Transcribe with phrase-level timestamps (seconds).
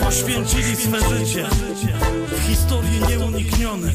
[0.00, 1.46] poświęcili swe życie
[2.28, 3.94] w historii nieuniknionej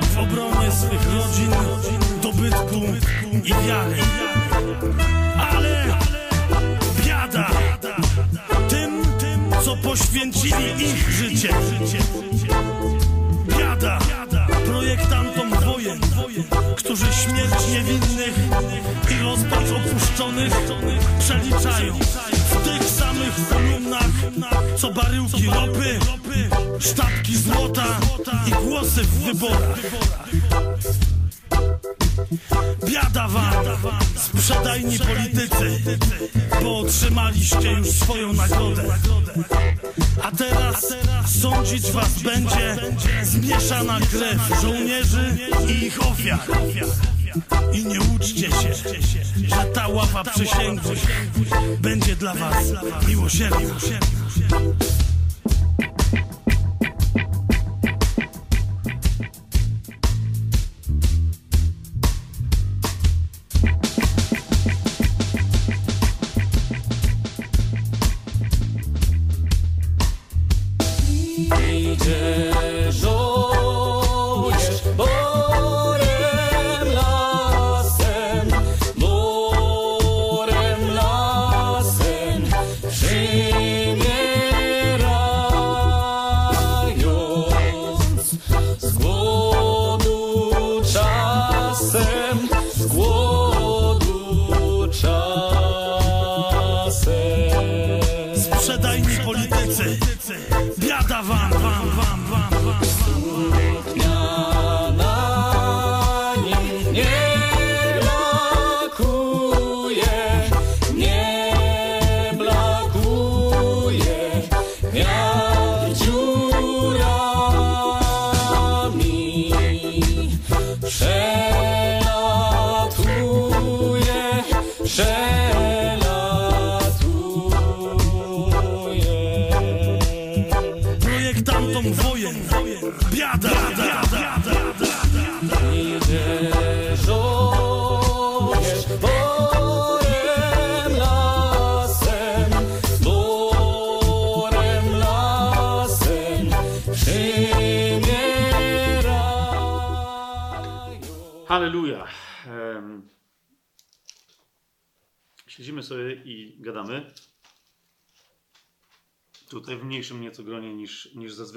[0.00, 1.50] w obronie swych rodzin,
[2.22, 2.80] dobytku
[3.44, 3.96] i wiary.
[5.50, 5.84] Ale
[7.06, 7.50] biada
[8.68, 9.02] tym,
[9.64, 11.48] co poświęcili ich życie.
[13.58, 13.98] Biada
[14.66, 16.00] projektantom wojen,
[16.76, 18.34] którzy śmierć niewinnych
[19.10, 20.52] i rozpacz opuszczonych
[21.18, 21.98] przeliczają
[22.44, 24.10] w tych samych kolumnach,
[24.76, 25.98] co baryłki ropy,
[26.78, 28.00] sztabki złota
[28.46, 29.78] i głosy w wyborach.
[32.86, 33.64] Biada wam,
[34.16, 35.98] sprzedajni politycy,
[36.62, 38.82] bo otrzymaliście już swoją nagrodę.
[40.22, 40.94] A teraz
[41.42, 42.76] sądzić was będzie
[43.22, 45.36] zmieszana krew żołnierzy
[45.68, 46.40] i ich ofiar.
[47.72, 48.74] I nie uczcie się,
[49.48, 51.06] że ta ława przysięgłych
[51.80, 52.72] będzie dla was
[53.08, 53.70] miłosierdziem.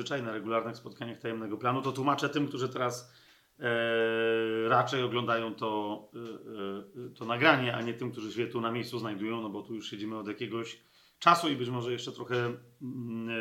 [0.08, 1.82] Zazwyczaj na regularnych spotkaniach tajemnego planu.
[1.82, 3.14] To tłumaczę tym, którzy teraz
[3.60, 8.72] e, raczej oglądają to, e, e, to nagranie, a nie tym, którzy się tu na
[8.72, 10.80] miejscu znajdują, no bo tu już siedzimy od jakiegoś
[11.20, 12.36] czasu i być może jeszcze trochę
[12.82, 13.34] mm, e,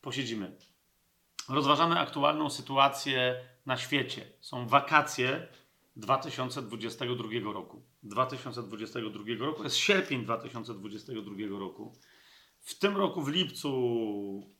[0.00, 0.56] posiedzimy.
[1.48, 3.34] Rozważamy aktualną sytuację
[3.66, 4.26] na świecie.
[4.40, 5.48] Są wakacje
[5.96, 7.82] 2022 roku.
[8.02, 11.92] 2022 roku jest sierpień 2022 roku.
[12.62, 14.52] W tym roku w lipcu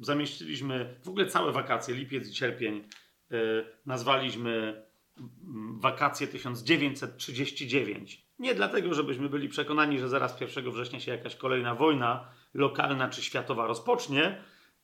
[0.00, 2.84] y, zamieściliśmy w ogóle całe wakacje, lipiec i sierpień,
[3.32, 4.82] y, nazwaliśmy
[5.18, 8.26] mm, wakacje 1939.
[8.38, 13.22] Nie dlatego, żebyśmy byli przekonani, że zaraz 1 września się jakaś kolejna wojna lokalna czy
[13.22, 14.42] światowa rozpocznie,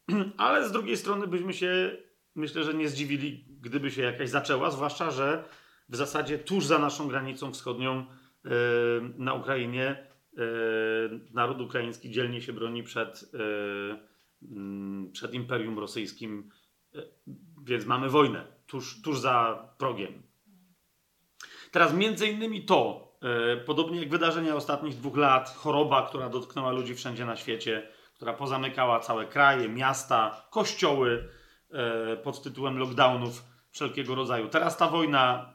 [0.37, 1.97] ale z drugiej strony byśmy się,
[2.35, 5.45] myślę, że nie zdziwili, gdyby się jakaś zaczęła, zwłaszcza, że
[5.89, 8.07] w zasadzie tuż za naszą granicą wschodnią
[8.45, 8.51] yy,
[9.17, 10.16] na Ukrainie
[11.33, 13.99] naród ukraiński dzielnie się broni przed, yy,
[14.43, 16.51] mm, przed Imperium Rosyjskim,
[16.93, 17.11] yy,
[17.65, 20.23] więc mamy wojnę tuż, tuż za progiem.
[21.71, 23.07] Teraz między innymi to,
[23.67, 29.01] podobnie jak wydarzenia ostatnich dwóch lat, choroba, która dotknęła ludzi wszędzie na świecie, która pozamykała
[29.01, 31.29] całe kraje, miasta, kościoły
[32.23, 34.49] pod tytułem lockdownów wszelkiego rodzaju.
[34.49, 35.55] Teraz ta wojna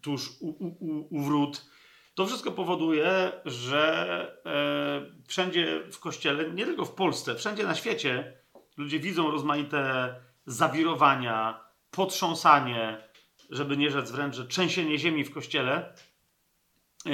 [0.00, 1.71] tuż u, u, u, u wrót.
[2.14, 8.32] To wszystko powoduje, że yy, wszędzie w kościele, nie tylko w Polsce, wszędzie na świecie
[8.76, 10.14] ludzie widzą rozmaite
[10.46, 13.08] zawirowania, potrząsanie,
[13.50, 15.94] żeby nie rzec wręcz, że trzęsienie ziemi w kościele.
[17.04, 17.12] Yy,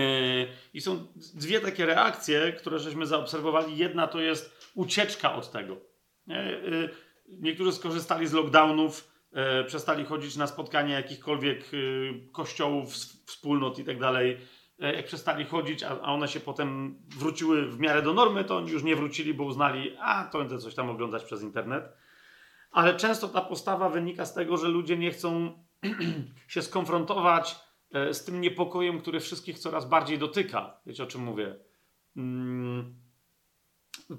[0.75, 3.77] I są dwie takie reakcje, które żeśmy zaobserwowali.
[3.77, 5.77] Jedna to jest ucieczka od tego.
[6.27, 6.61] Nie?
[6.65, 6.91] Yy,
[7.29, 9.11] Niektórzy skorzystali z lockdownów,
[9.67, 11.71] przestali chodzić na spotkania jakichkolwiek
[12.33, 12.95] kościołów,
[13.27, 13.99] wspólnot i tak
[14.79, 18.83] Jak przestali chodzić, a, one się potem wróciły w miarę do normy, to oni już
[18.83, 21.85] nie wrócili, bo uznali, a to będę coś tam oglądać przez internet.
[22.71, 25.53] Ale często ta postawa wynika z tego, że ludzie nie chcą
[26.49, 27.57] się skonfrontować
[27.93, 30.81] e, z tym niepokojem, który wszystkich coraz bardziej dotyka.
[30.87, 31.57] Wiecie o czym mówię?
[32.17, 32.95] Mm,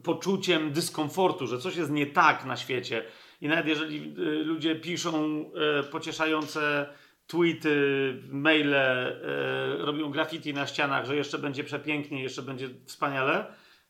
[0.03, 3.05] poczuciem dyskomfortu, że coś jest nie tak na świecie.
[3.41, 5.45] I nawet jeżeli y, ludzie piszą
[5.91, 6.89] pocieszające
[7.29, 13.45] tweety, maile, y, robią graffiti na ścianach, że jeszcze będzie przepięknie, jeszcze będzie wspaniale,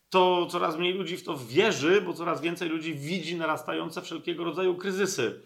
[0.09, 4.75] to coraz mniej ludzi w to wierzy, bo coraz więcej ludzi widzi narastające wszelkiego rodzaju
[4.75, 5.41] kryzysy.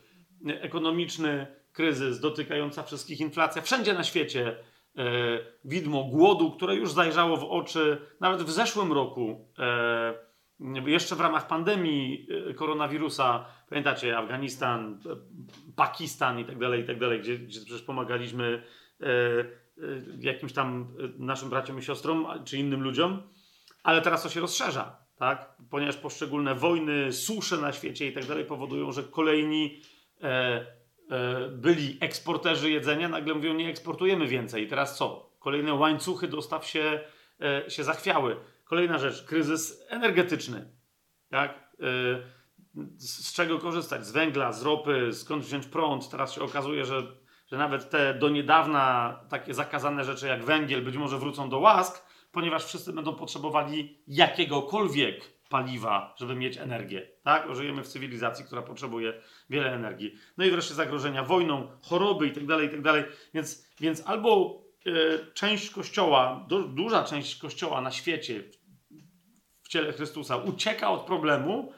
[0.46, 4.56] Ekonomiczny kryzys, dotykająca wszystkich inflacja, wszędzie na świecie
[4.98, 5.04] e,
[5.66, 10.14] widmo głodu, które już zajrzało w oczy, nawet w zeszłym roku, e,
[10.86, 15.16] jeszcze w ramach pandemii e, koronawirusa, pamiętacie, Afganistan, e,
[15.76, 18.64] Pakistan i tak dalej, i tak dalej, gdzie, gdzie przecież pomagaliśmy
[19.02, 19.46] e, e,
[20.20, 23.22] jakimś tam e, naszym braciom i siostrom, czy innym ludziom,
[23.84, 25.56] ale teraz to się rozszerza, tak?
[25.70, 29.82] Ponieważ poszczególne wojny, susze na świecie i tak dalej powodują, że kolejni
[30.22, 30.84] e,
[31.52, 34.64] byli eksporterzy jedzenia nagle mówią, nie eksportujemy więcej.
[34.64, 35.30] I teraz co?
[35.40, 37.00] Kolejne łańcuchy dostaw się,
[37.68, 38.36] się zachwiały.
[38.74, 40.66] Kolejna rzecz, kryzys energetyczny.
[41.30, 41.52] Tak?
[41.80, 41.86] E,
[42.98, 44.08] z, czego korzystać?
[44.08, 46.10] Z węgla, z ropy, skąd wziąć prąd?
[46.10, 47.02] Teraz się okazuje, że,
[47.48, 52.06] że nawet te do niedawna takie zakazane rzeczy jak węgiel być może wrócą do łask,
[52.32, 57.08] ponieważ wszyscy będą potrzebowali jakiegokolwiek paliwa, żeby mieć energię.
[57.24, 57.56] Tak?
[57.56, 59.14] Żyjemy w cywilizacji, która potrzebuje
[59.50, 60.16] wiele energii.
[60.38, 62.64] No i wreszcie zagrożenia wojną, choroby itd.
[62.64, 63.04] itd.
[63.34, 64.92] Więc, więc albo e,
[65.34, 68.44] część kościoła, du, duża część kościoła na świecie
[69.74, 71.74] ciele Chrystusa ucieka od problemu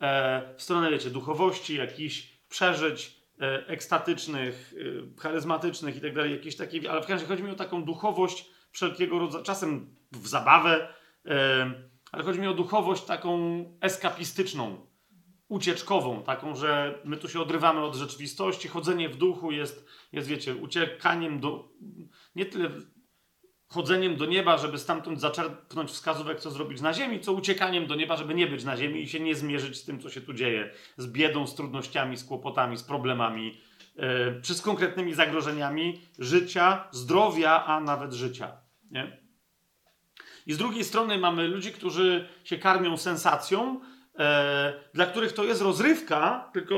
[0.00, 4.74] e, w stronę, wiecie, duchowości, jakichś przeżyć e, ekstatycznych,
[5.16, 7.84] e, charyzmatycznych i tak dalej, jakieś takie, ale w każdym razie chodzi mi o taką
[7.84, 10.94] duchowość wszelkiego rodzaju, czasem w zabawę,
[11.26, 11.72] e,
[12.12, 14.86] ale chodzi mi o duchowość taką eskapistyczną,
[15.48, 20.54] ucieczkową, taką, że my tu się odrywamy od rzeczywistości, chodzenie w duchu jest, jest wiecie,
[20.54, 21.68] uciekaniem do,
[22.34, 22.70] nie tyle
[23.72, 28.16] chodzeniem do nieba, żeby stamtąd zaczerpnąć wskazówek, co zrobić na ziemi, co uciekaniem do nieba,
[28.16, 30.70] żeby nie być na ziemi i się nie zmierzyć z tym, co się tu dzieje,
[30.96, 33.60] z biedą, z trudnościami, z kłopotami, z problemami,
[33.96, 38.52] yy, czy z konkretnymi zagrożeniami życia, zdrowia, a nawet życia.
[38.90, 39.20] Nie?
[40.46, 43.80] I z drugiej strony mamy ludzi, którzy się karmią sensacją,
[44.18, 46.76] e, dla których to jest rozrywka, tylko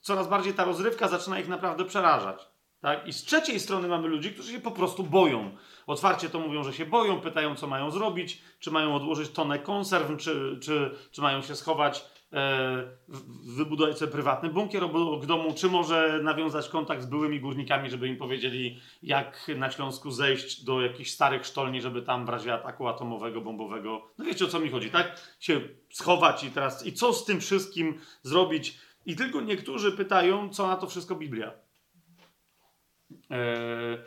[0.00, 2.48] coraz bardziej ta rozrywka zaczyna ich naprawdę przerażać.
[2.80, 3.06] Tak?
[3.06, 5.56] I z trzeciej strony mamy ludzi, którzy się po prostu boją.
[5.88, 10.16] Otwarcie to mówią, że się boją, pytają, co mają zrobić, czy mają odłożyć tonę konserw,
[10.18, 12.84] czy, czy, czy mają się schować, e,
[13.56, 18.16] wybudować sobie prywatny bunkier obok domu, czy może nawiązać kontakt z byłymi górnikami, żeby im
[18.16, 23.40] powiedzieli, jak na Śląsku zejść do jakichś starych sztolni, żeby tam w razie ataku atomowego,
[23.40, 25.20] bombowego, no wiecie o co mi chodzi, tak?
[25.40, 25.60] Się
[25.90, 28.78] schować i teraz, i co z tym wszystkim zrobić?
[29.06, 31.52] I tylko niektórzy pytają, co na to wszystko Biblia.
[33.30, 33.98] E,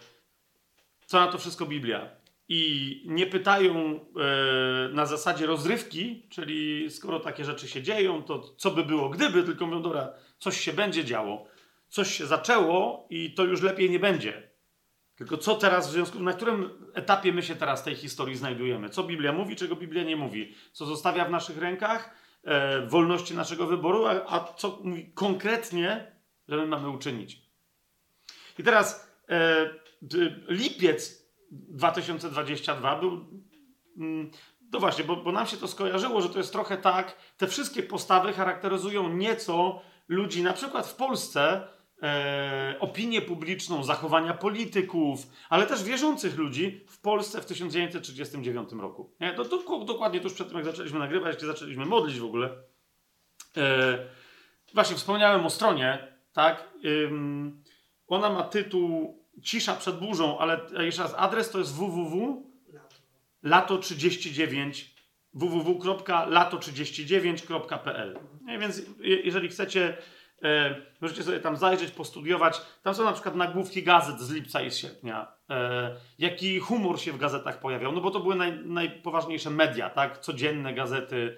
[1.11, 2.09] co na to wszystko Biblia.
[2.47, 8.71] I nie pytają e, na zasadzie rozrywki, czyli skoro takie rzeczy się dzieją, to co
[8.71, 11.47] by było gdyby, tylko mówią, dobra, coś się będzie działo,
[11.89, 14.49] coś się zaczęło i to już lepiej nie będzie.
[15.15, 18.89] Tylko co teraz w związku, na którym etapie my się teraz tej historii znajdujemy?
[18.89, 20.55] Co Biblia mówi, czego Biblia nie mówi?
[20.71, 22.15] Co zostawia w naszych rękach?
[22.43, 26.11] E, wolności naszego wyboru, a, a co mówi konkretnie,
[26.47, 27.41] że my mamy uczynić?
[28.59, 29.80] I teraz e,
[30.47, 33.25] lipiec 2022 był.
[33.97, 34.31] Mm,
[34.71, 37.17] no właśnie, bo, bo nam się to skojarzyło, że to jest trochę tak.
[37.37, 41.67] Te wszystkie postawy charakteryzują nieco ludzi, na przykład w Polsce,
[42.03, 49.15] e, opinię publiczną, zachowania polityków, ale też wierzących ludzi w Polsce w 1939 roku.
[49.19, 49.33] Nie?
[49.33, 52.49] To, dokładnie tuż przed tym, jak zaczęliśmy nagrywać, jak zaczęliśmy modlić w ogóle.
[53.57, 53.97] E,
[54.73, 56.69] właśnie wspomniałem o stronie, tak?
[56.85, 57.63] Ym,
[58.07, 62.43] ona ma tytuł Cisza przed burzą, ale jeszcze raz, adres to jest www
[63.43, 64.85] lato39
[65.33, 69.97] www.lato39.pl Nie, Więc je- jeżeli chcecie,
[70.43, 72.61] e, możecie sobie tam zajrzeć, postudiować.
[72.83, 75.27] Tam są na przykład nagłówki gazet z lipca i z sierpnia.
[75.49, 77.91] E, jaki humor się w gazetach pojawiał.
[77.91, 80.17] No bo to były naj, najpoważniejsze media, tak?
[80.17, 81.37] Codzienne gazety,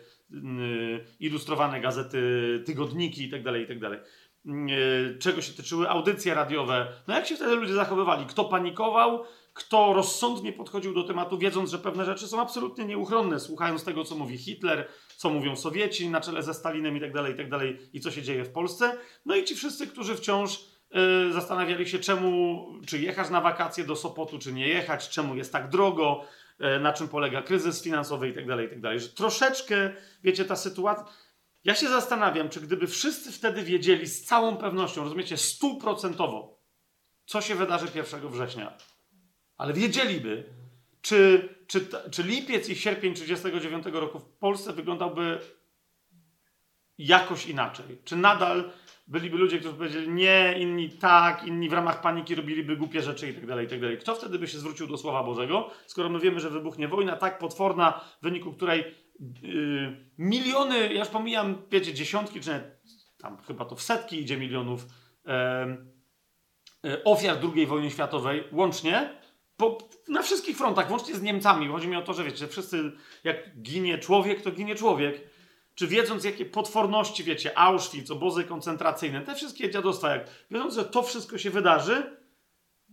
[1.20, 2.20] ilustrowane gazety,
[2.66, 4.00] tygodniki itd., itd.
[4.46, 6.88] Y, czego się tyczyły audycje radiowe.
[7.08, 8.26] No jak się wtedy ludzie zachowywali?
[8.26, 9.24] Kto panikował?
[9.54, 14.16] Kto rozsądnie podchodził do tematu, wiedząc, że pewne rzeczy są absolutnie nieuchronne, słuchając tego, co
[14.16, 17.50] mówi Hitler, co mówią Sowieci na czele ze Stalinem i tak dalej, i tak
[17.94, 18.98] i co się dzieje w Polsce.
[19.26, 20.60] No i ci wszyscy, którzy wciąż
[21.30, 25.52] y, zastanawiali się, czemu, czy jechać na wakacje do Sopotu, czy nie jechać, czemu jest
[25.52, 26.26] tak drogo,
[26.78, 29.00] y, na czym polega kryzys finansowy i tak dalej, i tak dalej.
[29.00, 31.06] Że troszeczkę, wiecie, ta sytuacja...
[31.64, 36.60] Ja się zastanawiam, czy gdyby wszyscy wtedy wiedzieli z całą pewnością, rozumiecie, stuprocentowo,
[37.26, 38.78] co się wydarzy 1 września,
[39.58, 40.54] ale wiedzieliby,
[41.02, 45.40] czy, czy, czy lipiec i sierpień 1939 roku w Polsce wyglądałby
[46.98, 47.98] jakoś inaczej?
[48.04, 48.72] Czy nadal
[49.08, 53.34] byliby ludzie, którzy powiedzieli nie, inni tak, inni w ramach paniki robiliby głupie rzeczy i
[53.34, 54.00] tak dalej, i tak.
[54.00, 57.40] Kto wtedy by się zwrócił do Słowa Bożego, skoro my wiemy, że wybuchnie wojna tak
[57.40, 62.82] potworna, w wyniku której yy, miliony, ja już pomijam, wiecie, dziesiątki, czy nawet
[63.24, 64.86] tam chyba to w setki idzie milionów
[65.26, 65.92] em,
[66.86, 69.10] e, ofiar II wojny światowej łącznie,
[69.58, 69.78] po,
[70.08, 71.68] na wszystkich frontach, łącznie z Niemcami.
[71.68, 72.92] Chodzi mi o to, że wiecie, wszyscy,
[73.24, 75.22] jak ginie człowiek, to ginie człowiek.
[75.76, 81.04] Czy wiedząc, jakie potworności, wiecie, Auschwitz, obozy koncentracyjne, te wszystkie dziadostwa, jak wiedząc, że to
[81.04, 82.18] wszystko się wydarzy,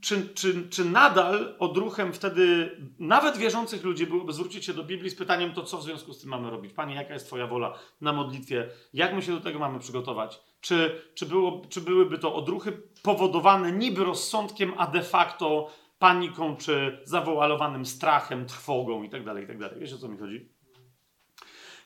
[0.00, 5.14] czy, czy, czy nadal odruchem wtedy nawet wierzących ludzi byłoby zwrócić się do Biblii z
[5.14, 6.72] pytaniem, to co w związku z tym mamy robić?
[6.72, 8.68] Panie, jaka jest Twoja wola na modlitwie?
[8.94, 10.40] Jak my się do tego mamy przygotować?
[10.60, 17.00] Czy, czy, było, czy byłyby to odruchy powodowane niby rozsądkiem, a de facto paniką, czy
[17.04, 19.70] zawoalowanym strachem, trwogą itd., itd.
[19.76, 20.59] Wiesz o co mi chodzi?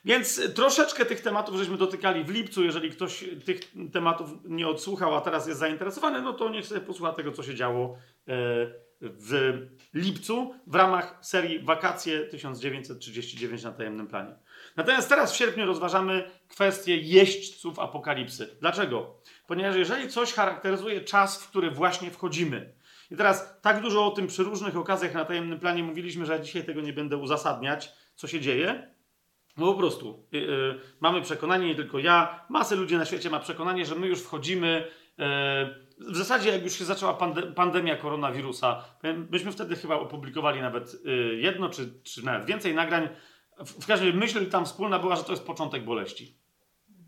[0.05, 2.63] Więc y, troszeczkę tych tematów żeśmy dotykali w lipcu.
[2.63, 3.59] Jeżeli ktoś tych
[3.93, 7.55] tematów nie odsłuchał, a teraz jest zainteresowany, no to niech sobie posłucha tego, co się
[7.55, 7.97] działo
[8.27, 9.53] e, w
[9.93, 14.35] lipcu w ramach serii Wakacje 1939 na tajemnym planie.
[14.75, 18.57] Natomiast teraz w sierpniu rozważamy kwestię jeźdźców apokalipsy.
[18.61, 19.15] Dlaczego?
[19.47, 22.73] Ponieważ jeżeli coś charakteryzuje czas, w który właśnie wchodzimy,
[23.11, 26.39] i teraz tak dużo o tym przy różnych okazjach na tajemnym planie mówiliśmy, że ja
[26.39, 28.94] dzisiaj tego nie będę uzasadniać, co się dzieje,
[29.57, 33.39] no po prostu yy, yy, mamy przekonanie, nie tylko ja, masę ludzi na świecie ma
[33.39, 34.87] przekonanie, że my już wchodzimy.
[35.17, 35.25] Yy,
[36.11, 38.83] w zasadzie, jak już się zaczęła pande pandemia koronawirusa,
[39.31, 43.09] myśmy wtedy chyba opublikowali nawet yy, jedno, czy, czy nawet więcej nagrań.
[43.59, 46.37] W, w każdym razie myśl tam wspólna była, że to jest początek boleści.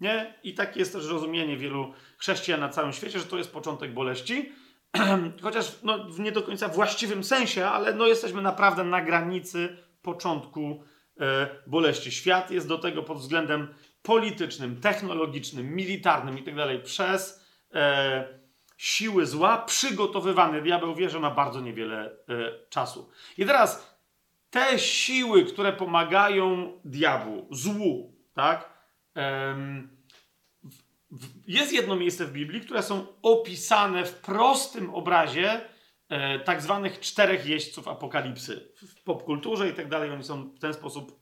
[0.01, 0.33] Nie?
[0.43, 4.51] I tak jest też rozumienie wielu chrześcijan na całym świecie, że to jest początek boleści.
[5.43, 10.83] Chociaż no, w nie do końca właściwym sensie, ale no, jesteśmy naprawdę na granicy początku
[10.83, 10.96] e,
[11.67, 12.11] boleści.
[12.11, 16.79] Świat jest do tego pod względem politycznym, technologicznym, militarnym itd.
[16.79, 18.39] przez e,
[18.77, 20.61] siły zła przygotowywany.
[20.61, 22.11] Diabeł wie, że ma bardzo niewiele e,
[22.69, 23.09] czasu.
[23.37, 23.97] I teraz
[24.49, 28.69] te siły, które pomagają diabłu, złu, tak?
[29.15, 29.97] Em,
[31.11, 35.61] w- jest jedno miejsce w Biblii, które są opisane w prostym obrazie
[36.09, 38.73] e, tak zwanych czterech jeźdźców apokalipsy.
[38.75, 41.19] W popkulturze i tak dalej oni są w ten sposób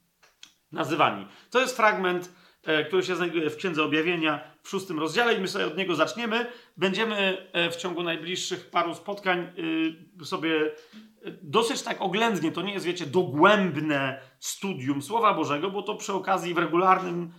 [0.72, 1.26] nazywani.
[1.50, 5.48] To jest fragment, e, który się znajduje w Księdze Objawienia w szóstym rozdziale i my
[5.48, 6.46] sobie od niego zaczniemy.
[6.76, 9.52] Będziemy e, w ciągu najbliższych paru spotkań
[10.24, 10.72] sobie
[11.42, 16.54] dosyć tak oględnie, to nie jest, wiecie, dogłębne studium Słowa Bożego, bo to przy okazji
[16.54, 17.32] w regularnym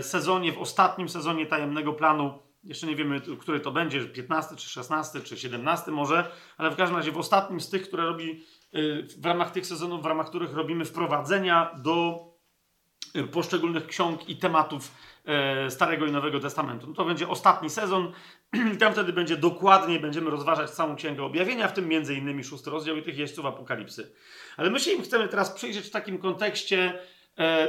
[0.00, 5.20] sezonie, w ostatnim sezonie Tajemnego Planu, jeszcze nie wiemy, który to będzie, 15 czy 16
[5.20, 9.26] czy 17 może, ale w każdym razie w ostatnim z tych, które robi y, w
[9.26, 12.24] ramach tych sezonów, w ramach których robimy wprowadzenia do
[13.16, 14.92] y, poszczególnych ksiąg i tematów
[15.24, 16.86] e, Starego i Nowego Testamentu.
[16.86, 18.12] No to będzie ostatni sezon
[18.74, 22.70] i tam wtedy będzie dokładnie, będziemy rozważać całą Księgę Objawienia, w tym między innymi szósty
[22.70, 24.14] rozdział i tych jeźdźców Apokalipsy.
[24.56, 26.98] Ale my się im chcemy teraz przyjrzeć w takim kontekście,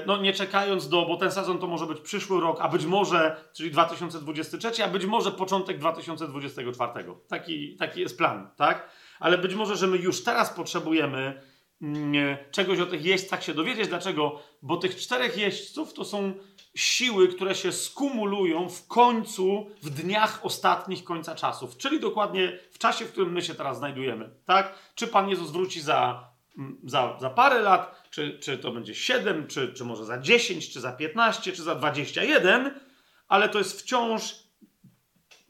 [0.05, 3.35] no nie czekając do, bo ten sezon to może być przyszły rok, a być może,
[3.53, 7.05] czyli 2023, a być może początek 2024.
[7.27, 8.89] Taki, taki jest plan, tak?
[9.19, 11.41] Ale być może, że my już teraz potrzebujemy
[11.81, 13.87] mm, czegoś o tych jeźdźcach się dowiedzieć.
[13.87, 14.39] Dlaczego?
[14.61, 16.33] Bo tych czterech jeźdźców to są
[16.75, 23.05] siły, które się skumulują w końcu, w dniach ostatnich końca czasów, czyli dokładnie w czasie,
[23.05, 24.29] w którym my się teraz znajdujemy.
[24.45, 24.75] Tak?
[24.95, 29.47] Czy Pan Jezus wróci za, mm, za, za parę lat, czy, czy to będzie 7,
[29.47, 32.79] czy, czy może za 10, czy za 15, czy za 21,
[33.27, 34.35] ale to jest wciąż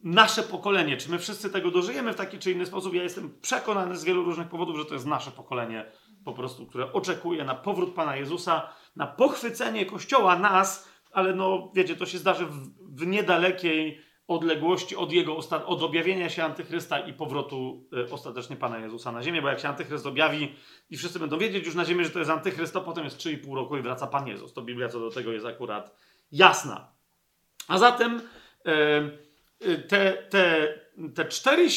[0.04, 0.98] nasze pokolenie.
[0.98, 2.94] Czy my wszyscy tego dożyjemy w taki czy inny sposób?
[2.94, 5.92] Ja jestem przekonany z wielu różnych powodów, że to jest nasze pokolenie
[6.26, 11.96] po prostu, które oczekuje na powrót Pana Jezusa, na pochwycenie Kościoła nas, ale no wiecie,
[11.96, 17.88] to się zdarzy w, w niedalekiej odległości od jego od objawienia się Antychrysta i powrotu
[18.08, 20.56] y, ostatecznie Pana Jezusa na ziemię, bo jak się Antychryst objawi
[20.90, 23.56] i wszyscy będą wiedzieć już na ziemię, że to jest Antychryst, to potem jest 3,5
[23.56, 24.54] roku i wraca Pan Jezus.
[24.54, 25.96] To Biblia co do tego jest akurat
[26.32, 26.94] jasna.
[27.68, 28.22] A zatem
[28.66, 28.72] e,
[29.62, 30.74] e, te, te,
[31.16, 31.68] te cztery,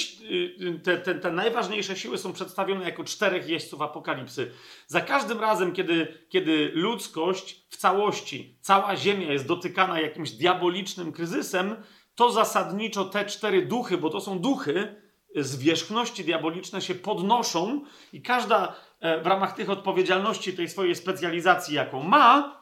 [0.82, 4.52] te, te, te najważniejsze siły są przedstawione jako czterech jeźdźców apokalipsy.
[4.86, 11.76] Za każdym razem, kiedy, kiedy ludzkość w całości, cała Ziemia jest dotykana jakimś diabolicznym kryzysem,
[12.16, 15.02] to zasadniczo te cztery duchy, bo to są duchy,
[15.36, 17.80] zwierzchności diaboliczne się podnoszą
[18.12, 22.60] i każda e, w ramach tych odpowiedzialności, tej swojej specjalizacji, jaką ma,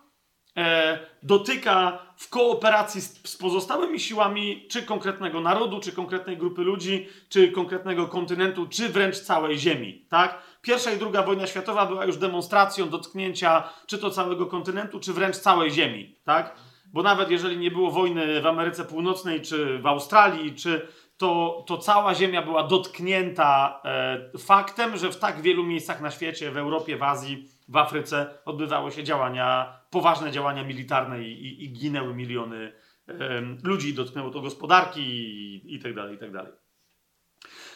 [0.56, 7.49] e, dotyka w kooperacji z, pozostałymi siłami czy konkretnego narodu, czy konkretnej grupy ludzi, czy
[7.49, 10.06] konkretnego kontynentu, czy wręcz całej Ziemi.
[10.11, 10.42] Tak?
[10.62, 15.37] Pierwsza i druga wojna światowa była już demonstracją dotknięcia czy to całego kontynentu, czy wręcz
[15.37, 16.16] całej Ziemi.
[16.25, 16.56] Tak?
[16.94, 21.78] Bo nawet jeżeli nie było wojny w Ameryce Północnej, czy w Australii, czy to, to
[21.78, 26.96] cała Ziemia była dotknięta e, faktem, że w tak wielu miejscach na świecie, w Europie,
[26.96, 32.72] w Azji, w Afryce odbywały się działania, poważne działania militarne i, i, i ginęły miliony
[33.08, 36.52] e, ludzi, dotknęło to gospodarki i, i tak dalej, i tak dalej.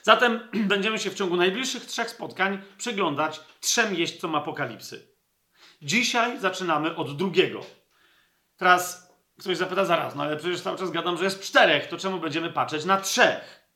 [0.02, 0.40] Zatem
[0.74, 5.08] będziemy się w ciągu najbliższych trzech spotkań przyglądać trzem jeźdźcom apokalipsy.
[5.82, 7.60] Dzisiaj zaczynamy od drugiego.
[8.56, 9.07] Teraz
[9.38, 12.50] ktoś zapyta zaraz, no ale przecież cały czas gadam, że jest czterech, to czemu będziemy
[12.50, 13.68] patrzeć na trzech?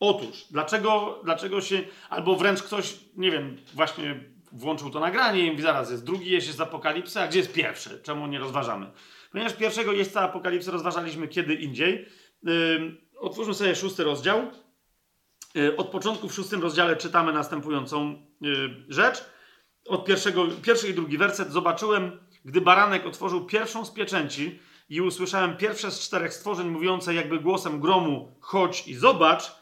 [0.00, 4.20] Otóż, dlaczego, dlaczego się, albo wręcz ktoś, nie wiem, właśnie
[4.52, 8.00] włączył to nagranie i mówi, zaraz jest drugi jeździec z Apokalipsy, a gdzie jest pierwszy?
[8.02, 8.90] Czemu nie rozważamy?
[9.32, 12.08] Ponieważ pierwszego jeźdźca Apokalipsy rozważaliśmy kiedy indziej.
[12.42, 14.50] Yy, otwórzmy sobie szósty rozdział.
[15.54, 19.24] Yy, od początku w szóstym rozdziale czytamy następującą yy, rzecz.
[19.88, 21.52] Od pierwszego, pierwszy i drugi werset.
[21.52, 27.40] Zobaczyłem, gdy baranek otworzył pierwszą z pieczęci i usłyszałem pierwsze z czterech stworzeń mówiące jakby
[27.40, 29.52] głosem gromu chodź i zobacz.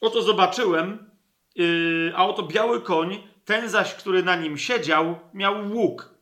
[0.00, 1.10] Oto zobaczyłem,
[1.54, 6.14] yy, a oto biały koń, ten zaś, który na nim siedział, miał łuk.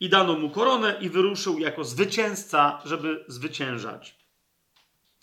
[0.00, 4.16] I dano mu koronę i wyruszył jako zwycięzca, żeby zwyciężać.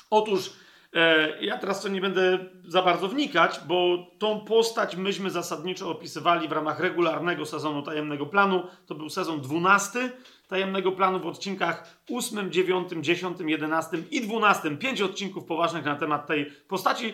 [0.09, 0.53] Otóż
[0.93, 6.47] e, ja teraz to nie będę za bardzo wnikać, bo tą postać myśmy zasadniczo opisywali
[6.47, 8.67] w ramach regularnego sezonu Tajemnego Planu.
[8.85, 10.11] To był sezon 12
[10.47, 14.77] Tajemnego Planu w odcinkach 8, 9, 10, 11 i 12.
[14.77, 17.07] Pięć odcinków poważnych na temat tej postaci.
[17.07, 17.13] E,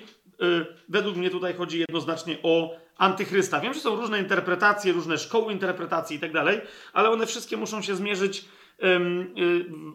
[0.89, 3.59] według mnie tutaj chodzi jednoznacznie o antychrysta.
[3.59, 6.61] Wiem, że są różne interpretacje, różne szkoły interpretacji i tak dalej,
[6.93, 8.45] ale one wszystkie muszą się zmierzyć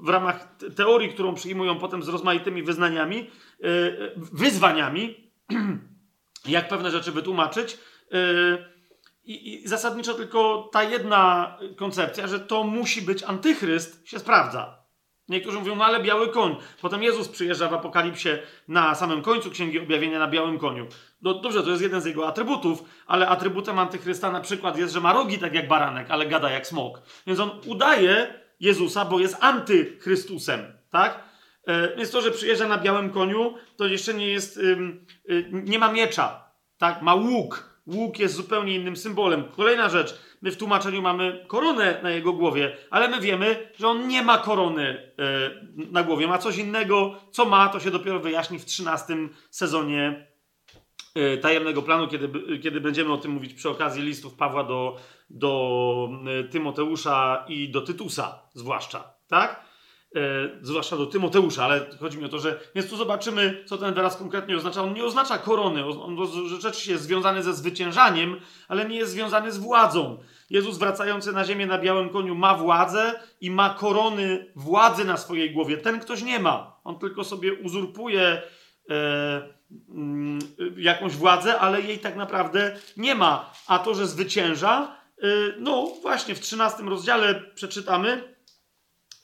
[0.03, 3.31] w ramach teorii, którą przyjmują potem z rozmaitymi wyznaniami,
[3.65, 5.31] y, wyzwaniami,
[6.47, 7.79] jak pewne rzeczy wytłumaczyć.
[9.29, 14.85] Y, I, I, zasadniczo tylko ta jedna koncepcja, że to musi być antychryst, się sprawdza.
[15.29, 16.57] Niektórzy mówią, no ale biały koń.
[16.81, 18.29] Potem Jezus przyjeżdża w Apokalipsie
[18.69, 20.87] na samym końcu Księgi Objawienia na białym koniu.
[21.23, 25.01] No dobrze, to jest jeden z jego atrybutów, ale atrybutem antychrysta na przykład jest, że
[25.01, 27.03] ma rogi tak jak baranek, ale gada jak smok.
[27.27, 31.25] Więc on udaje Jezusa, bo jest antychrystusem, tak?
[31.67, 34.61] E, więc to, że przyjeżdża na białym koniu, to jeszcze nie jest,
[35.53, 37.03] nie ma miecza, tak?
[37.03, 37.74] Ma łuk.
[37.87, 39.45] Łuk jest zupełnie innym symbolem.
[39.57, 40.19] Kolejna rzecz.
[40.43, 44.39] My w tłumaczeniu mamy koronę na jego głowie, ale my wiemy, że on nie ma
[44.39, 45.51] korony e,
[45.91, 46.27] na głowie.
[46.27, 47.15] Ma coś innego.
[47.31, 49.17] Co ma, to się dopiero wyjaśni w 13
[49.51, 50.27] sezonie
[51.15, 54.97] e, tajemnego planu, kiedy, kiedy będziemy o tym mówić przy okazji listów Pawła do,
[55.31, 56.09] do
[56.51, 59.74] Tymoteusza i do Tytusa, zwłaszcza, tak?
[60.15, 62.61] E, zwłaszcza do Tymoteusza, ale chodzi mi o to, że.
[62.75, 64.83] Więc tu zobaczymy, co ten wyraz konkretnie oznacza.
[64.83, 69.59] On nie oznacza korony, on rzeczywiście jest związany ze zwyciężaniem, ale nie jest związany z
[69.59, 70.19] władzą.
[70.51, 75.51] Jezus wracający na ziemię na białym koniu ma władzę i ma korony władzy na swojej
[75.51, 75.77] głowie.
[75.77, 76.81] Ten ktoś nie ma.
[76.85, 78.43] On tylko sobie uzurpuje
[78.91, 79.49] e,
[79.89, 80.39] mm,
[80.77, 83.53] jakąś władzę, ale jej tak naprawdę nie ma.
[83.67, 85.27] A to, że zwycięża, e,
[85.59, 88.34] no właśnie w 13 rozdziale przeczytamy,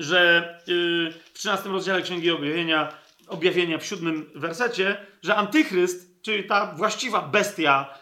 [0.01, 2.93] że y, w 13 rozdziale Księgi Objawienia,
[3.29, 8.01] objawienia w siódmym wersecie, że antychryst, czyli ta właściwa bestia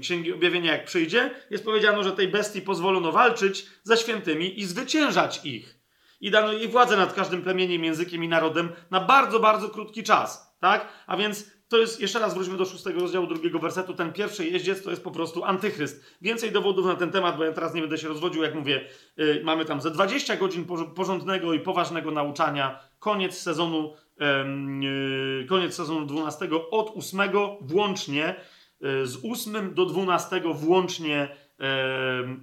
[0.00, 5.40] Księgi Objawienia, jak przyjdzie, jest powiedziano, że tej bestii pozwolono walczyć ze świętymi i zwyciężać
[5.44, 5.78] ich.
[6.20, 10.56] I dano jej władzę nad każdym plemieniem, językiem i narodem na bardzo, bardzo krótki czas.
[10.60, 10.88] Tak?
[11.06, 14.82] A więc to jest, jeszcze raz wróćmy do szóstego rozdziału drugiego wersetu, ten pierwszy jeździec
[14.82, 16.04] to jest po prostu antychryst.
[16.20, 19.40] Więcej dowodów na ten temat, bo ja teraz nie będę się rozwodził, jak mówię, yy,
[19.44, 26.48] mamy tam ze 20 godzin porządnego i poważnego nauczania, koniec sezonu, yy, koniec sezonu 12,
[26.70, 28.34] od 8 włącznie,
[28.80, 31.36] yy, z 8 do 12 włącznie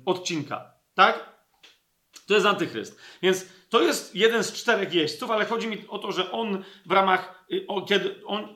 [0.05, 1.33] odcinka, tak?
[2.27, 2.99] To jest antychryst.
[3.21, 6.91] Więc to jest jeden z czterech jeźdźców, ale chodzi mi o to, że on w
[6.91, 8.47] ramach, y, kiedy on,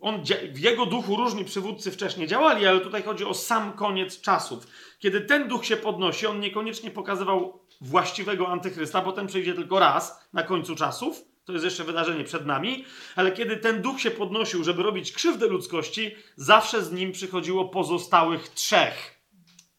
[0.00, 4.66] on, w jego duchu różni przywódcy wcześniej działali, ale tutaj chodzi o sam koniec czasów.
[4.98, 10.28] Kiedy ten duch się podnosi, on niekoniecznie pokazywał właściwego antychrysta, bo ten przyjdzie tylko raz
[10.32, 11.22] na końcu czasów.
[11.44, 12.84] To jest jeszcze wydarzenie przed nami,
[13.16, 18.48] ale kiedy ten duch się podnosił, żeby robić krzywdę ludzkości, zawsze z nim przychodziło pozostałych
[18.48, 19.20] trzech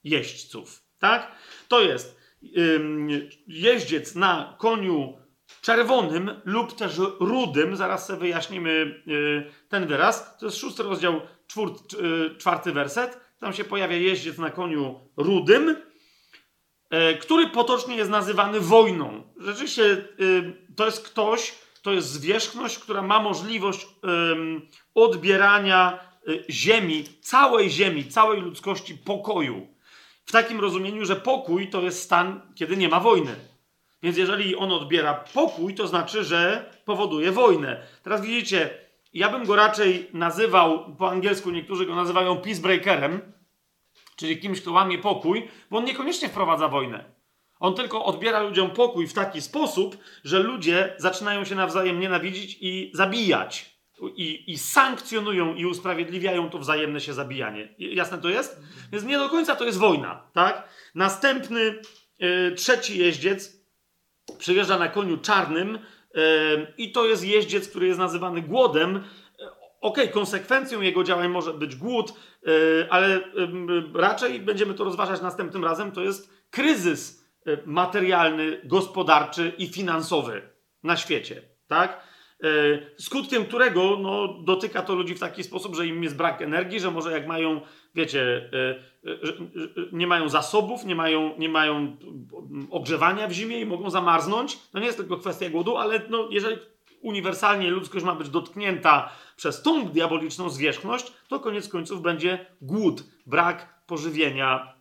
[0.03, 0.83] jeźdźców.
[0.99, 1.31] Tak?
[1.67, 2.16] To jest
[3.47, 5.17] jeździec na koniu
[5.61, 12.37] czerwonym lub też rudym, zaraz sobie wyjaśnimy y, ten wyraz, to jest szósty rozdział, y,
[12.37, 15.75] czwarty werset, tam się pojawia jeździec na koniu rudym,
[16.89, 19.23] e, który potocznie jest nazywany wojną.
[19.37, 20.07] Rzeczywiście
[20.75, 23.87] to jest ktoś, to jest zwierzchność, która ma możliwość
[24.95, 25.99] odbierania
[26.49, 29.76] ziemi, całej ziemi, całej ludzkości pokoju.
[30.27, 33.35] W takim rozumieniu, że pokój to jest stan, kiedy nie ma wojny.
[34.03, 37.87] Więc jeżeli on odbiera pokój, to znaczy, że powoduje wojnę.
[38.03, 38.69] Teraz widzicie,
[39.13, 43.21] ja bym go raczej nazywał, po angielsku niektórzy go nazywają peacebreakerem,
[44.15, 47.05] czyli kimś, kto łamie pokój, bo on niekoniecznie wprowadza wojnę.
[47.59, 52.91] On tylko odbiera ludziom pokój w taki sposób, że ludzie zaczynają się nawzajem nienawidzić i
[52.93, 53.76] zabijać.
[54.15, 57.75] I, i sankcjonują i usprawiedliwiają to wzajemne się zabijanie.
[57.79, 58.61] Jasne to jest?
[58.91, 60.69] Więc nie do końca to jest wojna, tak?
[60.95, 61.81] Następny,
[62.19, 63.57] yy, trzeci jeździec
[64.39, 65.79] przyjeżdża na koniu czarnym,
[66.77, 68.95] i to jest jeździec, który jest nazywany głodem.
[68.95, 69.01] E,
[69.81, 72.51] okay, konsekwencją jego działań może być głód, e,
[72.89, 73.19] ale
[73.93, 75.91] raczej będziemy to rozważać następnym razem.
[75.91, 77.27] To jest kryzys
[77.65, 80.41] materialny, gospodarczy i finansowy
[80.83, 81.41] na świecie.
[81.67, 82.03] Tak?
[82.99, 86.91] Skutkiem którego no, dotyka to ludzi w taki sposób, że im jest brak energii, że
[86.91, 87.61] może jak mają
[87.97, 89.37] wiecie, e, e, e,
[89.91, 91.97] nie mają zasobów, nie mają, nie mają
[92.71, 94.57] ogrzewania w zimie i mogą zamarznąć.
[94.71, 96.57] To nie jest tylko kwestia głodu, ale no, jeżeli
[97.01, 103.83] uniwersalnie ludzkość ma być dotknięta przez tą diaboliczną zwierzchność, to koniec końców będzie głód, brak
[103.87, 104.73] pożywienia,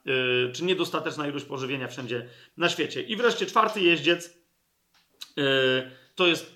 [0.52, 3.02] czy niedostateczna ilość pożywienia wszędzie na świecie.
[3.02, 4.38] I wreszcie czwarty jeździec
[6.14, 6.55] to jest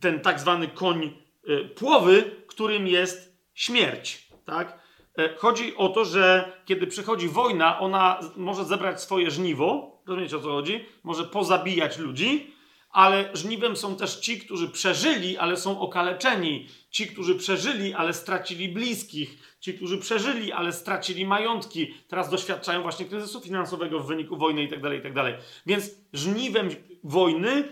[0.00, 1.12] ten tak zwany koń
[1.46, 4.28] yy, płowy, którym jest śmierć.
[4.44, 4.84] Tak?
[5.18, 10.40] E, chodzi o to, że kiedy przychodzi wojna, ona może zebrać swoje żniwo, rozumiecie o
[10.40, 10.84] co chodzi?
[11.02, 12.54] Może pozabijać ludzi,
[12.90, 16.68] ale żniwem są też ci, którzy przeżyli, ale są okaleczeni.
[16.90, 19.56] Ci, którzy przeżyli, ale stracili bliskich.
[19.60, 21.94] Ci, którzy przeżyli, ale stracili majątki.
[22.08, 24.82] Teraz doświadczają właśnie kryzysu finansowego w wyniku wojny itd.
[24.82, 25.22] Tak itd.
[25.22, 25.34] Tak
[25.66, 26.68] Więc żniwem
[27.04, 27.64] wojny,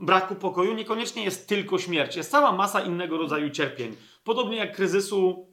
[0.00, 2.16] braku pokoju niekoniecznie jest tylko śmierć.
[2.16, 3.96] Jest cała masa innego rodzaju cierpień.
[4.24, 5.48] Podobnie jak kryzysu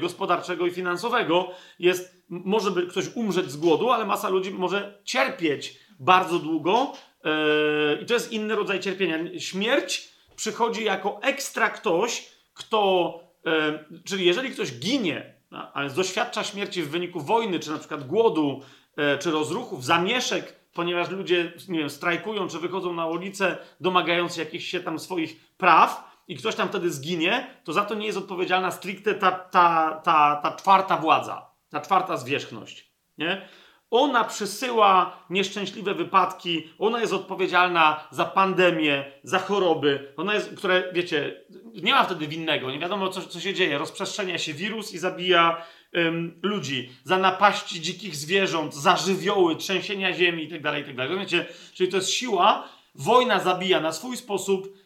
[0.00, 5.78] gospodarczego i finansowego, jest, może by ktoś umrzeć z głodu, ale masa ludzi może cierpieć
[6.00, 6.92] bardzo długo.
[7.24, 9.18] Yy, I to jest inny rodzaj cierpienia.
[9.38, 15.34] Śmierć przychodzi jako ekstra ktoś, kto, yy, czyli jeżeli ktoś ginie,
[15.72, 18.62] ale doświadcza śmierci w wyniku wojny, czy na przykład głodu,
[18.96, 24.42] yy, czy rozruchów, zamieszek, ponieważ ludzie, nie wiem, strajkują, czy wychodzą na ulicę, domagając się
[24.42, 28.18] jakichś się tam swoich praw, i ktoś tam wtedy zginie, to za to nie jest
[28.18, 32.92] odpowiedzialna stricte ta, ta, ta, ta czwarta władza, ta czwarta zwierzchność.
[33.18, 33.48] Nie?
[33.90, 41.44] Ona przysyła nieszczęśliwe wypadki, ona jest odpowiedzialna za pandemię, za choroby, ona jest, które, wiecie,
[41.82, 45.62] nie ma wtedy winnego, nie wiadomo co, co się dzieje, rozprzestrzenia się wirus i zabija
[45.96, 51.08] ym, ludzi, za napaści dzikich zwierząt, za żywioły, trzęsienia ziemi itd., tak itd.
[51.08, 54.76] Tak wiecie, czyli to jest siła, wojna zabija na swój sposób,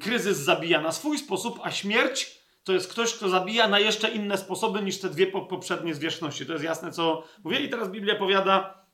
[0.00, 4.38] kryzys zabija na swój sposób, a śmierć to jest ktoś, kto zabija na jeszcze inne
[4.38, 6.46] sposoby niż te dwie poprzednie zwierzchności.
[6.46, 7.60] To jest jasne, co mówię.
[7.60, 8.84] I teraz Biblia powiada,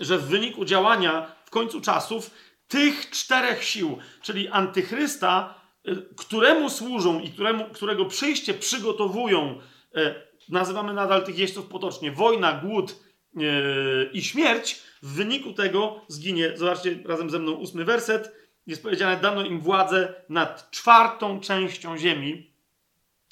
[0.00, 2.30] że w wyniku działania w końcu czasów
[2.68, 5.54] tych czterech sił, czyli antychrysta,
[5.88, 9.60] y, któremu służą i któremu, którego przyjście przygotowują,
[9.96, 10.14] y,
[10.48, 12.90] nazywamy nadal tych jeźdźców potocznie, wojna, głód
[13.36, 18.32] y, i śmierć, w wyniku tego zginie, zobaczcie razem ze mną ósmy werset,
[18.66, 22.55] jest powiedziane, dano im władzę nad czwartą częścią ziemi,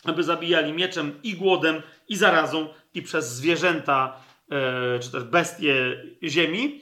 [0.05, 4.17] aby zabijali mieczem i głodem, i zarazą, i przez zwierzęta,
[4.51, 6.81] e, czy też bestie ziemi.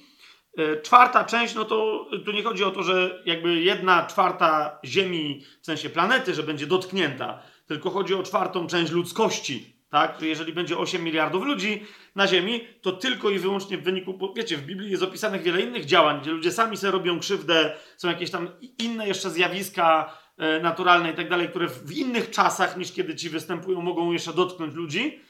[0.59, 5.45] E, czwarta część, no to tu nie chodzi o to, że jakby jedna czwarta ziemi,
[5.63, 10.23] w sensie planety, że będzie dotknięta, tylko chodzi o czwartą część ludzkości, tak?
[10.23, 11.83] Jeżeli będzie 8 miliardów ludzi
[12.15, 15.85] na Ziemi, to tylko i wyłącznie w wyniku, wiecie, w Biblii jest opisanych wiele innych
[15.85, 20.17] działań, gdzie ludzie sami sobie robią krzywdę, są jakieś tam inne jeszcze zjawiska
[20.63, 24.75] naturalne i tak dalej, które w innych czasach niż kiedy ci występują, mogą jeszcze dotknąć
[24.75, 25.21] ludzi.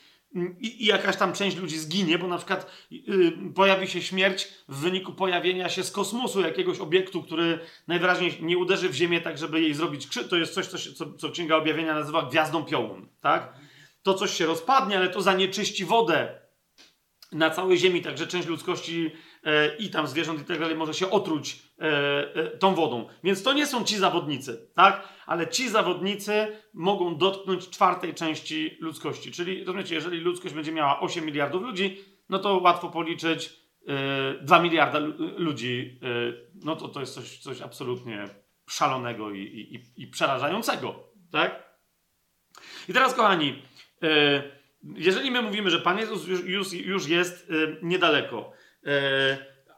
[0.61, 4.77] I, I, jakaś tam część ludzi zginie, bo na przykład yy, pojawi się śmierć w
[4.77, 9.61] wyniku pojawienia się z kosmosu jakiegoś obiektu, który najwyraźniej nie uderzy w Ziemię tak, żeby
[9.61, 10.31] jej zrobić krzywdę.
[10.31, 13.53] To jest coś, co, co, co Księga Objawienia nazywa gwiazdą piołun, tak?
[14.03, 16.41] to coś się rozpadnie, ale to zanieczyści wodę
[17.33, 19.13] na całej ziemi, także część ludzkości e,
[19.79, 21.85] i tam zwierząt i tak dalej może się otruć e,
[22.35, 23.09] e, tą wodą.
[23.25, 25.09] Więc to nie są ci zawodnicy, tak?
[25.27, 29.33] Ale ci zawodnicy mogą dotknąć czwartej części ludzkości.
[29.33, 33.53] Czyli, rozumiecie, jeżeli ludzkość będzie miała 8 miliardów ludzi, no to łatwo policzyć
[33.89, 34.99] e, 2 miliarda
[35.37, 36.01] ludzi.
[36.03, 36.07] E,
[36.65, 38.25] no to to jest coś, coś absolutnie
[38.67, 41.73] szalonego i, i, i przerażającego, tak?
[42.89, 43.63] I teraz, kochani,
[44.03, 44.43] E,
[44.83, 48.62] jeżeli my mówimy, że Pan Jezus już, już jest e, niedaleko, e,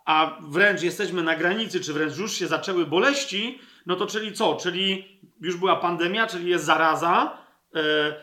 [0.04, 4.56] a wręcz jesteśmy na granicy, czy wręcz już się zaczęły boleści, no to czyli co?
[4.56, 7.38] Czyli już była pandemia, czyli jest zaraza,
[7.74, 7.80] e,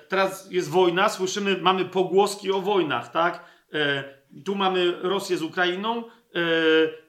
[0.08, 3.46] teraz jest wojna, słyszymy, mamy pogłoski o wojnach, tak?
[3.74, 4.04] E,
[4.46, 6.12] tu mamy Rosję z Ukrainą, e,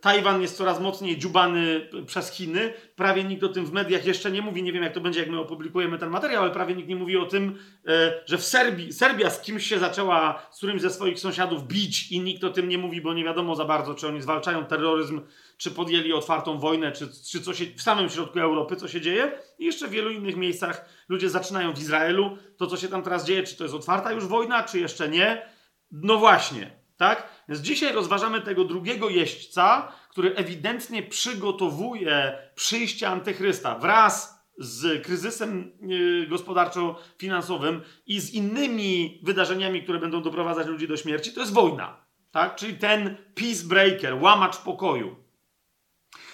[0.00, 2.72] Tajwan jest coraz mocniej dziubany przez Chiny.
[2.96, 4.62] Prawie nikt o tym w mediach jeszcze nie mówi.
[4.62, 7.16] Nie wiem, jak to będzie, jak my opublikujemy ten materiał, ale prawie nikt nie mówi
[7.16, 11.20] o tym, e, że w Serbii, Serbia z kimś się zaczęła, z którymś ze swoich
[11.20, 14.22] sąsiadów bić i nikt o tym nie mówi, bo nie wiadomo za bardzo, czy oni
[14.22, 15.20] zwalczają terroryzm,
[15.56, 19.32] czy podjęli otwartą wojnę, czy, czy co się w samym środku Europy, co się dzieje.
[19.58, 22.38] I jeszcze w wielu innych miejscach ludzie zaczynają w Izraelu.
[22.56, 25.42] To, co się tam teraz dzieje, czy to jest otwarta już wojna, czy jeszcze nie?
[25.90, 26.70] No właśnie.
[26.96, 27.28] Tak?
[27.48, 36.26] Więc dzisiaj rozważamy tego drugiego jeźdźca, który ewidentnie przygotowuje przyjście antychrysta wraz z kryzysem yy,
[36.26, 41.32] gospodarczo-finansowym i z innymi wydarzeniami, które będą doprowadzać ludzi do śmierci.
[41.32, 41.96] To jest wojna.
[42.30, 42.56] Tak?
[42.56, 45.16] Czyli ten peacebreaker, łamacz pokoju.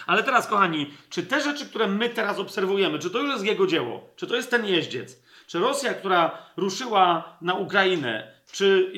[0.07, 3.67] Ale teraz, kochani, czy te rzeczy, które my teraz obserwujemy, czy to już jest jego
[3.67, 4.09] dzieło?
[4.17, 5.23] Czy to jest ten jeździec?
[5.47, 8.93] Czy Rosja, która ruszyła na Ukrainę, czy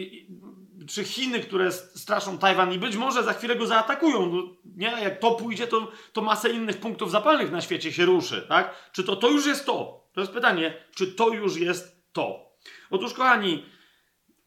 [0.89, 4.27] czy Chiny, które straszą Tajwan i być może za chwilę go zaatakują.
[4.27, 4.43] No,
[4.77, 4.87] nie?
[5.03, 8.47] Jak to pójdzie, to, to masę innych punktów zapalnych na świecie się ruszy.
[8.49, 8.91] Tak?
[8.93, 10.07] Czy to, to już jest to?
[10.13, 12.51] To jest pytanie, czy to już jest to?
[12.91, 13.65] Otóż, kochani,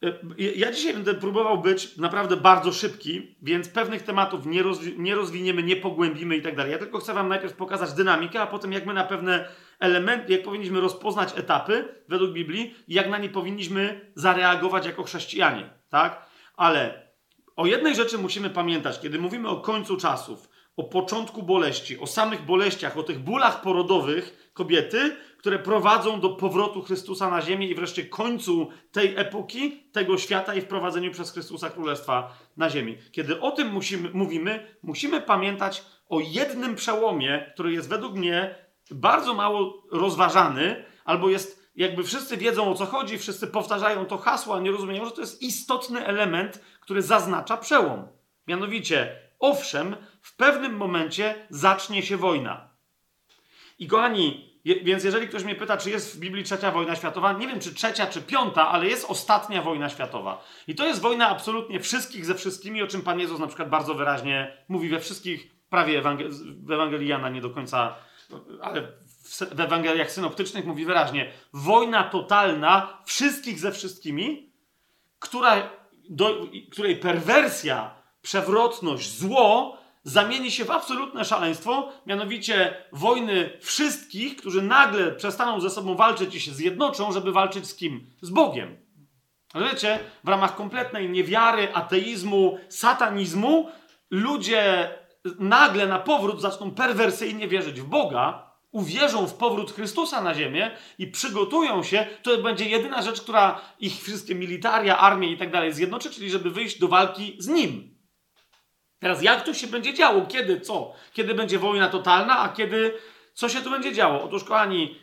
[0.04, 0.18] e,
[0.56, 5.62] ja dzisiaj będę próbował być naprawdę bardzo szybki, więc pewnych tematów nie, rozwi nie rozwiniemy,
[5.62, 6.72] nie pogłębimy i tak dalej.
[6.72, 9.48] Ja tylko chcę Wam najpierw pokazać dynamikę, a potem jak my na pewne
[9.80, 15.70] elementy, jak powinniśmy rozpoznać etapy według Biblii i jak na nie powinniśmy zareagować jako chrześcijanie.
[15.94, 16.26] Tak?
[16.56, 17.08] Ale
[17.56, 22.42] o jednej rzeczy musimy pamiętać, kiedy mówimy o końcu czasów, o początku boleści, o samych
[22.42, 28.04] boleściach, o tych bólach porodowych kobiety, które prowadzą do powrotu Chrystusa na ziemię i wreszcie
[28.04, 32.98] końcu tej epoki, tego świata i wprowadzeniu przez Chrystusa Królestwa na ziemi.
[33.12, 38.54] Kiedy o tym musimy, mówimy, musimy pamiętać o jednym przełomie, który jest według mnie
[38.90, 44.56] bardzo mało rozważany, albo jest jakby wszyscy wiedzą o co chodzi, wszyscy powtarzają to hasło,
[44.56, 48.08] a nie rozumieją, że to jest istotny element, który zaznacza przełom.
[48.46, 52.68] Mianowicie, owszem, w pewnym momencie zacznie się wojna.
[53.78, 57.32] I kochani, je, więc jeżeli ktoś mnie pyta, czy jest w Biblii trzecia wojna światowa,
[57.32, 60.44] nie wiem czy trzecia, czy piąta, ale jest ostatnia wojna światowa.
[60.68, 63.94] I to jest wojna absolutnie wszystkich ze wszystkimi, o czym Pan Jezus na przykład bardzo
[63.94, 66.02] wyraźnie mówi we wszystkich, prawie
[66.62, 67.94] w Ewangelii Jana nie do końca,
[68.62, 68.92] ale
[69.54, 74.52] w Ewangeliach synoptycznych mówi wyraźnie: wojna totalna wszystkich ze wszystkimi,
[75.18, 75.70] która,
[76.08, 85.12] do, której perwersja, przewrotność, zło zamieni się w absolutne szaleństwo, mianowicie wojny wszystkich, którzy nagle
[85.12, 88.10] przestaną ze sobą walczyć i się zjednoczą, żeby walczyć z kim?
[88.20, 88.76] Z Bogiem.
[89.52, 93.70] Ale wiecie, w ramach kompletnej niewiary, ateizmu, satanizmu,
[94.10, 94.90] ludzie
[95.38, 98.43] nagle na powrót zaczną perwersyjnie wierzyć w Boga,
[98.74, 104.02] uwierzą w powrót Chrystusa na ziemię i przygotują się, to będzie jedyna rzecz, która ich
[104.02, 107.98] wszystkie militaria, armie i tak dalej zjednoczy, czyli żeby wyjść do walki z Nim.
[108.98, 110.26] Teraz jak to się będzie działo?
[110.26, 110.60] Kiedy?
[110.60, 110.92] Co?
[111.12, 112.94] Kiedy będzie wojna totalna, a kiedy...
[113.34, 114.22] Co się tu będzie działo?
[114.22, 114.98] Otóż, kochani,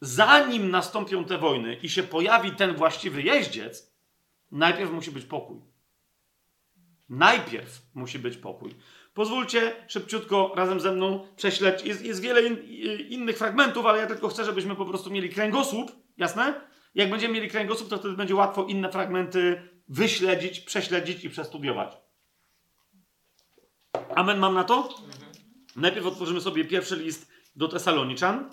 [0.00, 3.92] zanim nastąpią te wojny i się pojawi ten właściwy jeździec,
[4.50, 5.60] najpierw musi być pokój.
[7.08, 8.74] Najpierw musi być pokój.
[9.14, 11.84] Pozwólcie szybciutko razem ze mną prześledź.
[11.84, 12.62] Jest, jest wiele in,
[13.08, 15.92] innych fragmentów, ale ja tylko chcę, żebyśmy po prostu mieli kręgosłup.
[16.16, 16.60] Jasne?
[16.94, 21.96] Jak będziemy mieli kręgosłup, to wtedy będzie łatwo inne fragmenty wyśledzić, prześledzić i przestudiować.
[24.14, 24.88] Amen, mam na to?
[25.76, 28.50] Najpierw otworzymy sobie pierwszy list do Tesaloniczan.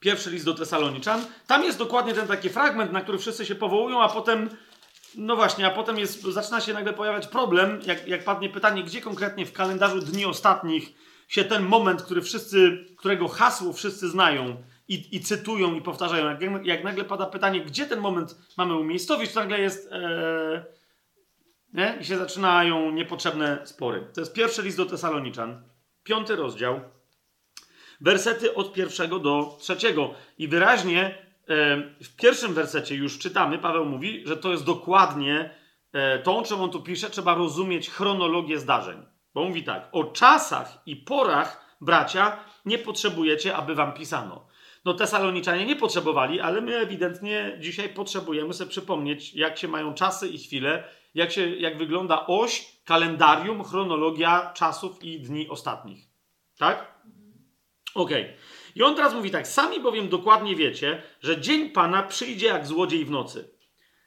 [0.00, 1.26] Pierwszy list do Tesaloniczan.
[1.46, 4.50] Tam jest dokładnie ten taki fragment, na który wszyscy się powołują, a potem
[5.18, 9.00] no właśnie, a potem jest, zaczyna się nagle pojawiać problem, jak, jak padnie pytanie, gdzie
[9.00, 10.94] konkretnie w kalendarzu dni ostatnich
[11.28, 16.66] się ten moment, który wszyscy, którego hasło wszyscy znają i, i cytują i powtarzają, jak,
[16.66, 19.92] jak, nagle pada pytanie, gdzie ten moment mamy umiejscowić, to nagle jest.
[19.92, 20.64] E,
[21.72, 21.98] nie?
[22.00, 24.06] I się zaczynają niepotrzebne spory.
[24.14, 25.62] To jest pierwszy list do Tesaloniczan,
[26.04, 26.80] piąty rozdział,
[28.00, 30.14] wersety od pierwszego do trzeciego.
[30.38, 31.27] I wyraźnie
[32.00, 35.50] w pierwszym wersecie już czytamy, Paweł mówi, że to jest dokładnie
[35.92, 39.02] e, to, o czym on tu pisze, trzeba rozumieć chronologię zdarzeń.
[39.34, 44.46] Bo mówi tak, o czasach i porach, bracia, nie potrzebujecie, aby wam pisano.
[44.84, 50.28] No Tesaloniczanie nie potrzebowali, ale my ewidentnie dzisiaj potrzebujemy sobie przypomnieć, jak się mają czasy
[50.28, 50.84] i chwile,
[51.14, 56.08] jak, się, jak wygląda oś, kalendarium, chronologia czasów i dni ostatnich.
[56.58, 56.94] Tak?
[57.94, 58.22] Okej.
[58.22, 58.36] Okay.
[58.78, 63.04] I on teraz mówi tak: Sami bowiem dokładnie wiecie, że dzień Pana przyjdzie jak złodziej
[63.04, 63.50] w nocy.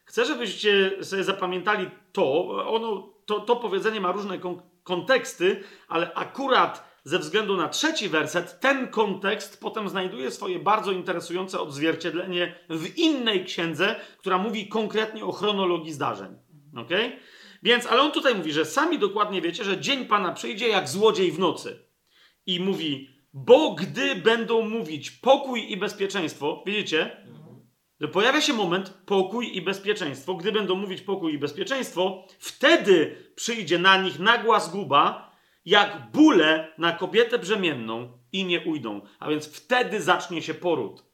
[0.06, 2.48] Chcę, żebyście sobie zapamiętali to.
[2.74, 8.60] Ono, to, to powiedzenie ma różne kon konteksty, ale akurat ze względu na trzeci werset,
[8.60, 15.32] ten kontekst potem znajduje swoje bardzo interesujące odzwierciedlenie w innej księdze, która mówi konkretnie o
[15.32, 16.36] chronologii zdarzeń.
[16.78, 17.12] Okay?
[17.64, 21.32] Więc, ale on tutaj mówi, że sami dokładnie wiecie, że dzień Pana przyjdzie jak złodziej
[21.32, 21.86] w nocy.
[22.46, 27.18] I mówi, bo gdy będą mówić pokój i bezpieczeństwo, widzicie,
[28.02, 30.36] że pojawia się moment pokój i bezpieczeństwo.
[30.36, 35.32] Gdy będą mówić pokój i bezpieczeństwo, wtedy przyjdzie na nich nagła zguba,
[35.66, 39.02] jak bóle na kobietę brzemienną i nie ujdą.
[39.20, 41.06] A więc wtedy zacznie się poród.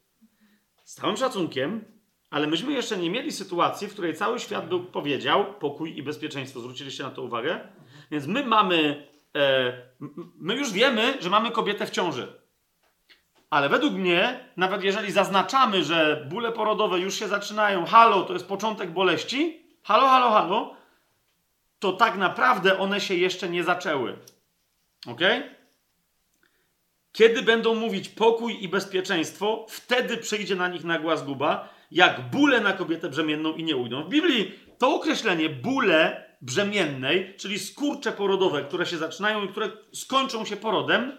[0.84, 1.84] Z całym szacunkiem,
[2.30, 6.60] ale myśmy jeszcze nie mieli sytuacji, w której cały świat był powiedział pokój i bezpieczeństwo.
[6.60, 7.60] Zwróciliście na to uwagę?
[8.10, 9.07] Więc my mamy,
[10.34, 12.32] my już wiemy, że mamy kobietę w ciąży.
[13.50, 18.46] Ale według mnie, nawet jeżeli zaznaczamy, że bóle porodowe już się zaczynają, halo, to jest
[18.46, 20.76] początek boleści, halo, halo, halo,
[21.78, 24.18] to tak naprawdę one się jeszcze nie zaczęły.
[25.06, 25.20] Ok?
[27.12, 32.72] Kiedy będą mówić pokój i bezpieczeństwo, wtedy przyjdzie na nich nagła zguba, jak bóle na
[32.72, 34.04] kobietę brzemienną i nie ujdą.
[34.04, 40.44] W Biblii to określenie bóle brzemiennej, czyli skurcze porodowe, które się zaczynają i które skończą
[40.44, 41.12] się porodem,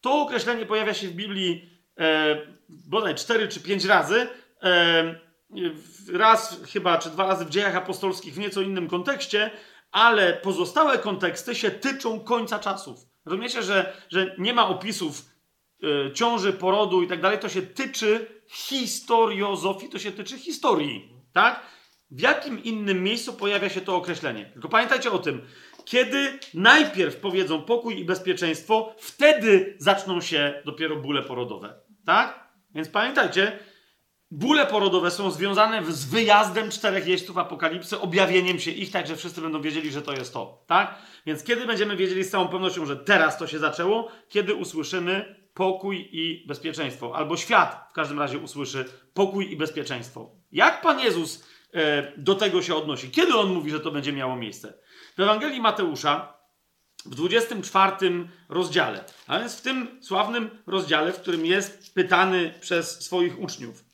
[0.00, 2.36] to określenie pojawia się w Biblii e,
[2.68, 4.28] bodaj 4 czy 5 razy.
[4.62, 5.30] E,
[6.12, 9.50] raz chyba, czy dwa razy w dziejach apostolskich w nieco innym kontekście,
[9.92, 12.98] ale pozostałe konteksty się tyczą końca czasów.
[13.24, 15.24] Rozumiecie, że, że nie ma opisów
[15.84, 21.66] y, ciąży, porodu i tak dalej, to się tyczy historiozofii, to się tyczy historii, tak?
[22.10, 24.50] W jakim innym miejscu pojawia się to określenie?
[24.52, 25.42] Tylko pamiętajcie o tym,
[25.84, 32.50] kiedy najpierw powiedzą pokój i bezpieczeństwo, wtedy zaczną się dopiero bóle porodowe, tak?
[32.74, 33.58] Więc pamiętajcie,
[34.32, 39.40] Bóle porodowe są związane z wyjazdem czterech jeźdźców apokalipsy, objawieniem się ich, tak że wszyscy
[39.40, 40.64] będą wiedzieli, że to jest to.
[40.66, 40.98] Tak?
[41.26, 44.08] Więc kiedy będziemy wiedzieli z całą pewnością, że teraz to się zaczęło?
[44.28, 47.16] Kiedy usłyszymy pokój i bezpieczeństwo.
[47.16, 50.30] Albo świat w każdym razie usłyszy pokój i bezpieczeństwo.
[50.52, 51.44] Jak Pan Jezus
[52.16, 53.10] do tego się odnosi?
[53.10, 54.74] Kiedy On mówi, że to będzie miało miejsce?
[55.16, 56.40] W Ewangelii Mateusza
[57.06, 63.40] w 24 rozdziale, a więc w tym sławnym rozdziale, w którym jest pytany przez swoich
[63.40, 63.90] uczniów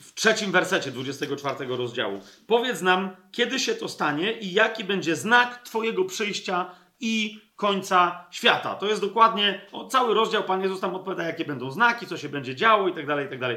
[0.00, 2.20] w trzecim wersecie 24 rozdziału.
[2.46, 8.74] Powiedz nam, kiedy się to stanie i jaki będzie znak Twojego przyjścia i końca świata.
[8.74, 10.44] To jest dokładnie o, cały rozdział.
[10.44, 13.28] Pan Jezus tam odpowiada, jakie będą znaki, co się będzie działo i tak dalej, i
[13.28, 13.56] tak dalej.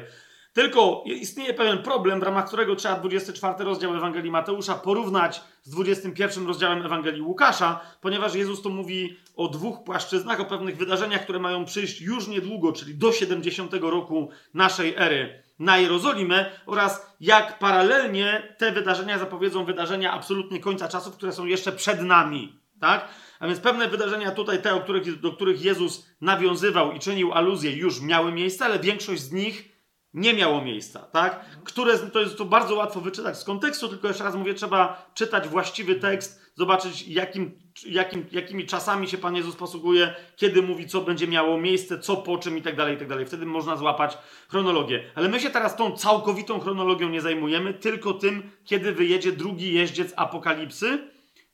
[0.54, 6.48] Tylko istnieje pewien problem, w ramach którego trzeba 24 rozdział Ewangelii Mateusza porównać z 21
[6.48, 11.66] rozdziałem Ewangelii Łukasza, ponieważ Jezus tu mówi o dwóch płaszczyznach, o pewnych wydarzeniach, które mają
[11.66, 18.72] przyjść już niedługo, czyli do 70 roku naszej ery na Jerozolimę oraz jak paralelnie te
[18.72, 22.60] wydarzenia zapowiedzą wydarzenia absolutnie końca czasów, które są jeszcze przed nami.
[22.80, 23.08] Tak?
[23.40, 24.84] A więc pewne wydarzenia tutaj, te,
[25.22, 29.71] do których Jezus nawiązywał i czynił aluzję, już miały miejsce, ale większość z nich
[30.14, 31.46] nie miało miejsca, tak?
[31.64, 35.48] Które, to jest to bardzo łatwo wyczytać z kontekstu, tylko jeszcze raz mówię, trzeba czytać
[35.48, 37.52] właściwy tekst, zobaczyć jakim,
[37.86, 42.38] jakim, jakimi czasami się Pan Jezus posługuje, kiedy mówi, co będzie miało miejsce, co po
[42.38, 43.26] czym i tak dalej, i tak dalej.
[43.26, 45.04] Wtedy można złapać chronologię.
[45.16, 50.14] Ale my się teraz tą całkowitą chronologią nie zajmujemy, tylko tym, kiedy wyjedzie drugi jeździec
[50.16, 51.10] apokalipsy,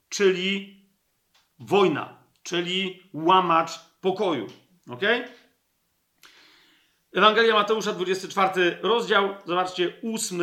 [0.10, 0.78] czyli
[1.60, 4.48] wojna, czyli łamacz pokoju.
[4.90, 5.22] Okej?
[5.22, 5.37] Okay?
[7.14, 10.42] Ewangelia Mateusza, 24 rozdział, zobaczcie, 8,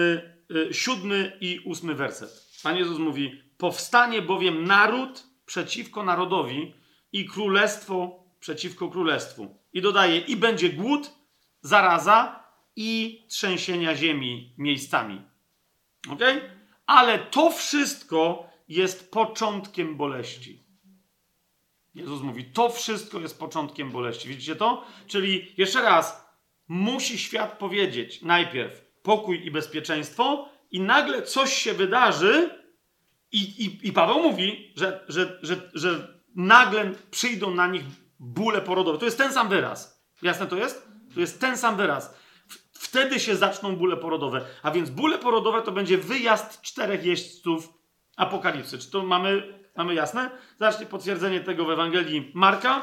[0.70, 2.30] 7 y, i 8 werset.
[2.62, 6.74] Pan Jezus mówi: Powstanie bowiem naród przeciwko narodowi
[7.12, 9.58] i królestwo przeciwko królestwu.
[9.72, 11.10] I dodaje: I będzie głód,
[11.60, 12.44] zaraza
[12.76, 15.22] i trzęsienia ziemi miejscami.
[16.10, 16.20] Ok?
[16.86, 20.64] Ale to wszystko jest początkiem boleści.
[21.94, 24.28] Jezus mówi: To wszystko jest początkiem boleści.
[24.28, 24.84] Widzicie to?
[25.06, 26.23] Czyli jeszcze raz,
[26.68, 32.64] musi świat powiedzieć najpierw pokój i bezpieczeństwo, i nagle coś się wydarzy,
[33.32, 37.82] i, i, i Paweł mówi, że, że, że, że nagle przyjdą na nich
[38.18, 38.98] bóle porodowe.
[38.98, 40.04] To jest ten sam wyraz.
[40.22, 40.88] Jasne to jest?
[41.14, 42.14] To jest ten sam wyraz.
[42.72, 44.44] Wtedy się zaczną bóle porodowe.
[44.62, 47.68] A więc bóle porodowe to będzie wyjazd czterech jeźdźców
[48.16, 48.78] apokalipsy.
[48.78, 50.30] Czy to mamy, mamy jasne?
[50.58, 52.82] Zobaczcie potwierdzenie tego w Ewangelii Marka,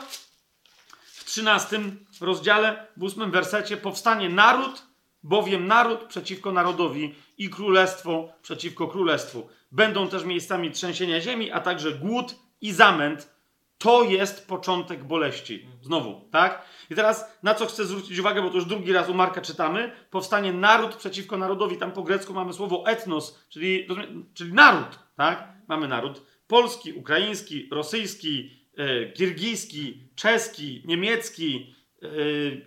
[1.26, 1.80] 13
[2.22, 4.84] rozdziale, w 8 wersecie, powstanie naród,
[5.24, 9.50] bowiem naród przeciwko narodowi i królestwo przeciwko królestwu.
[9.72, 13.32] Będą też miejscami trzęsienia ziemi, a także głód i zamęt
[13.78, 15.68] To jest początek boleści.
[15.82, 16.66] Znowu, tak?
[16.90, 19.92] I teraz na co chcę zwrócić uwagę, bo to już drugi raz u Marka czytamy.
[20.10, 21.78] Powstanie naród przeciwko narodowi.
[21.78, 23.88] Tam po grecku mamy słowo etnos, czyli,
[24.34, 25.48] czyli naród, tak?
[25.68, 32.08] Mamy naród polski, ukraiński, rosyjski, e, kirgijski, czeski, niemiecki e,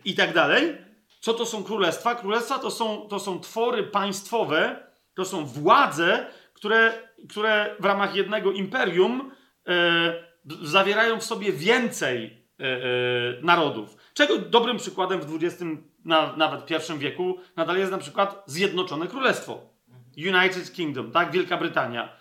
[0.05, 0.78] i tak dalej.
[1.20, 2.14] Co to są królestwa?
[2.14, 6.93] Królestwa to są, to są twory państwowe, to są władze, które,
[7.28, 9.30] które w ramach jednego imperium
[9.68, 10.14] e,
[10.62, 12.66] zawierają w sobie więcej e,
[13.43, 13.97] narodów.
[14.14, 15.64] Czego dobrym przykładem w XX,
[16.05, 19.74] na, nawet I wieku nadal jest na przykład Zjednoczone Królestwo.
[20.16, 21.32] United Kingdom, tak?
[21.32, 22.16] Wielka Brytania,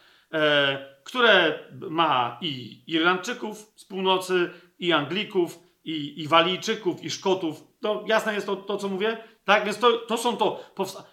[1.04, 1.60] które
[1.90, 4.50] ma i Irlandczyków z północy,
[4.80, 7.64] i Anglików, i, i Walijczyków, i Szkotów.
[7.82, 9.18] To jasne jest to, to co mówię?
[9.46, 10.60] Tak, więc to, to są to.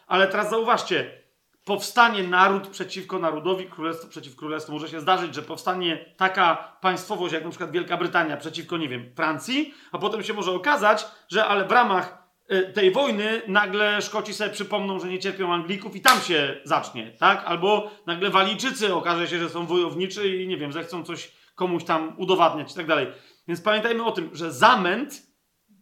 [0.06, 1.20] Ale teraz zauważcie,
[1.64, 4.72] powstanie naród przeciwko narodowi, królestwo przeciw królestwu.
[4.72, 9.12] Może się zdarzyć, że powstanie taka państwowość, jak na przykład Wielka Brytania przeciwko, nie wiem,
[9.16, 14.34] Francji, a potem się może okazać, że ale w ramach y, tej wojny nagle Szkoci
[14.34, 17.44] sobie przypomną, że nie cierpią Anglików i tam się zacznie, tak?
[17.44, 22.14] Albo nagle Walijczycy okaże się, że są wojowniczy i nie wiem, zechcą coś komuś tam
[22.18, 23.06] udowadniać i tak dalej.
[23.49, 25.30] Więc pamiętajmy o tym, że zamęt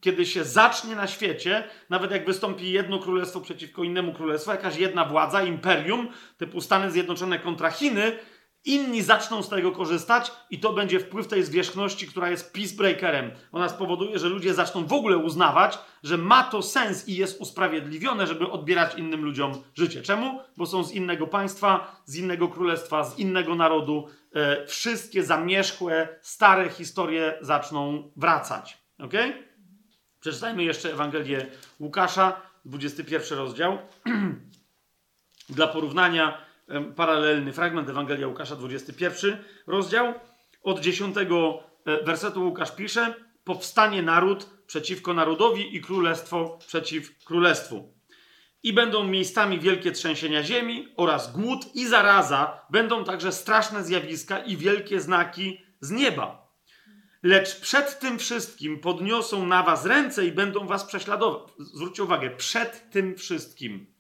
[0.01, 5.05] kiedy się zacznie na świecie, nawet jak wystąpi jedno królestwo przeciwko innemu królestwu, jakaś jedna
[5.05, 8.19] władza, imperium, typu Stany Zjednoczone kontra Chiny,
[8.65, 13.31] inni zaczną z tego korzystać i to będzie wpływ tej zwierzchności, która jest peacebreakerem.
[13.53, 18.27] Ona spowoduje, że ludzie zaczną w ogóle uznawać, że ma to sens i jest usprawiedliwione,
[18.27, 20.03] żeby odbierać innym ludziom życie.
[20.03, 20.41] Czemu?
[20.57, 24.09] Bo są z innego państwa, z innego królestwa, z innego narodu.
[24.35, 28.79] E, wszystkie zamierzchłe, stare historie zaczną wracać.
[28.99, 29.49] Okay?
[30.21, 31.47] Przeczytajmy jeszcze Ewangelię
[31.81, 33.79] Łukasza, 21 rozdział.
[35.49, 36.48] Dla porównania
[36.97, 40.15] paralelny fragment Ewangelia Łukasza, 21 rozdział.
[40.63, 43.15] Od 10 e, wersetu Łukasz pisze:
[43.45, 47.95] Powstanie naród przeciwko narodowi i królestwo przeciw królestwu.
[48.63, 54.57] I będą miejscami wielkie trzęsienia ziemi oraz głód i zaraza, będą także straszne zjawiska i
[54.57, 56.49] wielkie znaki z nieba.
[57.23, 61.53] Lecz przed tym wszystkim podniosą na was ręce i będą was prześladować.
[61.59, 63.98] Zwróćcie uwagę, przed tym wszystkim.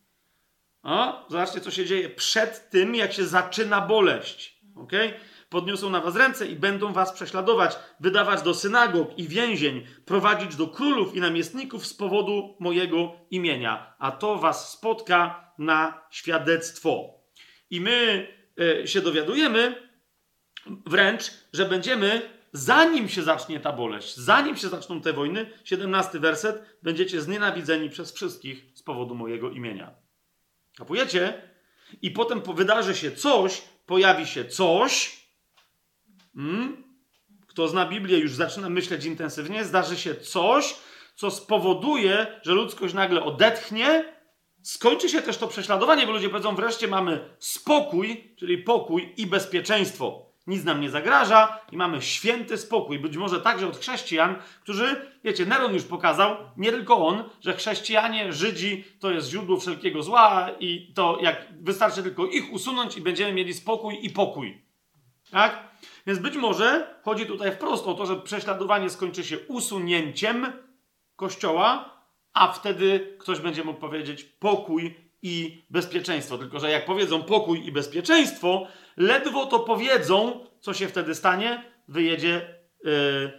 [0.82, 4.58] O, zobaczcie, co się dzieje przed tym, jak się zaczyna boleść.
[4.76, 5.12] Okay?
[5.48, 10.66] Podniosą na was ręce i będą was prześladować, wydawać do synagog i więzień, prowadzić do
[10.66, 13.94] królów i namiestników z powodu mojego imienia.
[13.98, 17.14] A to was spotka na świadectwo.
[17.70, 18.28] I my
[18.82, 19.90] y, się dowiadujemy
[20.86, 26.78] wręcz, że będziemy zanim się zacznie ta boleść, zanim się zaczną te wojny, 17 werset,
[26.82, 30.07] będziecie znienawidzeni przez wszystkich z powodu mojego imienia.
[30.78, 31.42] Kapujecie?
[32.02, 35.20] I potem wydarzy się coś, pojawi się coś.
[36.34, 36.84] Hmm?
[37.46, 39.64] Kto zna Biblię, już zaczyna myśleć intensywnie.
[39.64, 40.74] Zdarzy się coś,
[41.14, 44.14] co spowoduje, że ludzkość nagle odetchnie.
[44.62, 50.27] Skończy się też to prześladowanie, bo ludzie powiedzą: wreszcie mamy spokój, czyli pokój i bezpieczeństwo
[50.48, 52.98] nic nam nie zagraża i mamy święty spokój.
[52.98, 58.32] Być może także od chrześcijan, którzy, wiecie, Neron już pokazał, nie tylko on, że chrześcijanie,
[58.32, 63.32] Żydzi to jest źródło wszelkiego zła i to jak wystarczy tylko ich usunąć i będziemy
[63.32, 64.62] mieli spokój i pokój.
[65.30, 65.68] Tak?
[66.06, 70.52] Więc być może chodzi tutaj wprost o to, że prześladowanie skończy się usunięciem
[71.16, 71.98] kościoła,
[72.32, 76.38] a wtedy ktoś będzie mógł powiedzieć pokój i bezpieczeństwo.
[76.38, 78.66] Tylko, że jak powiedzą pokój i bezpieczeństwo,
[78.96, 82.54] ledwo to powiedzą, co się wtedy stanie, wyjedzie,
[82.84, 83.32] yy,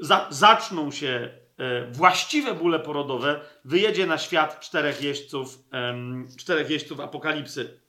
[0.00, 7.00] za, zaczną się yy, właściwe bóle porodowe, wyjedzie na świat czterech jeźdźców, yy, czterech jeźdźców
[7.00, 7.80] apokalipsy.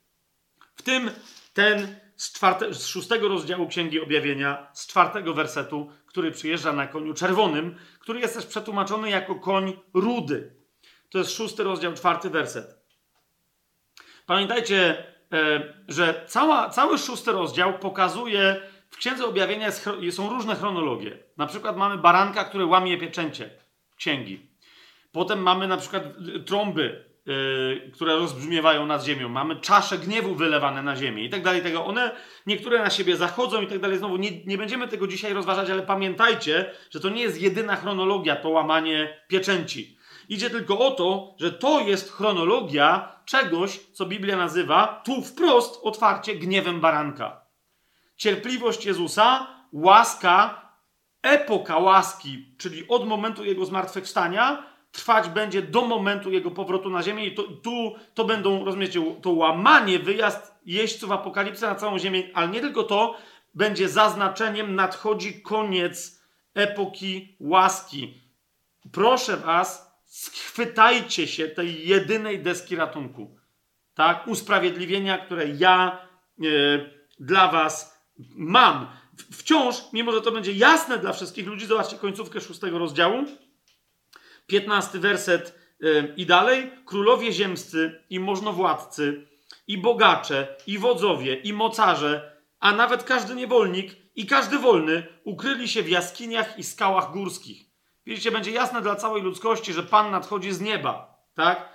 [0.76, 1.12] W tym
[1.54, 7.14] ten z, czwarte, z szóstego rozdziału Księgi Objawienia, z czwartego wersetu, który przyjeżdża na koniu
[7.14, 10.56] czerwonym, który jest też przetłumaczony jako koń rudy.
[11.10, 12.77] To jest szósty rozdział, czwarty werset.
[14.28, 15.04] Pamiętajcie,
[15.34, 19.72] e, że cała, cały szósty rozdział pokazuje, w Księdze Objawienia
[20.12, 21.18] są różne chronologie.
[21.38, 23.50] Na przykład mamy baranka, który łamie pieczęcie
[23.98, 24.40] księgi.
[25.12, 29.30] Potem mamy na przykład e, trąby, yy, które rozbrzmiewają nad ziemią.
[29.30, 31.62] Mamy czasze gniewu wylewane na ziemię i tak dalej.
[31.62, 31.86] Tego.
[31.86, 32.12] One
[32.46, 33.98] niektóre na siebie zachodzą i tak dalej.
[33.98, 38.36] Znowu nie, nie będziemy tego dzisiaj rozważać, ale pamiętajcie, że to nie jest jedyna chronologia,
[38.36, 39.97] to łamanie pieczęci.
[40.30, 46.36] Idzie tylko o to, że to jest chronologia czegoś, co Biblia nazywa tu wprost otwarcie
[46.36, 47.42] gniewem baranka.
[48.18, 50.62] Cierpliwość Jezusa, łaska,
[51.22, 57.26] epoka łaski, czyli od momentu jego zmartwychwstania, trwać będzie do momentu jego powrotu na ziemię
[57.26, 62.48] i to, tu to będą, rozumiecie, to łamanie, wyjazd jeźdźców apokalipsy na całą ziemię, ale
[62.48, 63.16] nie tylko to,
[63.54, 66.24] będzie zaznaczeniem, nadchodzi koniec
[66.54, 68.22] epoki łaski.
[68.92, 69.87] Proszę was,
[70.18, 73.38] schwytajcie się tej jedynej deski ratunku.
[73.94, 74.28] Tak?
[74.28, 76.08] Usprawiedliwienia, które ja
[76.40, 76.44] e,
[77.20, 78.04] dla was
[78.36, 78.88] mam.
[79.32, 83.26] Wciąż, mimo że to będzie jasne dla wszystkich ludzi, zobaczcie końcówkę szóstego rozdziału.
[84.48, 86.72] 15 werset y, i dalej.
[86.86, 89.28] Królowie ziemscy i możnowładcy,
[89.68, 95.84] i bogacze, i wodzowie, i mocarze, a nawet każdy niewolnik i każdy wolny ukryli się
[95.84, 97.67] w jaskiniach i skałach górskich.
[98.08, 101.70] Widzicie, będzie jasne dla całej ludzkości, że Pan nadchodzi z nieba, tak?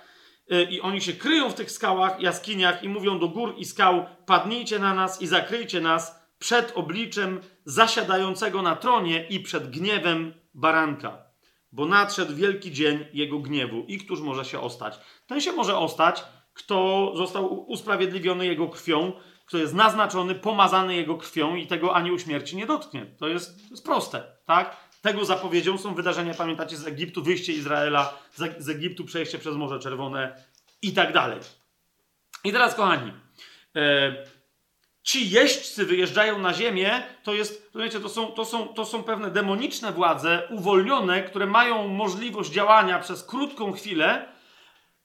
[0.51, 4.05] Y, I oni się kryją w tych skałach, jaskiniach i mówią do gór i skał:
[4.25, 11.33] Padnijcie na nas i zakryjcie nas przed obliczem zasiadającego na tronie i przed gniewem baranka
[11.73, 13.85] bo nadszedł wielki dzień jego gniewu.
[13.87, 14.99] I któż może się ostać?
[15.27, 16.23] Ten się może ostać,
[16.53, 19.11] kto został usprawiedliwiony jego krwią,
[19.45, 23.05] kto jest naznaczony, pomazany jego krwią i tego anioł śmierci nie dotknie.
[23.05, 24.77] To jest, to jest proste, tak?
[25.03, 28.17] Tego zapowiedzią są wydarzenia, pamiętacie, z Egiptu, wyjście Izraela
[28.59, 30.35] z, Egiptu, przejście przez Morze Czerwone
[30.81, 31.39] i tak dalej.
[32.43, 33.13] I teraz, kochani,
[33.75, 34.15] e,
[35.03, 39.91] ci jeźdźcy wyjeżdżają na ziemię, to jest, to są, to, są, to są pewne demoniczne
[39.91, 44.25] władze uwolnione, które mają możliwość działania przez krótką chwilę,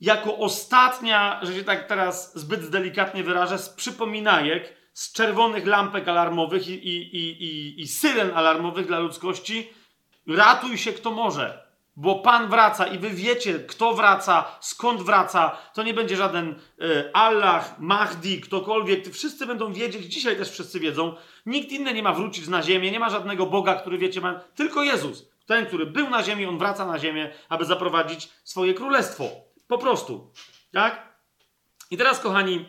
[0.01, 6.69] jako ostatnia, że się tak teraz zbyt delikatnie wyrażę, z przypominajek, z czerwonych lampek alarmowych
[6.69, 9.78] i, i, i, i syren alarmowych dla ludzkości,
[10.29, 11.69] ratuj się kto może.
[11.97, 15.57] Bo Pan wraca i wy wiecie, kto wraca, skąd wraca.
[15.75, 19.09] To nie będzie żaden e, Allah, Mahdi, ktokolwiek.
[19.09, 21.15] Wszyscy będą wiedzieć, dzisiaj też wszyscy wiedzą.
[21.47, 24.83] Nikt inny nie ma wrócić na ziemię, nie ma żadnego Boga, który wiecie, ma tylko
[24.83, 25.29] Jezus.
[25.47, 29.25] Ten, który był na ziemi, on wraca na ziemię, aby zaprowadzić swoje królestwo.
[29.69, 30.33] Po prostu.
[30.73, 31.13] Tak?
[31.91, 32.65] I teraz, kochani,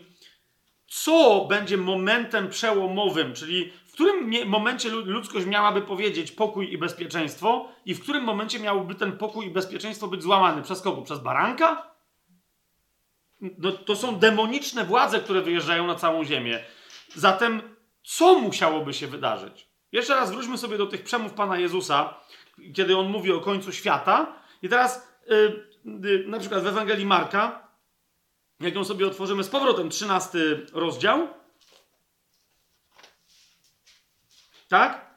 [0.88, 7.96] co będzie momentem przełomowym, czyli którym momencie lu- ludzkość miałaby powiedzieć pokój i bezpieczeństwo i
[7.96, 10.62] w którym momencie miałby ten pokój i bezpieczeństwo być złamany?
[10.62, 11.02] Przez kogo?
[11.02, 11.92] Przez baranka?
[13.42, 16.64] No, to są demoniczne władze, które wyjeżdżają na całą ziemię.
[17.16, 17.62] Zatem
[18.04, 19.70] co musiałoby się wydarzyć?
[19.92, 22.14] Jeszcze raz wróćmy sobie do tych przemów Pana Jezusa,
[22.76, 24.36] kiedy On mówi o końcu świata.
[24.62, 25.36] I teraz y,
[26.06, 27.68] y, na przykład w Ewangelii Marka,
[28.60, 30.40] jak ją sobie otworzymy z powrotem, 13
[30.74, 31.39] rozdział.
[34.70, 35.10] Tak?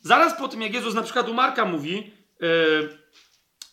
[0.00, 2.98] Zaraz po tym, jak Jezus na przykład u Marka mówi, yy,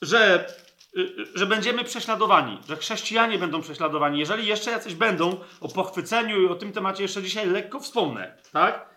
[0.02, 0.48] że,
[0.96, 4.20] yy, że będziemy prześladowani, że chrześcijanie będą prześladowani.
[4.20, 8.38] Jeżeli jeszcze jacyś będą, o pochwyceniu i o tym temacie jeszcze dzisiaj lekko wspomnę.
[8.52, 8.92] Tak?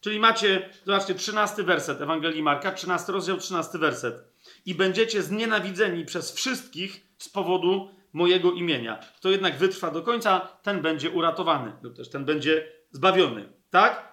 [0.00, 4.24] Czyli macie, zobaczcie, 13 werset Ewangelii Marka, 13 rozdział, 13 werset.
[4.66, 8.98] I będziecie znienawidzeni przez wszystkich z powodu mojego imienia.
[9.16, 13.52] Kto jednak wytrwa do końca, ten będzie uratowany, lub też ten będzie zbawiony.
[13.70, 14.07] Tak?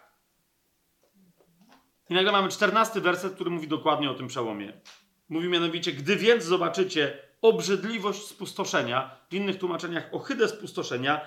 [2.09, 4.73] I nagle mamy 14 werset, który mówi dokładnie o tym przełomie.
[5.29, 11.21] Mówi mianowicie, gdy więc zobaczycie obrzydliwość spustoszenia, w innych tłumaczeniach ohydę spustoszenia,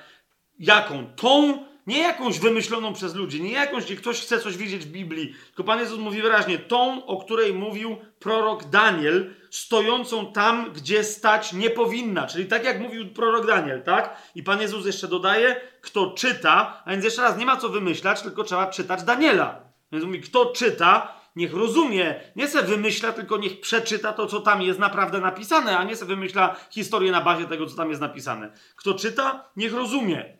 [0.59, 1.07] jaką?
[1.16, 5.35] Tą, nie jakąś wymyśloną przez ludzi, nie jakąś, gdzie ktoś chce coś widzieć w Biblii,
[5.47, 11.53] tylko Pan Jezus mówi wyraźnie, tą, o której mówił prorok Daniel, stojącą tam, gdzie stać
[11.53, 12.26] nie powinna.
[12.26, 14.22] Czyli tak jak mówił prorok Daniel, tak?
[14.35, 18.22] I Pan Jezus jeszcze dodaje, kto czyta, a więc jeszcze raz, nie ma co wymyślać,
[18.22, 19.68] tylko trzeba czytać Daniela.
[19.93, 24.62] Więc mówi, kto czyta, niech rozumie, nie se wymyśla, tylko niech przeczyta to, co tam
[24.62, 28.53] jest naprawdę napisane, a nie se wymyśla historię na bazie tego, co tam jest napisane.
[28.76, 30.39] Kto czyta, niech rozumie.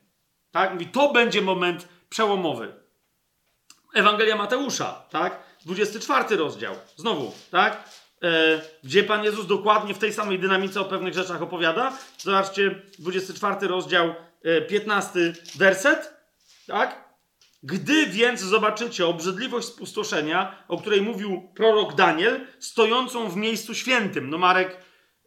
[0.51, 0.73] Tak?
[0.73, 2.75] Mówi, to będzie moment przełomowy.
[3.95, 5.39] Ewangelia Mateusza, tak?
[5.65, 6.75] 24 rozdział.
[6.97, 7.85] Znowu, tak?
[8.23, 11.93] E, gdzie Pan Jezus dokładnie w tej samej dynamice o pewnych rzeczach opowiada.
[12.19, 16.15] Zobaczcie, 24 rozdział, e, 15 werset,
[16.67, 17.08] tak?
[17.63, 24.31] Gdy więc zobaczycie obrzydliwość spustoszenia, o której mówił prorok Daniel, stojącą w miejscu świętym.
[24.31, 24.81] No Marek,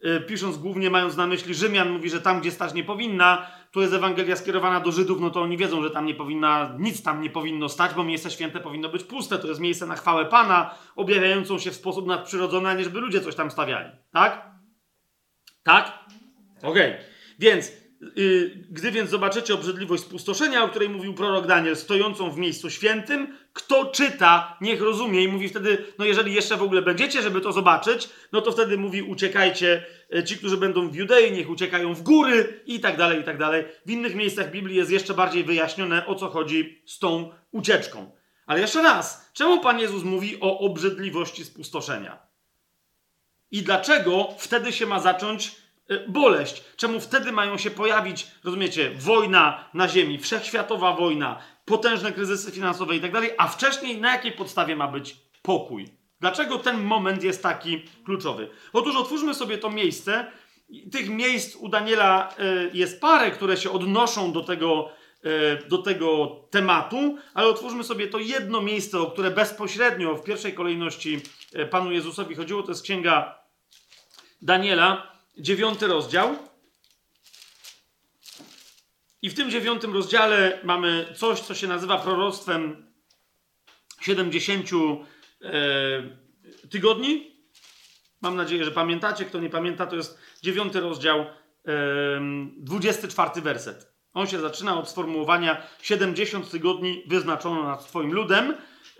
[0.06, 3.82] y, pisząc głównie mając na myśli Rzymian, mówi, że tam, gdzie stać nie powinna, tu
[3.82, 7.22] jest Ewangelia skierowana do Żydów, no to oni wiedzą, że tam nie powinna, nic tam
[7.22, 9.38] nie powinno stać, bo miejsce święte powinno być puste.
[9.38, 13.36] To jest miejsce na chwałę Pana, objawiającą się w sposób nadprzyrodzony, nie żeby ludzie coś
[13.36, 13.90] tam stawiali.
[14.14, 14.52] Tak?
[15.64, 16.00] Tak?
[16.62, 16.94] Okej.
[17.40, 17.81] Więc, y,
[18.70, 23.86] gdy więc zobaczycie obrzydliwość spustoszenia, o której mówił prorok Daniel, stojącą w miejscu świętym, kto
[23.86, 28.10] czyta, niech rozumie i mówi wtedy, no jeżeli jeszcze w ogóle będziecie, żeby to zobaczyć,
[28.32, 29.86] no to wtedy mówi uciekajcie,
[30.16, 33.38] y, ci, którzy będą w Judei, niech uciekają w góry i tak dalej, i tak
[33.38, 33.66] dalej.
[33.86, 38.12] W innych miejscach Biblii jest jeszcze bardziej wyjaśnione, o co chodzi z tą ucieczką.
[38.46, 42.20] Ale jeszcze raz, czemu Pan Jezus mówi o obrzydliwości spustoszenia?
[43.52, 45.61] I dlaczego wtedy się ma zacząć
[46.08, 46.64] boleść?
[46.76, 53.02] Czemu wtedy mają się pojawić, rozumiecie, wojna na ziemi, wszechświatowa wojna, potężne kryzysy finansowe i
[53.02, 55.88] tak dalej, a wcześniej na jakiej podstawie ma być pokój?
[56.20, 58.50] Dlaczego ten moment jest taki kluczowy?
[58.74, 60.32] Otóż otwórzmy sobie to miejsce.
[60.92, 64.90] Tych miejsc u Daniela y, jest parę, które się odnoszą do tego,
[65.26, 70.54] y, do tego tematu, ale otwórzmy sobie to jedno miejsce, o które bezpośrednio w pierwszej
[70.54, 71.22] kolejności
[71.72, 72.64] Panu Jezusowi chodziło.
[72.64, 73.42] To jest księga
[74.42, 76.36] Daniela, dziewiąty rozdział.
[79.22, 82.92] I w tym dziewiątym rozdziale mamy coś, co się nazywa proroctwem
[84.02, 84.70] 70
[85.42, 87.32] e, tygodni.
[88.22, 89.26] Mam nadzieję, że pamiętacie.
[89.26, 91.26] Kto nie pamięta, to jest dziewiąty rozdział, e,
[92.58, 93.92] 24 werset.
[94.14, 98.52] On się zaczyna od sformułowania 70 tygodni wyznaczono nad Twoim ludem.
[98.52, 98.56] E,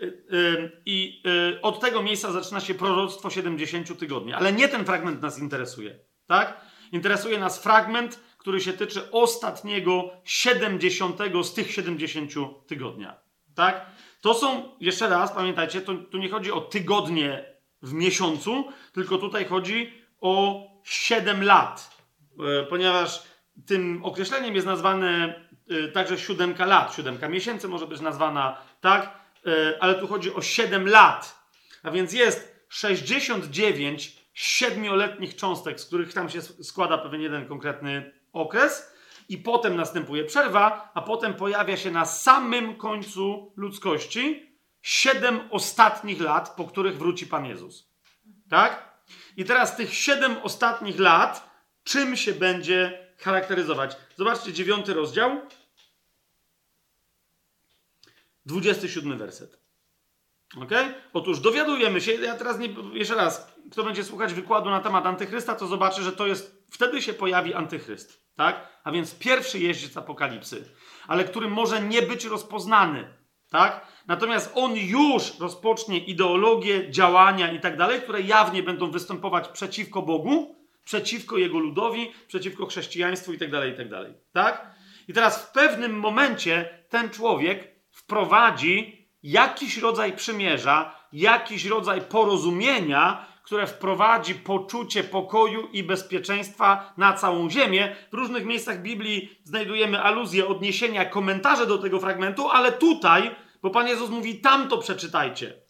[0.06, 1.22] e, I
[1.62, 4.32] od tego miejsca zaczyna się proroctwo 70 tygodni.
[4.32, 6.11] Ale nie ten fragment nas interesuje.
[6.32, 6.60] Tak?
[6.92, 12.32] Interesuje nas fragment, który się tyczy ostatniego 70 z tych 70
[12.66, 13.16] tygodnia.
[13.54, 13.86] Tak?
[14.20, 17.44] To są, jeszcze raz, pamiętajcie, to, tu nie chodzi o tygodnie
[17.82, 21.96] w miesiącu, tylko tutaj chodzi o 7 lat.
[22.60, 23.22] E, ponieważ
[23.66, 25.34] tym określeniem jest nazwane
[25.68, 26.94] e, także siódemka lat.
[26.94, 31.48] Siódemka miesięcy może być nazwana tak, e, ale tu chodzi o 7 lat.
[31.82, 38.92] A więc jest 69 siedmioletnich cząstek, z których tam się składa pewien jeden konkretny okres,
[39.28, 44.52] i potem następuje przerwa, a potem pojawia się na samym końcu ludzkości
[44.82, 47.88] siedem ostatnich lat, po których wróci Pan Jezus.
[48.50, 48.92] Tak?
[49.36, 51.50] I teraz tych siedem ostatnich lat,
[51.84, 53.96] czym się będzie charakteryzować?
[54.16, 55.40] Zobaczcie, dziewiąty rozdział,
[58.46, 59.60] 27 werset.
[60.56, 60.70] Ok?
[61.12, 65.54] Otóż dowiadujemy się, ja teraz nie, jeszcze raz, kto będzie słuchać wykładu na temat antychrysta,
[65.54, 68.68] to zobaczy, że to jest, wtedy się pojawi antychryst, tak?
[68.84, 70.68] A więc pierwszy jeździec apokalipsy,
[71.06, 73.04] ale który może nie być rozpoznany,
[73.50, 73.86] tak?
[74.06, 80.56] Natomiast on już rozpocznie ideologię, działania i tak dalej, które jawnie będą występować przeciwko Bogu,
[80.84, 84.74] przeciwko jego ludowi, przeciwko chrześcijaństwu i tak dalej, i tak dalej, tak?
[85.08, 93.66] I teraz w pewnym momencie ten człowiek wprowadzi jakiś rodzaj przymierza, jakiś rodzaj porozumienia, które
[93.66, 97.96] wprowadzi poczucie pokoju i bezpieczeństwa na całą ziemię.
[98.12, 103.30] W różnych miejscach Biblii znajdujemy aluzje, odniesienia, komentarze do tego fragmentu, ale tutaj,
[103.62, 105.62] bo Pan Jezus mówi, tam to przeczytajcie.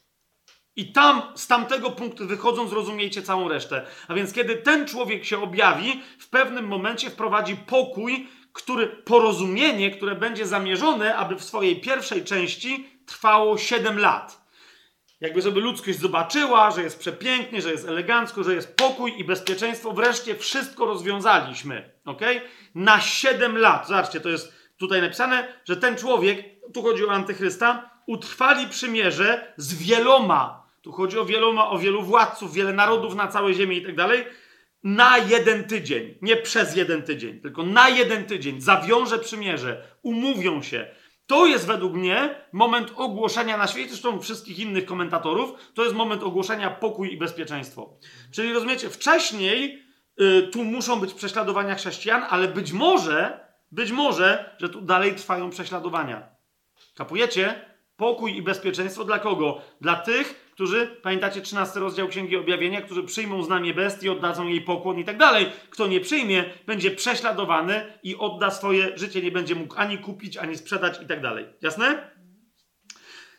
[0.77, 3.87] I tam, z tamtego punktu wychodząc, zrozumiejcie całą resztę.
[4.09, 10.15] A więc kiedy ten człowiek się objawi, w pewnym momencie wprowadzi pokój, który, porozumienie, które
[10.15, 14.42] będzie zamierzone, aby w swojej pierwszej części trwało 7 lat.
[15.23, 19.93] Jakby żeby ludzkość zobaczyła, że jest przepięknie, że jest elegancko, że jest pokój i bezpieczeństwo.
[19.93, 21.91] Wreszcie wszystko rozwiązaliśmy.
[22.05, 22.21] ok?
[22.75, 23.89] Na 7 lat.
[23.89, 26.45] Zobaczcie, to jest tutaj napisane, że ten człowiek,
[26.75, 30.67] tu chodzi o antychrysta, utrwali przymierze z wieloma.
[30.83, 34.25] Tu chodzi o wieloma, o wielu władców, wiele narodów na całej ziemi i tak dalej.
[34.85, 36.15] Na jeden tydzień.
[36.23, 38.61] Nie przez jeden tydzień, tylko na jeden tydzień.
[38.61, 39.83] Zawiąże przymierze.
[40.03, 40.87] Umówią się
[41.33, 46.23] to jest według mnie moment ogłoszenia na świecie, zresztą wszystkich innych komentatorów, to jest moment
[46.23, 47.99] ogłoszenia pokój i bezpieczeństwo.
[48.33, 49.83] Czyli rozumiecie, wcześniej
[50.21, 55.51] y, tu muszą być prześladowania chrześcijan, ale być może, być może, że tu dalej trwają
[55.51, 56.29] prześladowania.
[56.95, 57.65] Kapujecie?
[57.97, 59.61] Pokój i bezpieczeństwo dla kogo?
[59.81, 64.99] Dla tych, którzy, pamiętacie 13 rozdział Księgi Objawienia, którzy przyjmą znamię bestii, oddadzą jej pokłon
[64.99, 65.47] i tak dalej.
[65.71, 70.57] Kto nie przyjmie, będzie prześladowany i odda swoje życie, nie będzie mógł ani kupić, ani
[70.57, 71.47] sprzedać i tak dalej.
[71.63, 72.11] Jasne?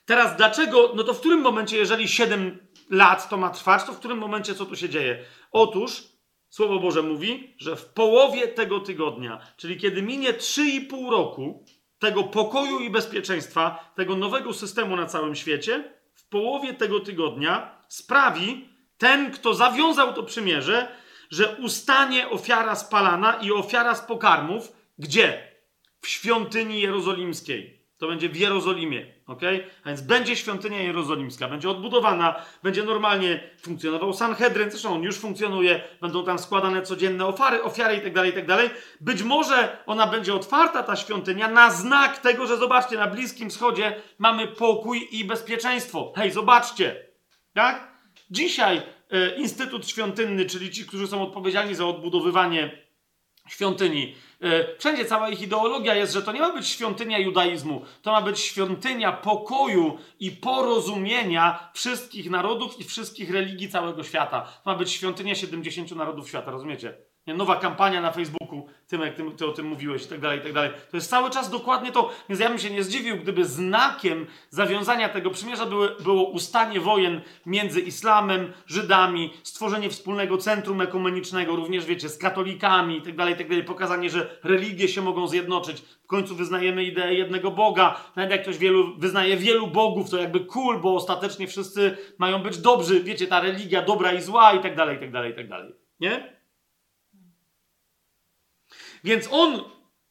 [0.06, 4.00] Teraz dlaczego, no to w którym momencie, jeżeli 7 lat to ma trwać, to w
[4.00, 5.26] którym momencie co tu się dzieje?
[5.52, 6.04] Otóż
[6.50, 11.66] Słowo Boże mówi, że w połowie tego tygodnia, czyli kiedy minie 3,5 roku
[12.00, 15.93] tego pokoju i bezpieczeństwa, tego nowego systemu na całym świecie,
[16.34, 20.96] połowie tego tygodnia sprawi ten, kto zawiązał to przymierze,
[21.30, 24.72] że ustanie ofiara spalana i ofiara z pokarmów.
[24.98, 25.54] Gdzie?
[26.02, 27.83] W świątyni jerozolimskiej.
[28.04, 29.42] To będzie w Jerozolimie, ok?
[29.84, 35.82] A więc będzie świątynia jerozolimska, będzie odbudowana, będzie normalnie funkcjonował Sanhedryn, zresztą on już funkcjonuje,
[36.02, 38.58] będą tam składane codzienne ofiary, ofiary itd., tak itd.
[38.58, 43.50] Tak Być może ona będzie otwarta, ta świątynia, na znak tego, że zobaczcie, na Bliskim
[43.50, 46.14] Wschodzie mamy pokój i bezpieczeństwo.
[46.16, 47.06] Hej, zobaczcie,
[47.54, 47.94] tak?
[48.32, 48.82] Dzisiaj
[49.12, 52.83] e, Instytut Świątynny, czyli ci, którzy są odpowiedzialni za odbudowywanie
[53.48, 54.16] świątyni.
[54.42, 58.22] E, wszędzie cała ich ideologia jest, że to nie ma być świątynia judaizmu, to ma
[58.22, 64.42] być świątynia pokoju i porozumienia wszystkich narodów i wszystkich religii całego świata.
[64.64, 66.98] To ma być świątynia 70 narodów świata, rozumiecie?
[67.28, 70.42] Nowa kampania na Facebooku, tym jak ty, ty o tym mówiłeś i tak dalej, i
[70.42, 70.72] tak dalej.
[70.92, 72.12] To jest cały czas dokładnie to.
[72.30, 77.22] Więc ja bym się nie zdziwił, gdyby znakiem zawiązania tego przymierza były, było ustanie wojen
[77.46, 83.38] między islamem, Żydami, stworzenie wspólnego centrum ekumenicznego, również wiecie, z katolikami i tak dalej, i
[83.38, 83.64] tak dalej.
[83.64, 85.82] Pokazanie, że religie się mogą zjednoczyć.
[86.04, 88.02] W końcu wyznajemy ideę jednego Boga.
[88.16, 92.58] Nawet jak ktoś wielu, wyznaje wielu bogów, to jakby cool, bo ostatecznie wszyscy mają być
[92.58, 93.04] dobrzy.
[93.04, 95.74] Wiecie, ta religia dobra i zła i tak dalej, i tak dalej, i tak dalej.
[96.00, 96.33] Nie?
[99.04, 99.64] Więc on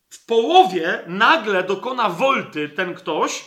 [0.09, 3.45] w połowie nagle dokona wolty, ten ktoś,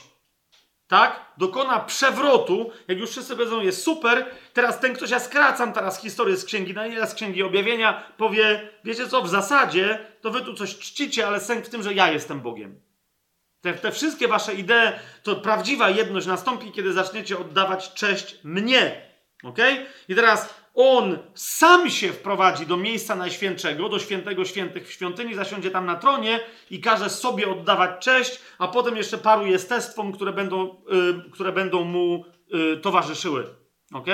[0.87, 1.25] tak?
[1.37, 6.37] Dokona przewrotu, jak już wszyscy powiedzą, jest super, teraz ten ktoś, ja skracam teraz historię
[6.37, 10.77] z Księgi Daniela, z Księgi Objawienia, powie, wiecie co, w zasadzie to wy tu coś
[10.77, 12.81] czcicie, ale sęk w tym, że ja jestem Bogiem.
[13.61, 14.91] Te, te wszystkie wasze idee,
[15.23, 19.01] to prawdziwa jedność nastąpi, kiedy zaczniecie oddawać cześć mnie.
[19.43, 19.57] Ok?
[20.07, 25.71] I teraz on sam się wprowadzi do miejsca najświętszego, do świętego świętych w świątyni, zasiądzie
[25.71, 26.39] tam na tronie
[26.71, 30.69] i każe sobie oddawać cześć, a potem jeszcze paru jestestwom, które będą,
[31.27, 32.25] y, które będą mu
[32.73, 33.43] y, towarzyszyły.
[33.93, 34.07] Ok?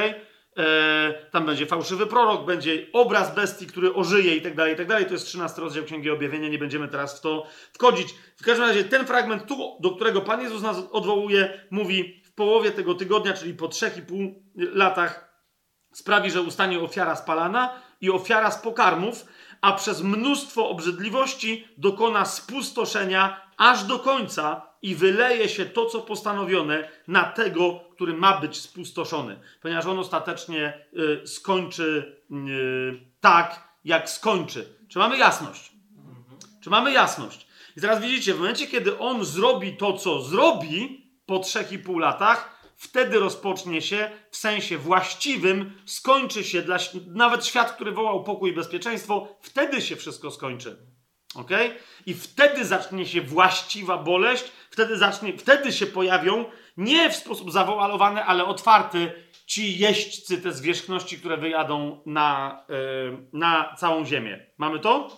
[0.57, 4.87] E, tam będzie fałszywy prorok, będzie obraz bestii, który ożyje i tak dalej, i tak
[4.87, 5.05] dalej.
[5.05, 8.15] To jest 13 rozdział Księgi Objawienia, nie będziemy teraz w to wchodzić.
[8.37, 12.71] W każdym razie ten fragment tu, do którego Pan Jezus nas odwołuje, mówi w połowie
[12.71, 15.30] tego tygodnia, czyli po trzech i pół latach
[15.91, 17.69] sprawi, że ustanie ofiara spalana
[18.01, 19.25] i ofiara z pokarmów,
[19.61, 26.89] a przez mnóstwo obrzydliwości dokona spustoszenia aż do końca i wyleje się to, co postanowione
[27.07, 29.39] na tego, który ma być spustoszony.
[29.61, 30.85] Ponieważ on ostatecznie
[31.23, 32.35] y, skończy y,
[33.19, 34.75] tak, jak skończy.
[34.87, 35.71] Czy mamy jasność?
[36.61, 37.47] Czy mamy jasność?
[37.77, 41.99] I teraz widzicie, w momencie, kiedy on zrobi to, co zrobi po trzech i pół
[41.99, 42.50] latach,
[42.81, 46.77] wtedy rozpocznie się w sensie właściwym, skończy się dla
[47.07, 50.77] nawet świat, który wołał pokój i bezpieczeństwo, wtedy się wszystko skończy.
[51.35, 51.49] Ok?
[52.05, 56.45] I wtedy zacznie się właściwa boleść, wtedy, zacznie, wtedy się pojawią
[56.77, 59.11] nie w sposób zawoalowany, ale otwarty
[59.45, 64.45] ci jeźdźcy te zwierzchności, które wyjadą na, yy, na całą ziemię.
[64.57, 65.17] Mamy to?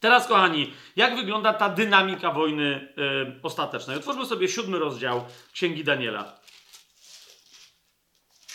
[0.00, 3.96] Teraz, kochani, jak wygląda ta dynamika wojny yy, ostatecznej?
[3.96, 6.43] Otwórzmy sobie siódmy rozdział Księgi Daniela.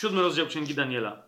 [0.00, 1.22] Siódmy rozdział Księgi Daniela.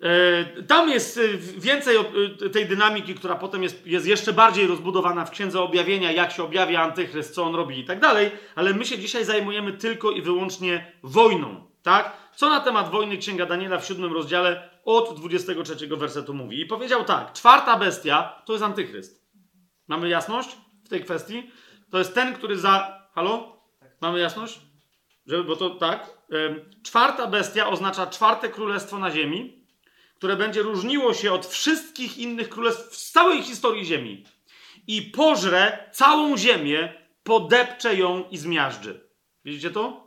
[0.00, 5.24] E, tam jest e, więcej e, tej dynamiki, która potem jest, jest jeszcze bardziej rozbudowana
[5.24, 8.84] w Księdze Objawienia, jak się objawia Antychryst, co on robi i tak dalej, ale my
[8.84, 12.16] się dzisiaj zajmujemy tylko i wyłącznie wojną, tak?
[12.36, 16.60] Co na temat wojny Księga Daniela w siódmym rozdziale od 23 wersetu mówi.
[16.60, 19.26] I powiedział tak, czwarta bestia to jest Antychryst.
[19.88, 21.50] Mamy jasność w tej kwestii?
[21.90, 23.02] To jest ten, który za...
[23.14, 23.62] Halo?
[24.00, 24.71] Mamy jasność?
[25.26, 26.18] Żeby, bo to tak.
[26.82, 29.66] Czwarta bestia oznacza czwarte królestwo na ziemi,
[30.16, 34.24] które będzie różniło się od wszystkich innych królestw z całej historii ziemi.
[34.86, 39.08] I pożre całą ziemię, podepcze ją i zmiażdży.
[39.44, 40.06] Widzicie to?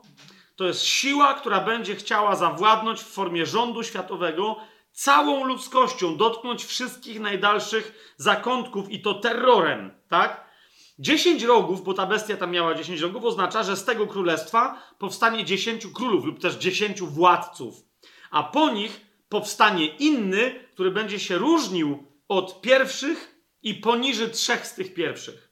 [0.56, 4.56] To jest siła, która będzie chciała zawładnąć w formie rządu światowego
[4.92, 10.45] całą ludzkością, dotknąć wszystkich najdalszych zakątków i to terrorem, tak?
[10.98, 15.44] Dziesięć rogów, bo ta bestia tam miała dziesięć rogów, oznacza, że z tego królestwa powstanie
[15.44, 17.74] dziesięciu królów lub też dziesięciu władców.
[18.30, 24.74] A po nich powstanie inny, który będzie się różnił od pierwszych i poniży trzech z
[24.74, 25.50] tych pierwszych.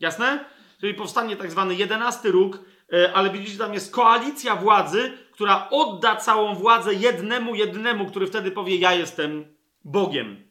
[0.00, 0.44] Jasne?
[0.80, 2.58] Czyli powstanie tak zwany jedenasty róg,
[2.92, 8.50] e, ale widzicie, tam jest koalicja władzy, która odda całą władzę jednemu, jednemu, który wtedy
[8.50, 10.50] powie: Ja jestem Bogiem.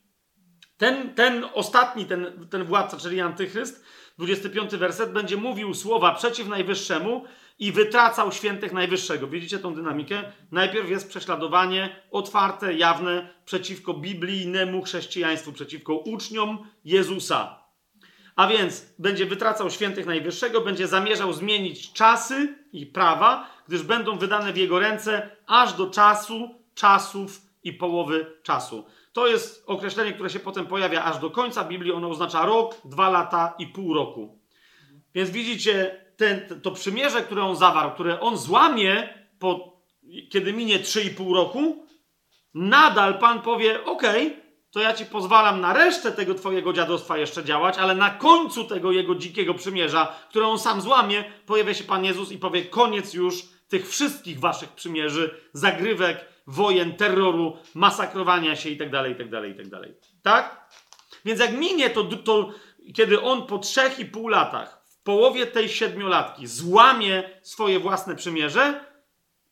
[0.77, 3.85] Ten, ten ostatni, ten, ten władca, czyli Antychryst,
[4.19, 7.25] 25 werset, będzie mówił słowa przeciw Najwyższemu
[7.59, 9.27] i wytracał świętych Najwyższego.
[9.27, 10.23] Widzicie tą dynamikę?
[10.51, 17.63] Najpierw jest prześladowanie otwarte, jawne przeciwko biblijnemu chrześcijaństwu, przeciwko uczniom Jezusa.
[18.35, 24.53] A więc będzie wytracał świętych Najwyższego, będzie zamierzał zmienić czasy i prawa, gdyż będą wydane
[24.53, 28.85] w jego ręce aż do czasu, czasów i połowy czasu.
[29.13, 31.91] To jest określenie, które się potem pojawia aż do końca Biblii.
[31.91, 34.39] Ono oznacza rok, dwa lata i pół roku.
[35.15, 39.81] Więc widzicie, ten, to przymierze, które on zawarł, które on złamie, po,
[40.29, 41.85] kiedy minie 3,5 roku,
[42.53, 44.03] nadal Pan powie: OK,
[44.71, 48.91] to ja ci pozwalam na resztę tego twojego dziadostwa jeszcze działać, ale na końcu tego
[48.91, 53.43] jego dzikiego przymierza, które on sam złamie, pojawia się Pan Jezus i powie: koniec już
[53.67, 59.79] tych wszystkich waszych przymierzy, zagrywek, wojen, terroru, masakrowania się itd., itd., itd.
[60.23, 60.69] Tak?
[61.25, 62.49] Więc jak minie to, to
[62.95, 68.85] kiedy on po trzech i pół latach, w połowie tej siedmiolatki, złamie swoje własne przymierze,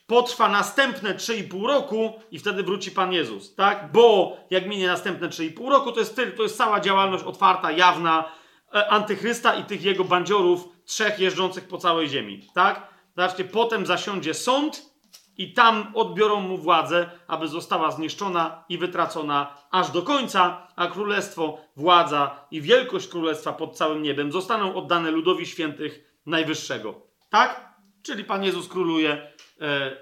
[0.07, 3.91] potrwa następne 3,5 roku i wtedy wróci Pan Jezus, tak?
[3.91, 8.31] Bo jak minie następne 3,5 roku, to jest, ty- to jest cała działalność otwarta, jawna
[8.75, 12.87] e, antychrysta i tych jego bandziorów, trzech jeżdżących po całej ziemi, tak?
[13.15, 14.96] Zobaczcie, potem zasiądzie sąd
[15.37, 21.57] i tam odbiorą mu władzę, aby została zniszczona i wytracona aż do końca, a królestwo,
[21.75, 27.01] władza i wielkość królestwa pod całym niebem zostaną oddane ludowi świętych Najwyższego.
[27.29, 27.73] Tak?
[28.03, 29.31] Czyli Pan Jezus króluje,
[29.61, 29.97] e,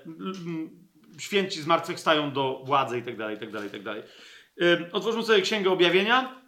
[1.20, 4.04] święci zmartwychwstają do władzy i tak dalej, i tak dalej, i tak dalej.
[4.62, 6.42] E, Otwórzmy sobie Księgę Objawienia.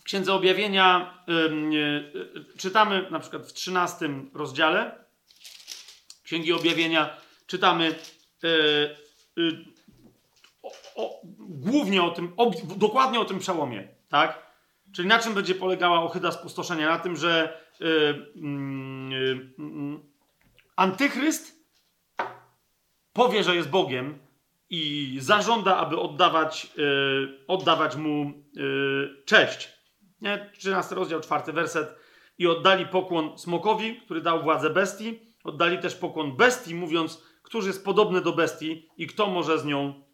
[0.00, 5.04] W Księdze Objawienia e, e, czytamy na przykład w 13 rozdziale
[6.24, 7.94] Księgi Objawienia czytamy
[8.44, 9.50] e, e,
[10.62, 14.54] o, o, głównie o tym, ob, dokładnie o tym przełomie, tak?
[14.94, 16.88] Czyli na czym będzie polegała ohyda spustoszenia?
[16.88, 17.84] Na tym, że e,
[18.36, 20.02] mm, e, mm,
[20.76, 21.64] antychryst
[23.12, 24.18] powie, że jest Bogiem
[24.70, 26.72] i zażąda, aby oddawać,
[27.48, 28.32] oddawać mu
[29.24, 29.68] cześć.
[30.20, 30.50] Nie?
[30.58, 31.94] 13 rozdział, 4 werset.
[32.38, 35.20] I oddali pokłon smokowi, który dał władzę bestii.
[35.44, 40.04] Oddali też pokłon bestii, mówiąc, któż jest podobny do bestii i kto może z nią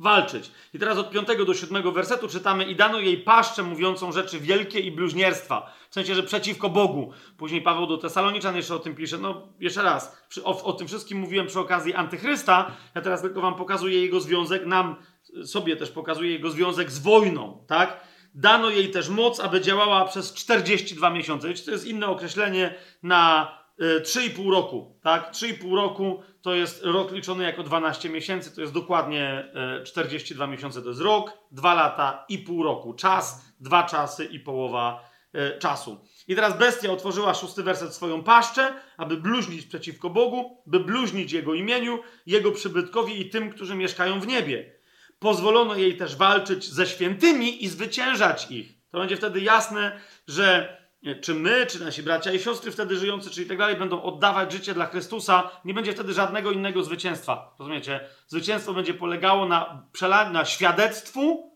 [0.00, 0.50] walczyć.
[0.74, 4.80] I teraz od 5 do 7 wersetu czytamy i dano jej paszczę mówiącą rzeczy wielkie
[4.80, 5.72] i bluźnierstwa.
[5.90, 7.12] W sensie, że przeciwko Bogu.
[7.36, 9.18] Później Paweł do Tesaloniczan jeszcze o tym pisze.
[9.18, 12.76] No, jeszcze raz, o, o tym wszystkim mówiłem przy okazji antychrysta.
[12.94, 14.96] Ja teraz tylko wam pokazuję jego związek, nam
[15.44, 18.00] sobie też pokazuję jego związek z wojną, tak?
[18.34, 21.48] Dano jej też moc, aby działała przez 42 miesiące.
[21.48, 25.32] Wiecie, to jest inne określenie na 3,5 roku, tak?
[25.32, 30.82] 3,5 roku to jest rok liczony jako 12 miesięcy, to jest dokładnie y, 42 miesiące,
[30.82, 32.94] to jest rok, 2 lata i pół roku.
[32.94, 36.04] Czas, dwa czasy i połowa y, czasu.
[36.28, 41.54] I teraz bestia otworzyła szósty werset swoją paszczę, aby bluźnić przeciwko Bogu, by bluźnić Jego
[41.54, 44.72] imieniu, Jego przybytkowi i tym, którzy mieszkają w niebie.
[45.18, 48.80] Pozwolono jej też walczyć ze świętymi i zwyciężać ich.
[48.90, 50.76] To będzie wtedy jasne, że
[51.20, 54.52] czy my, czy nasi bracia i siostry wtedy żyjący, czy i tak dalej, będą oddawać
[54.52, 57.54] życie dla Chrystusa, nie będzie wtedy żadnego innego zwycięstwa.
[57.58, 58.00] Rozumiecie?
[58.26, 59.82] Zwycięstwo będzie polegało na,
[60.32, 61.52] na świadectwu,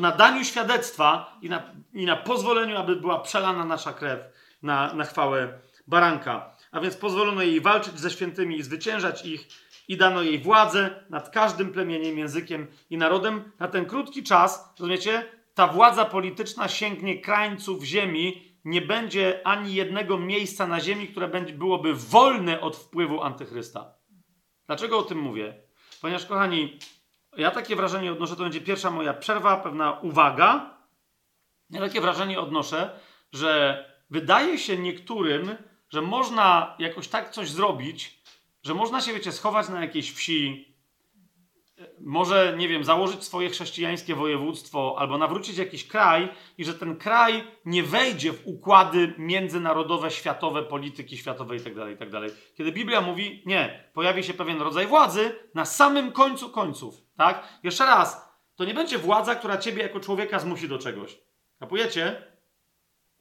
[0.00, 4.20] na daniu świadectwa i na, i na pozwoleniu, aby była przelana nasza krew
[4.62, 6.56] na, na chwałę baranka.
[6.72, 9.48] A więc pozwolono jej walczyć ze świętymi i zwyciężać ich,
[9.88, 14.74] i dano jej władzę nad każdym plemieniem, językiem i narodem na ten krótki czas.
[14.78, 15.24] Rozumiecie?
[15.54, 18.47] Ta władza polityczna sięgnie krańców ziemi.
[18.64, 23.94] Nie będzie ani jednego miejsca na ziemi, które byłoby wolne od wpływu antychrysta.
[24.66, 25.62] Dlaczego o tym mówię?
[26.00, 26.78] Ponieważ, kochani,
[27.36, 30.78] ja takie wrażenie odnoszę, to będzie pierwsza moja przerwa, pewna uwaga.
[31.70, 33.00] Ja takie wrażenie odnoszę,
[33.32, 35.56] że wydaje się niektórym,
[35.90, 38.22] że można jakoś tak coś zrobić,
[38.62, 40.67] że można się, wiecie, schować na jakiejś wsi,
[42.00, 47.44] może, nie wiem, założyć swoje chrześcijańskie województwo albo nawrócić jakiś kraj i że ten kraj
[47.64, 52.20] nie wejdzie w układy międzynarodowe, światowe, polityki światowej itd., itd.
[52.56, 57.58] Kiedy Biblia mówi, nie, pojawi się pewien rodzaj władzy na samym końcu końców, tak?
[57.62, 61.18] Jeszcze raz, to nie będzie władza, która ciebie jako człowieka zmusi do czegoś.
[61.60, 62.22] Kapujecie?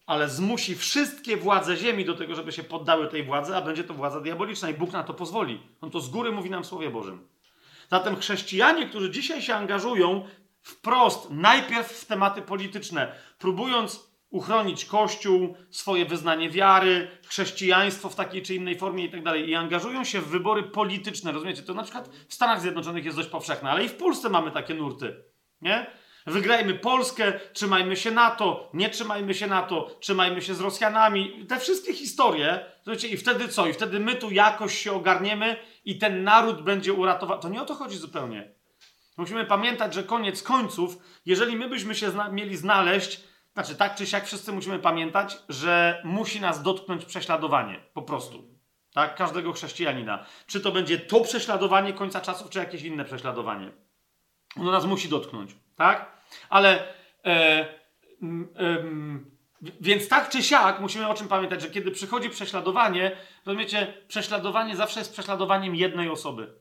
[0.07, 3.93] ale zmusi wszystkie władze ziemi do tego, żeby się poddały tej władzy, a będzie to
[3.93, 5.61] władza diaboliczna i Bóg na to pozwoli.
[5.81, 7.27] On to z góry mówi nam w Słowie Bożym.
[7.87, 10.25] Zatem chrześcijanie, którzy dzisiaj się angażują
[10.61, 18.55] wprost, najpierw w tematy polityczne, próbując uchronić Kościół, swoje wyznanie wiary, chrześcijaństwo w takiej czy
[18.55, 21.63] innej formie i tak dalej, i angażują się w wybory polityczne, rozumiecie?
[21.63, 24.73] To na przykład w Stanach Zjednoczonych jest dość powszechne, ale i w Polsce mamy takie
[24.73, 25.23] nurty,
[25.61, 25.87] nie?
[26.27, 31.45] Wygrajmy Polskę, trzymajmy się NATO, nie trzymajmy się NATO, trzymajmy się z Rosjanami.
[31.49, 33.67] Te wszystkie historie, słuchajcie, i wtedy co?
[33.67, 35.55] I wtedy my tu jakoś się ogarniemy
[35.85, 37.41] i ten naród będzie uratowany.
[37.41, 38.51] To nie o to chodzi zupełnie.
[39.17, 43.23] Musimy pamiętać, że koniec końców, jeżeli my byśmy się zna mieli znaleźć,
[43.53, 47.79] znaczy tak czy siak wszyscy musimy pamiętać, że musi nas dotknąć prześladowanie.
[47.93, 48.43] Po prostu.
[48.93, 49.15] Tak?
[49.15, 50.25] Każdego chrześcijanina.
[50.47, 53.71] Czy to będzie to prześladowanie końca czasów, czy jakieś inne prześladowanie.
[54.59, 55.55] Ono nas musi dotknąć.
[55.75, 56.16] Tak?
[56.49, 56.93] Ale
[57.25, 57.67] e,
[58.21, 58.47] m,
[59.61, 63.11] w- więc tak czy siak musimy o czym pamiętać, że kiedy przychodzi prześladowanie,
[63.45, 66.53] rozumiecie, prześladowanie zawsze jest prześladowaniem jednej osoby.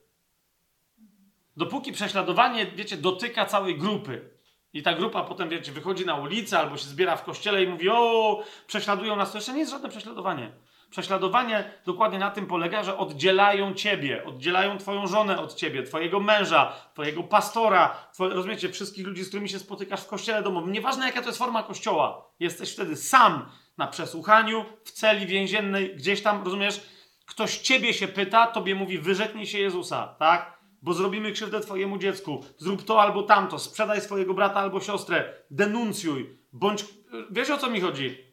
[1.57, 4.31] Dopóki prześladowanie, wiecie, dotyka całej grupy
[4.73, 7.89] i ta grupa potem, wiecie, wychodzi na ulicę albo się zbiera w kościele i mówi,
[7.89, 10.53] o, prześladują nas, to jeszcze nie jest żadne prześladowanie.
[10.97, 16.73] Prześladowanie dokładnie na tym polega, że oddzielają ciebie, oddzielają twoją żonę od ciebie, twojego męża,
[16.93, 20.73] twojego pastora, twoje, rozumiecie, wszystkich ludzi, z którymi się spotykasz w kościele domowym.
[20.73, 22.31] Nieważne jaka to jest forma kościoła.
[22.41, 26.81] Jesteś wtedy sam na przesłuchaniu, w celi więziennej, gdzieś tam, rozumiesz?
[27.27, 30.59] ktoś ciebie się pyta, tobie mówi, wyrzeknij się Jezusa, tak?
[30.83, 32.45] Bo zrobimy krzywdę twojemu dziecku.
[32.59, 33.59] Zrób to albo tamto.
[33.59, 35.35] Sprzedaj swojego brata albo siostrę.
[35.51, 36.39] Denuncjuj.
[36.53, 36.85] Bądź...
[37.31, 38.26] Wiesz o co mi chodzi?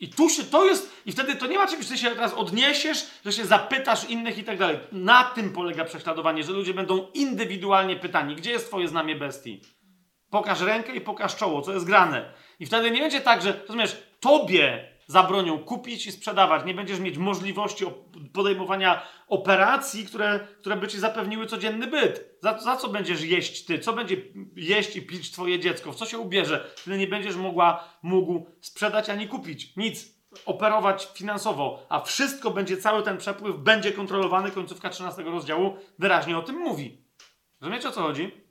[0.00, 2.34] I tu się, to jest, i wtedy to nie ma czegoś, że ty się teraz
[2.34, 4.78] odniesiesz, że się zapytasz innych i tak dalej.
[4.92, 9.60] Na tym polega prześladowanie, że ludzie będą indywidualnie pytani, gdzie jest twoje znamie bestii?
[10.30, 12.32] Pokaż rękę i pokaż czoło, co jest grane.
[12.60, 16.66] I wtedy nie będzie tak, że, rozumiesz, tobie zabronią kupić i sprzedawać.
[16.66, 17.84] Nie będziesz mieć możliwości
[18.32, 22.38] podejmowania operacji, które, które by ci zapewniły codzienny byt.
[22.42, 23.78] Za, za co będziesz jeść ty?
[23.78, 24.16] Co będzie
[24.56, 25.92] jeść i pić twoje dziecko?
[25.92, 26.70] W co się ubierze?
[26.76, 29.76] Wtedy nie będziesz mogła, mógł sprzedać ani kupić.
[29.76, 30.14] Nic.
[30.46, 31.86] Operować finansowo.
[31.88, 34.50] A wszystko będzie, cały ten przepływ będzie kontrolowany.
[34.50, 37.04] Końcówka 13 rozdziału wyraźnie o tym mówi.
[37.60, 38.43] Rozumiecie o co chodzi?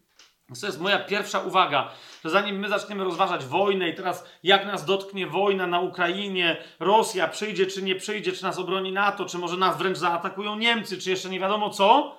[0.62, 1.92] To jest moja pierwsza uwaga,
[2.24, 7.28] że zanim my zaczniemy rozważać wojnę i teraz jak nas dotknie wojna na Ukrainie, Rosja
[7.28, 11.10] przyjdzie czy nie przyjdzie, czy nas obroni NATO, czy może nas wręcz zaatakują Niemcy, czy
[11.10, 12.18] jeszcze nie wiadomo co,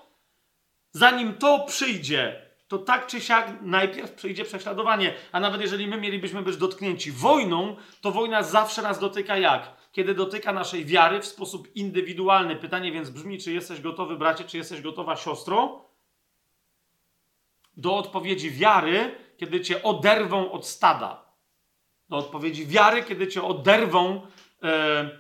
[0.93, 5.15] zanim to przyjdzie, to tak czy siak najpierw przyjdzie prześladowanie.
[5.33, 9.73] A nawet jeżeli my mielibyśmy być dotknięci wojną, to wojna zawsze nas dotyka jak?
[9.93, 12.57] Kiedy dotyka naszej wiary w sposób indywidualny.
[12.57, 15.85] Pytanie więc brzmi, czy jesteś gotowy, bracie, czy jesteś gotowa, siostro?
[17.77, 21.25] Do odpowiedzi wiary, kiedy cię oderwą od stada.
[22.09, 24.27] Do odpowiedzi wiary, kiedy cię oderwą
[24.63, 25.11] e,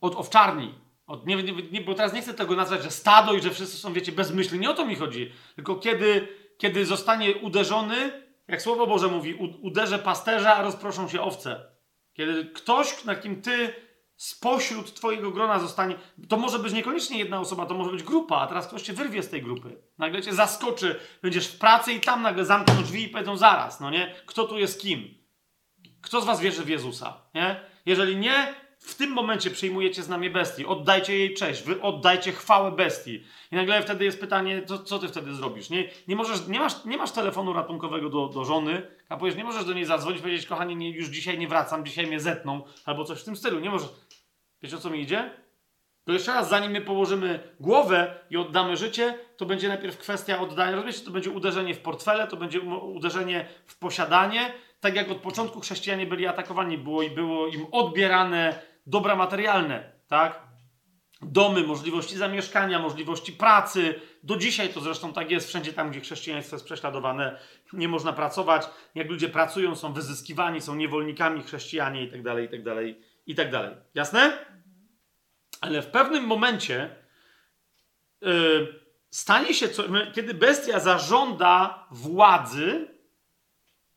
[0.00, 0.74] od owczarni.
[1.06, 3.92] Od, nie, nie, bo teraz nie chcę tego nazwać, że stado i że wszyscy są,
[3.92, 4.58] wiecie, bezmyślni.
[4.58, 5.32] Nie o to mi chodzi.
[5.54, 11.66] Tylko kiedy, kiedy zostanie uderzony, jak Słowo Boże mówi, uderzę pasterza, a rozproszą się owce.
[12.12, 13.74] Kiedy ktoś, na kim ty
[14.24, 15.94] spośród twojego grona zostanie,
[16.28, 19.22] to może być niekoniecznie jedna osoba, to może być grupa, a teraz ktoś cię wyrwie
[19.22, 19.76] z tej grupy.
[19.98, 23.90] Nagle cię zaskoczy, będziesz w pracy i tam nagle zamkną drzwi i powiedzą zaraz, no
[23.90, 24.14] nie?
[24.26, 25.14] Kto tu jest kim?
[26.00, 27.60] Kto z was wierzy w Jezusa, nie?
[27.86, 28.54] Jeżeli nie,
[28.84, 33.24] w tym momencie przyjmujecie znamie bestii, oddajcie jej cześć, wy oddajcie chwałę bestii.
[33.52, 35.70] I nagle wtedy jest pytanie, co, co ty wtedy zrobisz?
[35.70, 39.44] Nie, nie, możesz, nie, masz, nie masz telefonu ratunkowego do, do żony, a powiesz, nie
[39.44, 43.04] możesz do niej zadzwonić, powiedzieć, kochanie, nie, już dzisiaj nie wracam, dzisiaj mnie zetną, albo
[43.04, 43.60] coś w tym stylu.
[43.60, 43.88] Nie możesz.
[44.64, 45.30] Wiecie o co mi idzie?
[46.04, 50.72] To jeszcze raz, zanim my położymy głowę i oddamy życie, to będzie najpierw kwestia oddania.
[50.72, 54.52] Rozumiecie, to będzie uderzenie w portfele, to będzie uderzenie w posiadanie.
[54.80, 60.42] Tak jak od początku chrześcijanie byli atakowani, było i było im odbierane dobra materialne, tak?
[61.22, 64.00] Domy, możliwości zamieszkania, możliwości pracy.
[64.22, 67.38] Do dzisiaj to zresztą tak jest, wszędzie tam, gdzie chrześcijaństwo jest prześladowane,
[67.72, 68.66] nie można pracować.
[68.94, 73.34] Jak ludzie pracują, są wyzyskiwani, są niewolnikami chrześcijanie i tak dalej, i tak dalej, i
[73.34, 73.76] tak dalej.
[73.94, 74.53] Jasne?
[75.64, 76.96] Ale w pewnym momencie
[78.20, 79.82] yy, stanie się, co,
[80.14, 82.88] kiedy bestia zażąda władzy,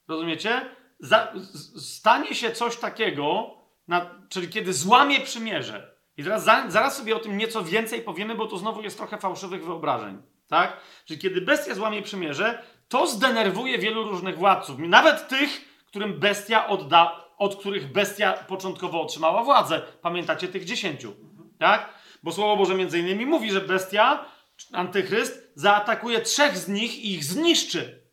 [0.07, 0.61] rozumiecie?
[0.99, 1.33] Za,
[1.79, 3.53] stanie się coś takiego,
[3.87, 5.95] na, czyli kiedy złamie przymierze.
[6.17, 9.17] I teraz za, zaraz sobie o tym nieco więcej powiemy, bo to znowu jest trochę
[9.17, 10.21] fałszywych wyobrażeń.
[10.47, 10.77] Tak?
[11.05, 14.79] Czyli kiedy bestia złamie przymierze, to zdenerwuje wielu różnych władców.
[14.79, 15.49] Nawet tych,
[15.85, 19.81] którym bestia odda, od których bestia początkowo otrzymała władzę.
[20.01, 21.26] Pamiętacie tych dziesięciu.
[21.59, 21.93] Tak?
[22.23, 24.25] Bo Słowo Boże między innymi mówi, że bestia,
[24.73, 28.07] antychryst, zaatakuje trzech z nich i ich zniszczy.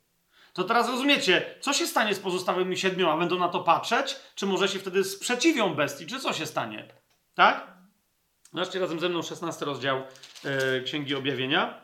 [0.52, 3.16] To teraz rozumiecie, co się stanie z pozostałymi siedmioma?
[3.16, 4.16] Będą na to patrzeć?
[4.34, 6.06] Czy może się wtedy sprzeciwią bestii?
[6.06, 6.88] Czy co się stanie?
[7.34, 7.74] Tak?
[8.52, 10.02] Zobaczcie razem ze mną 16 rozdział
[10.44, 11.83] yy, Księgi Objawienia.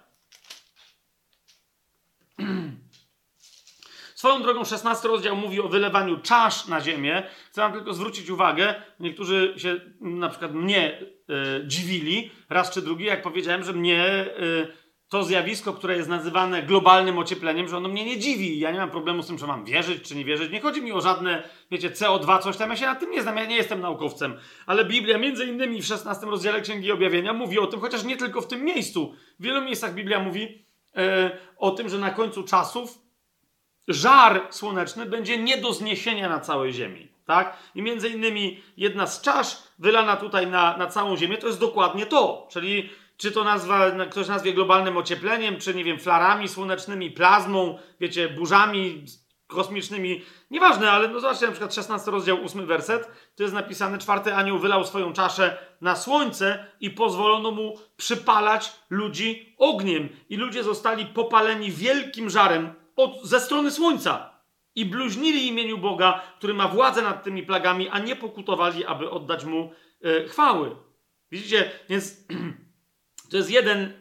[4.21, 7.23] Swoją drogą 16 rozdział mówi o wylewaniu czasz na ziemię.
[7.51, 11.07] Chcę wam tylko zwrócić uwagę, niektórzy się na przykład mnie y,
[11.67, 14.67] dziwili raz czy drugi, jak powiedziałem, że mnie y,
[15.09, 18.59] to zjawisko, które jest nazywane globalnym ociepleniem, że ono mnie nie dziwi.
[18.59, 20.53] Ja nie mam problemu z tym, że mam wierzyć czy nie wierzyć.
[20.53, 22.71] Nie chodzi mi o żadne, wiecie, CO2, coś tam.
[22.71, 24.39] Ja się nad tym nie znam, ja nie jestem naukowcem.
[24.67, 28.41] Ale Biblia, między innymi w 16 rozdziale Księgi Objawienia, mówi o tym, chociaż nie tylko
[28.41, 29.15] w tym miejscu.
[29.39, 30.65] W wielu miejscach Biblia mówi
[30.97, 33.10] e, o tym, że na końcu czasów
[33.89, 37.09] żar słoneczny będzie nie do zniesienia na całej Ziemi.
[37.27, 37.57] Tak?
[37.75, 42.07] I między innymi jedna z czasz wylana tutaj na, na całą Ziemię to jest dokładnie
[42.07, 42.49] to.
[42.51, 48.29] Czyli czy to nazwa, ktoś nazwie globalnym ociepleniem, czy nie wiem, flarami słonecznymi, plazmą, wiecie,
[48.29, 49.05] burzami
[49.51, 50.23] kosmicznymi.
[50.51, 53.11] Nieważne, ale no zobaczcie na przykład 16 rozdział, 8 werset.
[53.37, 59.55] To jest napisane, czwarty anioł wylał swoją czaszę na słońce i pozwolono mu przypalać ludzi
[59.59, 60.09] ogniem.
[60.29, 64.41] I ludzie zostali popaleni wielkim żarem od, ze strony słońca.
[64.75, 69.45] I bluźnili imieniu Boga, który ma władzę nad tymi plagami, a nie pokutowali, aby oddać
[69.45, 69.73] mu
[70.03, 70.77] e, chwały.
[71.31, 71.71] Widzicie?
[71.89, 72.17] Więc
[73.31, 73.93] To jest jeden,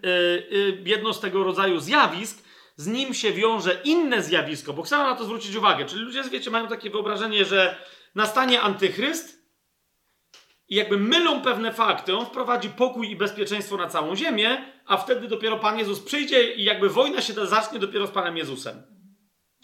[0.52, 2.44] yy, jedno z tego rodzaju zjawisk.
[2.76, 5.86] Z nim się wiąże inne zjawisko, bo chcę na to zwrócić uwagę.
[5.86, 7.76] Czyli ludzie, wiecie, mają takie wyobrażenie, że
[8.16, 9.39] nastanie antychryst
[10.70, 12.18] i jakby mylą pewne fakty.
[12.18, 16.64] On wprowadzi pokój i bezpieczeństwo na całą ziemię, a wtedy dopiero Pan Jezus przyjdzie i
[16.64, 18.84] jakby wojna się zacznie dopiero z Panem Jezusem.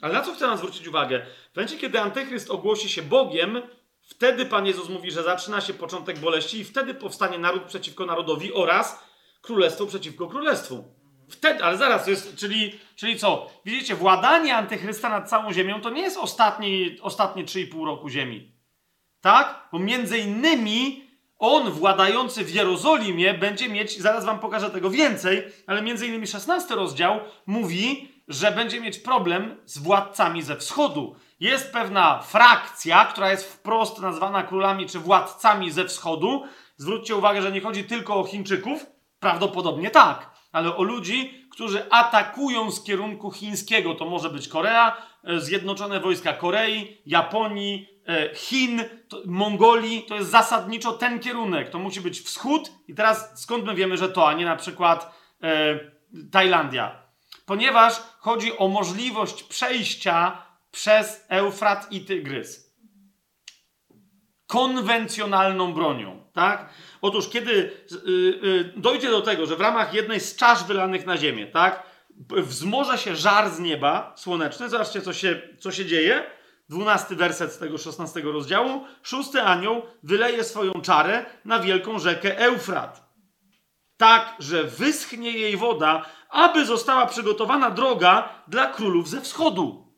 [0.02, 1.26] Ale na co chcę nam zwrócić uwagę?
[1.54, 3.62] W momencie, kiedy Antychryst ogłosi się Bogiem,
[4.02, 8.54] wtedy Pan Jezus mówi, że zaczyna się początek boleści i wtedy powstanie naród przeciwko narodowi
[8.54, 9.04] oraz
[9.42, 10.84] królestwo przeciwko królestwu.
[11.30, 13.50] Wtedy, ale zaraz, jest, czyli, czyli co?
[13.66, 18.55] Widzicie, władanie Antychrysta nad całą ziemią to nie jest ostatni, ostatnie 3,5 roku ziemi.
[19.26, 19.68] Tak?
[19.72, 21.04] Bo między innymi
[21.40, 26.76] on, władający w Jerozolimie, będzie mieć, zaraz wam pokażę tego więcej, ale między innymi 16
[26.76, 31.16] rozdział mówi, że będzie mieć problem z władcami ze wschodu.
[31.40, 36.44] Jest pewna frakcja, która jest wprost nazwana królami czy władcami ze wschodu.
[36.78, 38.86] Zwróćcie uwagę, że nie chodzi tylko o Chińczyków,
[39.20, 43.96] prawdopodobnie tak, ale o ludzi, którzy atakują z kierunku chińskiego.
[43.96, 44.98] To może być Korea,
[45.38, 48.84] Zjednoczone Wojska Korei, Japonii, e, Chin,
[49.26, 50.04] Mongolii.
[50.04, 51.70] To jest zasadniczo ten kierunek.
[51.70, 52.72] To musi być wschód.
[52.88, 55.80] I teraz skąd my wiemy, że to, a nie na przykład e,
[56.32, 57.02] Tajlandia?
[57.46, 62.66] Ponieważ chodzi o możliwość przejścia przez Eufrat i Tygrys
[64.48, 66.70] konwencjonalną bronią, tak?
[67.02, 71.18] Otóż kiedy y, y, dojdzie do tego, że w ramach jednej z czasz wylanych na
[71.18, 71.84] ziemię, tak,
[72.30, 76.24] wzmoże się żar z nieba słoneczny, zobaczcie, co się, co się dzieje.
[76.70, 78.86] Dwunasty werset z tego szesnastego rozdziału.
[79.04, 83.06] Szósty anioł wyleje swoją czarę na wielką rzekę Eufrat.
[83.98, 89.94] Tak, że wyschnie jej woda, aby została przygotowana droga dla królów ze wschodu.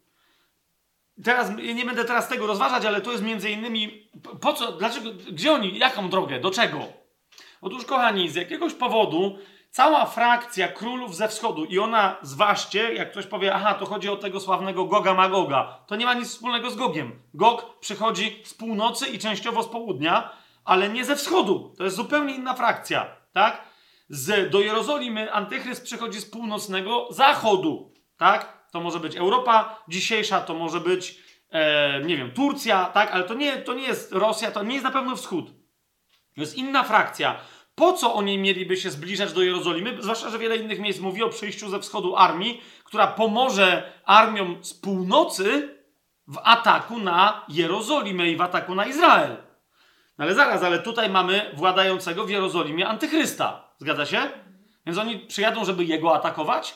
[1.24, 4.10] Teraz nie będę teraz tego rozważać, ale to jest między innymi
[4.42, 6.80] po co, dlaczego, gdzie oni, jaką drogę, do czego?
[7.62, 9.38] Otóż, kochani, z jakiegoś powodu
[9.78, 14.16] cała frakcja królów ze wschodu i ona, zważcie, jak ktoś powie, aha, to chodzi o
[14.16, 17.22] tego sławnego Goga Magoga, to nie ma nic wspólnego z Gogiem.
[17.34, 20.30] Gog przychodzi z północy i częściowo z południa,
[20.66, 21.74] ale nie ze wschodu.
[21.78, 23.62] To jest zupełnie inna frakcja, tak?
[24.10, 28.68] Z, do Jerozolimy Antychryst przychodzi z północnego zachodu, tak?
[28.72, 31.20] To może być Europa dzisiejsza, to może być,
[31.52, 33.12] e, nie wiem, Turcja, tak?
[33.12, 35.46] Ale to nie, to nie jest Rosja, to nie jest na pewno wschód.
[36.36, 37.40] To jest inna frakcja.
[37.80, 39.98] Po co oni mieliby się zbliżać do Jerozolimy?
[40.02, 44.74] Zwłaszcza, że wiele innych miejsc mówi o przyjściu ze wschodu armii, która pomoże armiom z
[44.74, 45.78] północy
[46.28, 49.38] w ataku na Jerozolimę i w ataku na Izrael.
[50.18, 53.72] No ale zaraz, ale tutaj mamy władającego w Jerozolimie antychrysta.
[53.78, 54.22] Zgadza się?
[54.86, 56.76] Więc oni przyjadą, żeby jego atakować?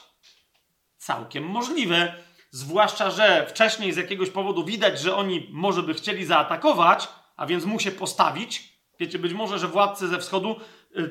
[0.97, 2.13] Całkiem możliwe.
[2.51, 7.65] Zwłaszcza, że wcześniej z jakiegoś powodu widać, że oni może by chcieli zaatakować, a więc
[7.65, 8.71] mu się postawić.
[8.99, 10.55] Wiecie, być może, że władcy ze wschodu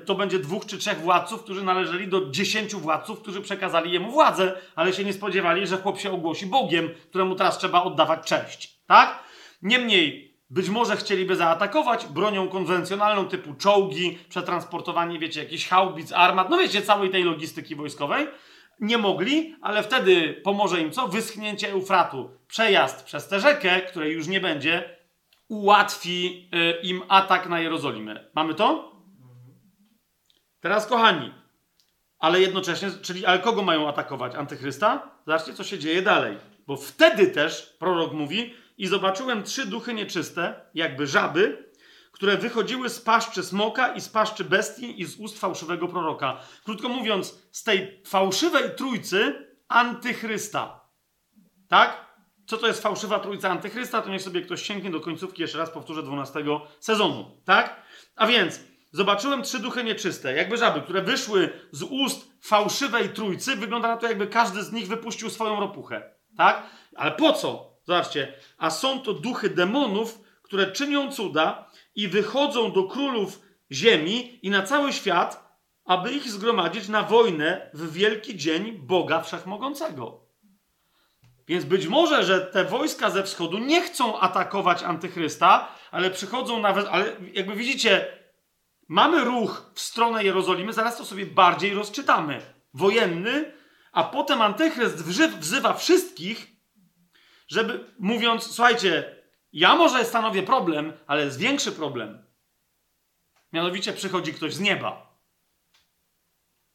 [0.06, 4.52] to będzie dwóch czy trzech władców, którzy należeli do dziesięciu władców, którzy przekazali jemu władzę,
[4.76, 8.80] ale się nie spodziewali, że chłop się ogłosi Bogiem, któremu teraz trzeba oddawać cześć.
[8.86, 9.22] Tak?
[9.62, 16.58] Niemniej, być może chcieliby zaatakować bronią konwencjonalną typu czołgi, przetransportowanie, wiecie, jakichś haubic, armat, no
[16.58, 18.26] wiecie, całej tej logistyki wojskowej.
[18.80, 21.08] Nie mogli, ale wtedy pomoże im co?
[21.08, 22.30] Wyschnięcie Eufratu.
[22.48, 24.96] Przejazd przez tę rzekę, której już nie będzie,
[25.48, 28.24] ułatwi y, im atak na Jerozolimę.
[28.34, 28.89] Mamy to?
[30.60, 31.34] Teraz, kochani,
[32.18, 34.34] ale jednocześnie, czyli ale kogo mają atakować?
[34.34, 35.10] Antychrysta?
[35.26, 36.38] Zobaczcie, co się dzieje dalej.
[36.66, 41.70] Bo wtedy też prorok mówi: I zobaczyłem trzy duchy nieczyste, jakby żaby,
[42.12, 46.40] które wychodziły z paszczy smoka i z paszczy bestii i z ust fałszywego proroka.
[46.64, 50.80] Krótko mówiąc, z tej fałszywej trójcy antychrysta.
[51.68, 52.10] Tak?
[52.46, 54.02] Co to jest fałszywa trójca antychrysta?
[54.02, 56.44] To niech sobie ktoś sięgnie do końcówki, jeszcze raz powtórzę, 12
[56.80, 57.42] sezonu.
[57.44, 57.82] Tak?
[58.16, 58.60] A więc
[58.92, 63.56] zobaczyłem trzy duchy nieczyste, jakby żaby, które wyszły z ust fałszywej trójcy.
[63.56, 66.14] Wygląda na to, jakby każdy z nich wypuścił swoją ropuchę.
[66.36, 66.62] Tak?
[66.96, 67.70] Ale po co?
[67.84, 68.32] Zobaczcie.
[68.58, 73.40] A są to duchy demonów, które czynią cuda i wychodzą do królów
[73.72, 75.50] ziemi i na cały świat,
[75.84, 80.20] aby ich zgromadzić na wojnę w wielki dzień Boga Wszechmogącego.
[81.48, 86.86] Więc być może, że te wojska ze wschodu nie chcą atakować antychrysta, ale przychodzą nawet,
[86.90, 88.06] ale jakby widzicie,
[88.90, 92.40] mamy ruch w stronę Jerozolimy, zaraz to sobie bardziej rozczytamy.
[92.74, 93.52] Wojenny,
[93.92, 95.04] a potem antychryst
[95.38, 96.46] wzywa wszystkich,
[97.48, 99.16] żeby mówiąc, słuchajcie,
[99.52, 102.24] ja może stanowię problem, ale jest większy problem.
[103.52, 105.09] Mianowicie przychodzi ktoś z nieba.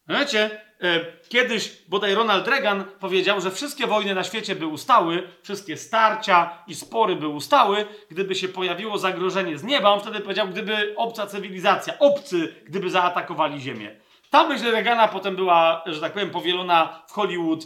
[0.09, 5.77] Wiecie, e, kiedyś bodaj Ronald Reagan powiedział, że wszystkie wojny na świecie by ustały, wszystkie
[5.77, 9.89] starcia i spory by ustały, gdyby się pojawiło zagrożenie z nieba.
[9.89, 13.95] On wtedy powiedział, gdyby obca cywilizacja, obcy, gdyby zaatakowali Ziemię.
[14.29, 17.59] Ta myśl Reagana potem była, że tak powiem, powielona w Hollywood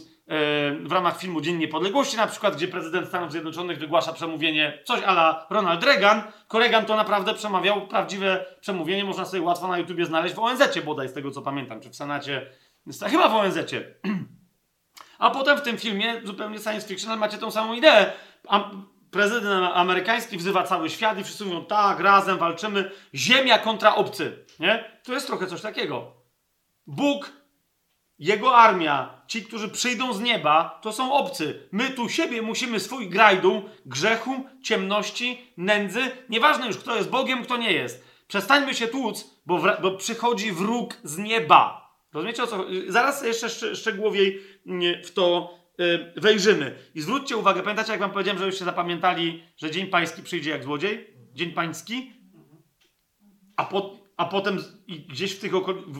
[0.82, 5.46] w ramach filmu Dzień Niepodległości, na przykład, gdzie prezydent Stanów Zjednoczonych wygłasza przemówienie, coś ala
[5.50, 6.22] Ronald Reagan.
[6.54, 11.08] Reagan to naprawdę przemawiał prawdziwe przemówienie, można sobie łatwo na YouTubie znaleźć w ONZ-cie bodaj,
[11.08, 12.46] z tego co pamiętam, czy w Senacie,
[13.06, 13.94] chyba w ONZ-cie.
[15.18, 18.12] A potem w tym filmie, zupełnie science fiction, macie tą samą ideę.
[19.10, 24.84] prezydent amerykański wzywa cały świat i wszyscy mówią, tak, razem walczymy, ziemia kontra obcy, nie?
[25.04, 26.12] To jest trochę coś takiego.
[26.86, 27.39] Bóg
[28.20, 31.68] jego armia, ci, którzy przyjdą z nieba, to są obcy.
[31.72, 37.56] My tu siebie musimy swój grajdu grzechu, ciemności, nędzy, nieważne już kto jest Bogiem, kto
[37.56, 38.04] nie jest.
[38.28, 41.90] Przestańmy się tłuc, bo, bo przychodzi wróg z nieba.
[42.12, 42.66] Rozumiecie o co?
[42.88, 46.78] Zaraz jeszcze szcz szczegółowiej mm, w to yy, wejrzymy.
[46.94, 50.50] I zwróćcie uwagę, pamiętacie jak wam powiedziałem, że już się zapamiętali, że Dzień Pański przyjdzie
[50.50, 51.06] jak złodziej?
[51.34, 52.12] Dzień Pański?
[53.56, 54.58] A po, a potem
[55.08, 55.52] gdzieś w, tych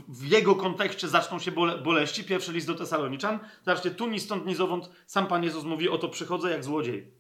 [0.09, 2.24] w jego kontekście zaczną się bole boleści.
[2.24, 3.38] Pierwszy list do Tesaloniczan.
[3.64, 7.14] Zobaczcie, tu ni stąd, ni zowąd sam Pan Jezus mówi, oto przychodzę jak złodziej.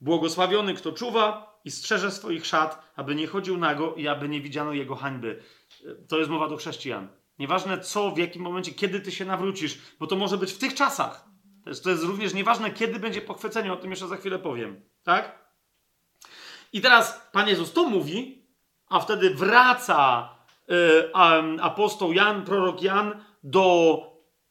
[0.00, 4.72] Błogosławiony, kto czuwa i strzeże swoich szat, aby nie chodził nago i aby nie widziano
[4.72, 5.42] jego hańby.
[6.08, 7.08] To jest mowa do chrześcijan.
[7.38, 10.74] Nieważne co, w jakim momencie, kiedy ty się nawrócisz, bo to może być w tych
[10.74, 11.24] czasach.
[11.64, 14.80] To jest, to jest również nieważne, kiedy będzie pochwycenie, o tym jeszcze za chwilę powiem.
[15.02, 15.50] Tak?
[16.72, 18.39] I teraz Pan Jezus to mówi,
[18.90, 20.28] a wtedy wraca
[20.70, 21.14] y,
[21.62, 24.02] apostoł Jan, prorok Jan do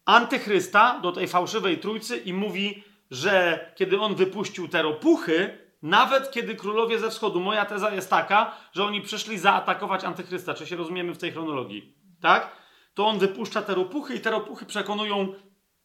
[0.06, 6.56] antychrysta, do tej fałszywej trójcy i mówi, że kiedy on wypuścił te ropuchy, nawet kiedy
[6.56, 11.14] królowie ze wschodu, moja teza jest taka, że oni przyszli zaatakować antychrysta, czy się rozumiemy
[11.14, 12.52] w tej chronologii, tak?
[12.94, 15.34] To on wypuszcza te ropuchy i te ropuchy przekonują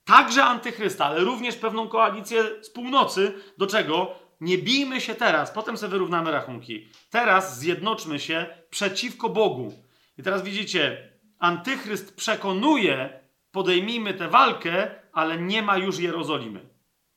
[0.05, 3.35] także antychrysta, ale również pewną koalicję z północy.
[3.59, 4.15] Do czego?
[4.41, 6.89] Nie bijmy się teraz, potem sobie wyrównamy rachunki.
[7.11, 9.73] Teraz zjednoczmy się przeciwko Bogu.
[10.19, 13.21] I teraz widzicie, antychryst przekonuje,
[13.51, 16.69] podejmijmy tę walkę, ale nie ma już Jerozolimy.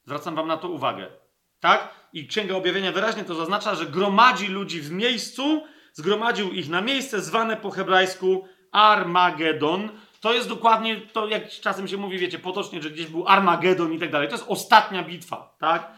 [0.05, 1.07] Zwracam wam na to uwagę.
[1.59, 1.89] Tak?
[2.13, 5.63] I Księga Objawienia wyraźnie to zaznacza, że gromadzi ludzi w miejscu,
[5.93, 9.89] zgromadził ich na miejsce zwane po hebrajsku Armagedon.
[10.21, 13.99] To jest dokładnie to, jak czasem się mówi, wiecie, potocznie, że gdzieś był Armagedon i
[13.99, 14.27] tak dalej.
[14.27, 15.96] To jest ostatnia bitwa, tak?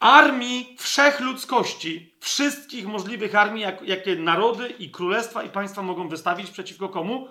[0.00, 6.88] Armii wszechludzkości, wszystkich możliwych armii, jak, jakie narody i królestwa i państwa mogą wystawić przeciwko
[6.88, 7.28] komu?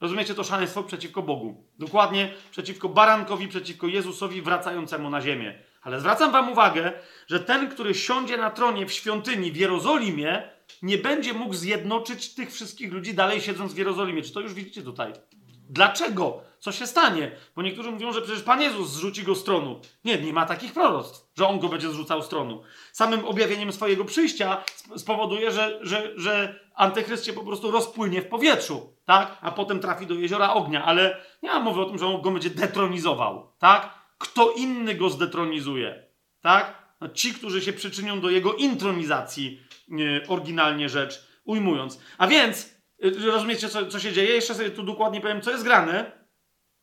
[0.00, 1.64] Rozumiecie to szaleństwo przeciwko Bogu.
[1.78, 5.58] Dokładnie przeciwko barankowi, przeciwko Jezusowi wracającemu na ziemię.
[5.82, 6.92] Ale zwracam wam uwagę,
[7.26, 10.50] że ten, który siądzie na tronie w świątyni w Jerozolimie,
[10.82, 14.22] nie będzie mógł zjednoczyć tych wszystkich ludzi dalej siedząc w Jerozolimie.
[14.22, 15.12] Czy to już widzicie tutaj?
[15.68, 16.40] Dlaczego?
[16.58, 17.30] Co się stanie?
[17.56, 19.80] Bo niektórzy mówią, że przecież Pan Jezus zrzuci go z tronu.
[20.04, 22.62] Nie, nie ma takich proroctw, że On go będzie zrzucał z tronu.
[22.92, 24.64] Samym objawieniem swojego przyjścia
[24.96, 29.38] spowoduje, że, że, że antychryst się po prostu rozpłynie w powietrzu, tak?
[29.40, 32.30] A potem trafi do jeziora ognia, ale nie ma mowy o tym, że On go
[32.30, 33.94] będzie detronizował, tak?
[34.18, 36.04] Kto inny go zdetronizuje,
[36.40, 36.84] tak?
[37.00, 39.60] No, ci, którzy się przyczynią do jego intronizacji,
[40.28, 42.00] oryginalnie rzecz ujmując.
[42.18, 42.73] A więc
[43.26, 44.34] rozumiecie, co, co się dzieje?
[44.34, 46.12] Jeszcze sobie tu dokładnie powiem, co jest grane,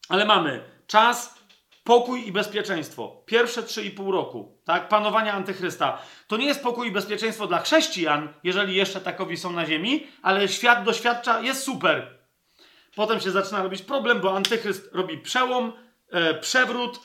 [0.10, 1.42] ale mamy czas,
[1.84, 3.24] pokój i bezpieczeństwo.
[3.26, 4.88] Pierwsze 3,5 roku, tak?
[4.88, 6.02] Panowania antychrysta.
[6.28, 10.48] To nie jest pokój i bezpieczeństwo dla chrześcijan, jeżeli jeszcze takowi są na ziemi, ale
[10.48, 12.20] świat doświadcza, jest super.
[12.96, 15.74] Potem się zaczyna robić problem, bo antychryst robi przełom,
[16.12, 17.00] e, przewrót,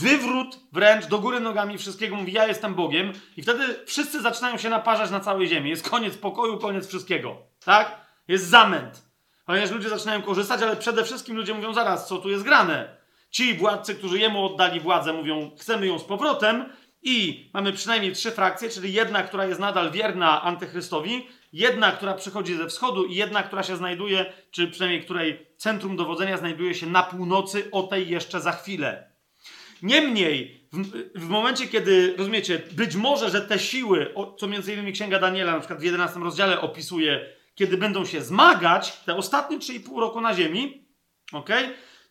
[0.00, 4.68] wywrót wręcz do góry nogami wszystkiego, mówi ja jestem Bogiem i wtedy wszyscy zaczynają się
[4.68, 5.70] naparzać na całej ziemi.
[5.70, 7.36] Jest koniec pokoju, koniec wszystkiego.
[7.64, 8.07] Tak?
[8.28, 9.02] Jest zamęt.
[9.46, 12.96] Ponieważ ludzie zaczynają korzystać, ale przede wszystkim ludzie mówią zaraz, co tu jest grane.
[13.30, 16.64] Ci władcy, którzy jemu oddali władzę, mówią, chcemy ją z powrotem
[17.02, 22.54] i mamy przynajmniej trzy frakcje, czyli jedna, która jest nadal wierna antychrystowi, jedna, która przychodzi
[22.54, 27.02] ze wschodu i jedna, która się znajduje, czy przynajmniej której centrum dowodzenia znajduje się na
[27.02, 29.12] północy, o tej jeszcze za chwilę.
[29.82, 34.92] Niemniej, w, w, momencie, kiedy, rozumiecie, być może, że te siły, o, co między innymi
[34.92, 40.00] Księga Daniela na przykład w 11 rozdziale opisuje, kiedy będą się zmagać, te ostatnie 3,5
[40.00, 40.88] roku na ziemi,
[41.32, 41.50] ok?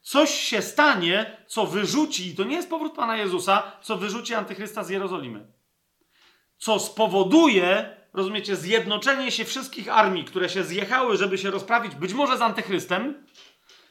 [0.01, 4.83] Coś się stanie, co wyrzuci, i to nie jest powrót Pana Jezusa, co wyrzuci Antychrysta
[4.83, 5.47] z Jerozolimy.
[6.57, 12.37] Co spowoduje, rozumiecie, zjednoczenie się wszystkich armii, które się zjechały, żeby się rozprawić być może
[12.37, 13.25] z Antychrystem.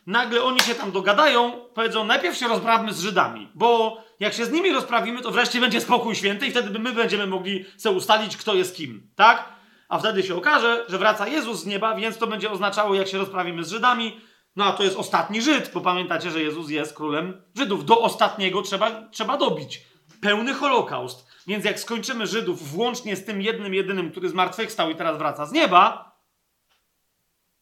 [0.07, 4.53] Nagle oni się tam dogadają, powiedzą, najpierw się rozprawmy z Żydami, bo jak się z
[4.53, 8.55] nimi rozprawimy, to wreszcie będzie spokój święty i wtedy my będziemy mogli sobie ustalić, kto
[8.55, 9.56] jest kim, tak?
[9.89, 13.19] A wtedy się okaże, że wraca Jezus z nieba, więc to będzie oznaczało, jak się
[13.19, 14.21] rozprawimy z Żydami.
[14.57, 17.85] No a to jest ostatni Żyd, bo pamiętacie, że Jezus jest królem Żydów.
[17.85, 19.83] Do ostatniego trzeba, trzeba dobić.
[20.21, 21.27] Pełny Holokaust.
[21.47, 25.53] Więc jak skończymy Żydów włącznie z tym jednym, jedynym, który zmartwychwstał i teraz wraca z
[25.53, 26.13] nieba,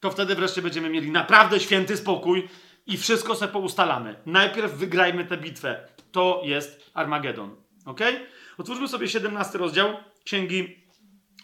[0.01, 2.49] to wtedy wreszcie będziemy mieli naprawdę święty spokój,
[2.87, 4.17] i wszystko se poustalamy.
[4.27, 5.89] Najpierw wygrajmy tę bitwę.
[6.13, 7.57] To jest Armagedon.
[7.87, 8.01] Ok?
[8.59, 10.84] Otwórzmy sobie 17 rozdział Księgi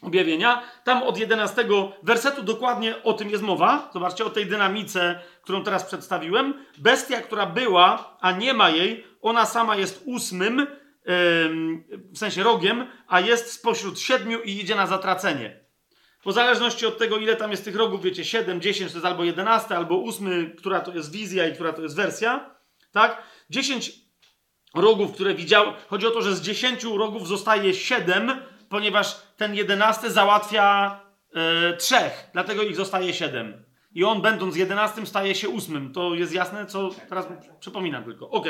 [0.02, 0.62] Objawienia.
[0.85, 1.64] Tam od 11
[2.02, 3.90] wersetu dokładnie o tym jest mowa.
[3.93, 6.55] Zobaczcie, o tej dynamice, którą teraz przedstawiłem.
[6.78, 10.66] Bestia, która była, a nie ma jej, ona sama jest ósmym,
[12.12, 15.60] w sensie rogiem, a jest spośród siedmiu i idzie na zatracenie.
[16.24, 19.24] Po zależności od tego, ile tam jest tych rogów, wiecie, 7, 10 to jest albo
[19.24, 22.55] 11, albo 8, która to jest wizja i która to jest wersja,
[22.93, 23.22] tak?
[23.51, 23.93] 10
[24.74, 25.64] rogów, które widział.
[25.89, 31.01] Chodzi o to, że z 10 rogów zostaje 7, ponieważ ten 11 załatwia
[31.34, 33.64] e, trzech, dlatego ich zostaje 7.
[33.94, 35.92] I on, będąc 11, staje się 8.
[35.92, 37.26] To jest jasne, co teraz
[37.60, 38.30] przypominam tylko.
[38.30, 38.47] Ok.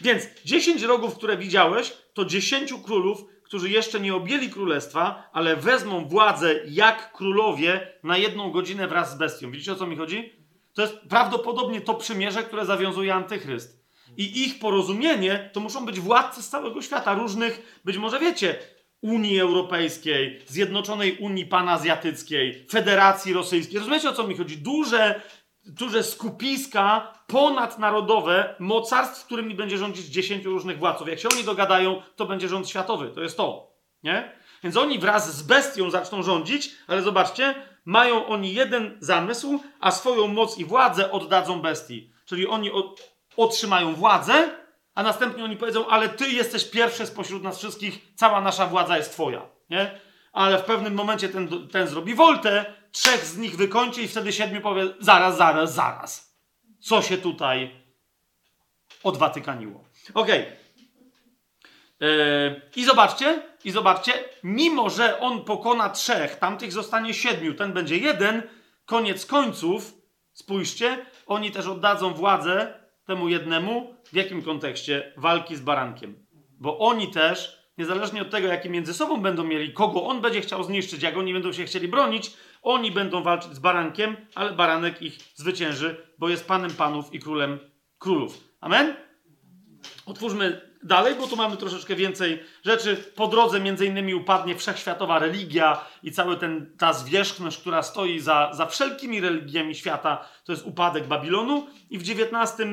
[0.00, 6.08] Więc 10 rogów, które widziałeś, to 10 królów, którzy jeszcze nie objęli królestwa, ale wezmą
[6.08, 9.50] władzę jak królowie na jedną godzinę wraz z bestią.
[9.50, 10.32] Widzicie o co mi chodzi?
[10.74, 13.86] To jest prawdopodobnie to przymierze, które zawiązuje Antychryst.
[14.16, 18.58] I ich porozumienie to muszą być władcy z całego świata, różnych, być może wiecie,
[19.02, 23.78] Unii Europejskiej, Zjednoczonej Unii Panazjatyckiej, Federacji Rosyjskiej.
[23.78, 24.58] Rozumiecie o co mi chodzi?
[24.58, 25.20] Duże,
[25.64, 31.08] duże skupiska ponadnarodowe mocarstw, którymi będzie rządzić 10 różnych władców.
[31.08, 33.10] Jak się oni dogadają, to będzie rząd światowy.
[33.10, 33.76] To jest to.
[34.02, 34.32] Nie?
[34.62, 37.54] Więc oni wraz z bestią zaczną rządzić, ale zobaczcie,
[37.84, 42.12] mają oni jeden zamysł, a swoją moc i władzę oddadzą bestii.
[42.24, 42.70] Czyli oni
[43.36, 44.50] otrzymają władzę,
[44.96, 49.12] a następnie oni powiedzą, ale ty jesteś pierwszy spośród nas wszystkich, cała nasza władza jest
[49.12, 49.42] twoja.
[49.70, 50.00] Nie?
[50.32, 54.60] Ale w pewnym momencie ten, ten zrobi woltę, trzech z nich wykończy i wtedy siedmiu
[54.60, 56.36] powie, zaraz, zaraz, zaraz.
[56.80, 57.70] Co się tutaj
[59.02, 59.84] odwatykaniło.
[60.14, 60.46] Okej.
[62.00, 64.12] Yy, I zobaczcie, i zobaczcie,
[64.42, 68.42] mimo że on pokona trzech, tamtych zostanie siedmiu, ten będzie jeden,
[68.86, 69.94] koniec końców,
[70.32, 75.12] spójrzcie, oni też oddadzą władzę temu jednemu, w jakim kontekście?
[75.16, 76.26] Walki z barankiem.
[76.60, 80.64] Bo oni też, niezależnie od tego, jakie między sobą będą mieli, kogo on będzie chciał
[80.64, 85.18] zniszczyć, jak oni będą się chcieli bronić, oni będą walczyć z barankiem, ale baranek ich
[85.34, 87.58] zwycięży, bo jest panem panów i królem
[87.98, 88.40] królów.
[88.60, 88.94] Amen?
[90.06, 92.96] Otwórzmy dalej, bo tu mamy troszeczkę więcej rzeczy.
[92.96, 96.36] Po drodze między innymi upadnie wszechświatowa religia i cała
[96.78, 101.66] ta zwierzchność, która stoi za, za wszelkimi religiami świata, to jest upadek Babilonu.
[101.90, 102.68] I w XIX,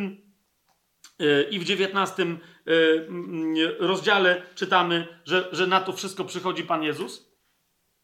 [1.52, 2.30] i w XIX
[2.66, 7.34] yy, rozdziale czytamy, że, że na to wszystko przychodzi Pan Jezus.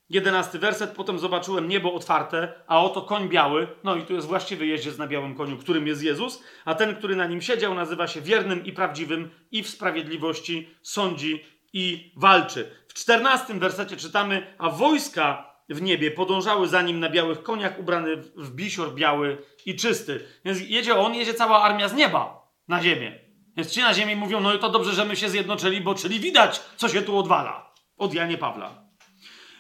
[0.10, 4.66] Jedenasty werset, potem zobaczyłem niebo otwarte, a oto koń biały, no i tu jest właściwy
[4.66, 8.22] jeździec na białym koniu, którym jest Jezus, a ten, który na nim siedział, nazywa się
[8.22, 12.72] wiernym i prawdziwym i w sprawiedliwości sądzi i walczy.
[12.88, 18.18] W czternastym wersecie czytamy, a wojska w niebie podążały za nim na białych koniach, ubrany
[18.18, 20.26] w bisior biały i czysty.
[20.46, 22.39] Więc jedzie on, jedzie cała armia z nieba
[22.70, 23.20] na ziemię.
[23.58, 26.20] Więc ci na ziemi mówią, no i to dobrze, że my się zjednoczyli, bo czyli
[26.20, 27.74] widać, co się tu odwala.
[27.98, 28.84] Od Janie Pawla.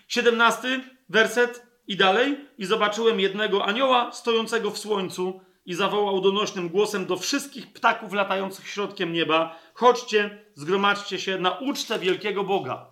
[0.07, 2.37] 17 werset i dalej.
[2.57, 8.67] I zobaczyłem jednego anioła stojącego w słońcu i zawołał donośnym głosem do wszystkich ptaków latających
[8.67, 12.91] środkiem nieba: Chodźcie, zgromadźcie się na ucztę wielkiego Boga.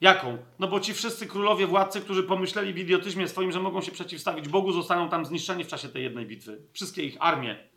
[0.00, 0.38] Jaką?
[0.58, 4.48] No bo ci wszyscy królowie, władcy, którzy pomyśleli w idiotyzmie swoim, że mogą się przeciwstawić
[4.48, 6.68] Bogu, zostaną tam zniszczeni w czasie tej jednej bitwy.
[6.72, 7.73] Wszystkie ich armie.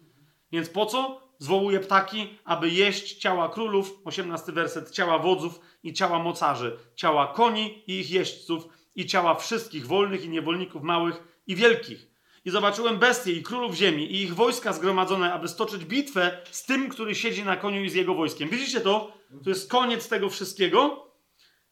[0.52, 1.28] Więc po co?
[1.40, 7.84] Zwołuje ptaki, aby jeść ciała królów, 18 werset, ciała wodzów i ciała mocarzy, ciała koni
[7.88, 12.08] i ich jeźdźców i ciała wszystkich wolnych i niewolników małych i wielkich.
[12.46, 16.90] I zobaczyłem bestie i królów ziemi i ich wojska zgromadzone, aby stoczyć bitwę z tym,
[16.90, 18.50] który siedzi na koniu i z jego wojskiem.
[18.50, 19.12] Widzicie to?
[19.44, 21.08] To jest koniec tego wszystkiego,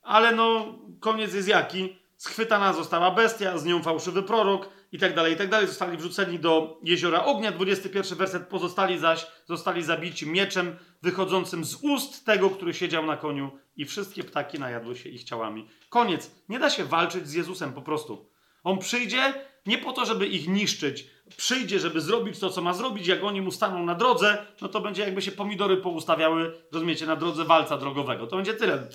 [0.02, 1.95] ale no, koniec jest jaki?
[2.18, 5.67] Schwytana została bestia, z nią fałszywy prorok i tak dalej, i tak dalej.
[5.67, 7.51] Zostali wrzuceni do jeziora ognia.
[7.51, 8.47] 21 werset.
[8.47, 14.23] Pozostali zaś zostali zabici mieczem wychodzącym z ust tego, który siedział na koniu i wszystkie
[14.23, 15.67] ptaki najadły się ich ciałami.
[15.89, 16.31] Koniec.
[16.49, 18.30] Nie da się walczyć z Jezusem po prostu.
[18.63, 19.34] On przyjdzie
[19.65, 21.07] nie po to, żeby ich niszczyć.
[21.37, 23.07] Przyjdzie, żeby zrobić to, co ma zrobić.
[23.07, 27.15] Jak oni mu staną na drodze, no to będzie jakby się pomidory poustawiały, rozumiecie, na
[27.15, 28.27] drodze walca drogowego.
[28.27, 28.87] To będzie tyle.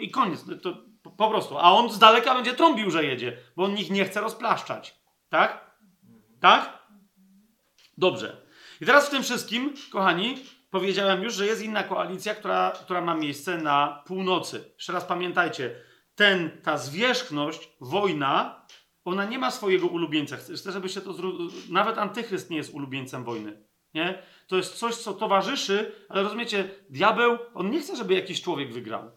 [0.00, 0.44] I koniec.
[0.62, 0.76] To
[1.16, 1.58] po prostu.
[1.58, 4.94] A on z daleka będzie trąbił, że jedzie, bo on ich nie chce rozplaszczać.
[5.28, 5.76] Tak?
[6.40, 6.78] Tak?
[7.98, 8.36] Dobrze.
[8.80, 10.36] I teraz w tym wszystkim, kochani,
[10.70, 14.72] powiedziałem już, że jest inna koalicja, która, która ma miejsce na północy.
[14.74, 15.74] Jeszcze raz pamiętajcie,
[16.14, 18.57] ten, ta zwierzchność, wojna,
[19.08, 20.36] ona nie ma swojego ulubieńca.
[20.36, 21.38] Chcę, żebyście to zru...
[21.70, 23.62] Nawet antychryst nie jest ulubieńcem wojny.
[23.94, 24.22] Nie?
[24.46, 29.10] To jest coś, co towarzyszy, ale rozumiecie, diabeł, on nie chce, żeby jakiś człowiek wygrał.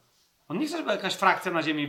[0.47, 1.88] On nie chce, żeby jakaś frakcja na ziemi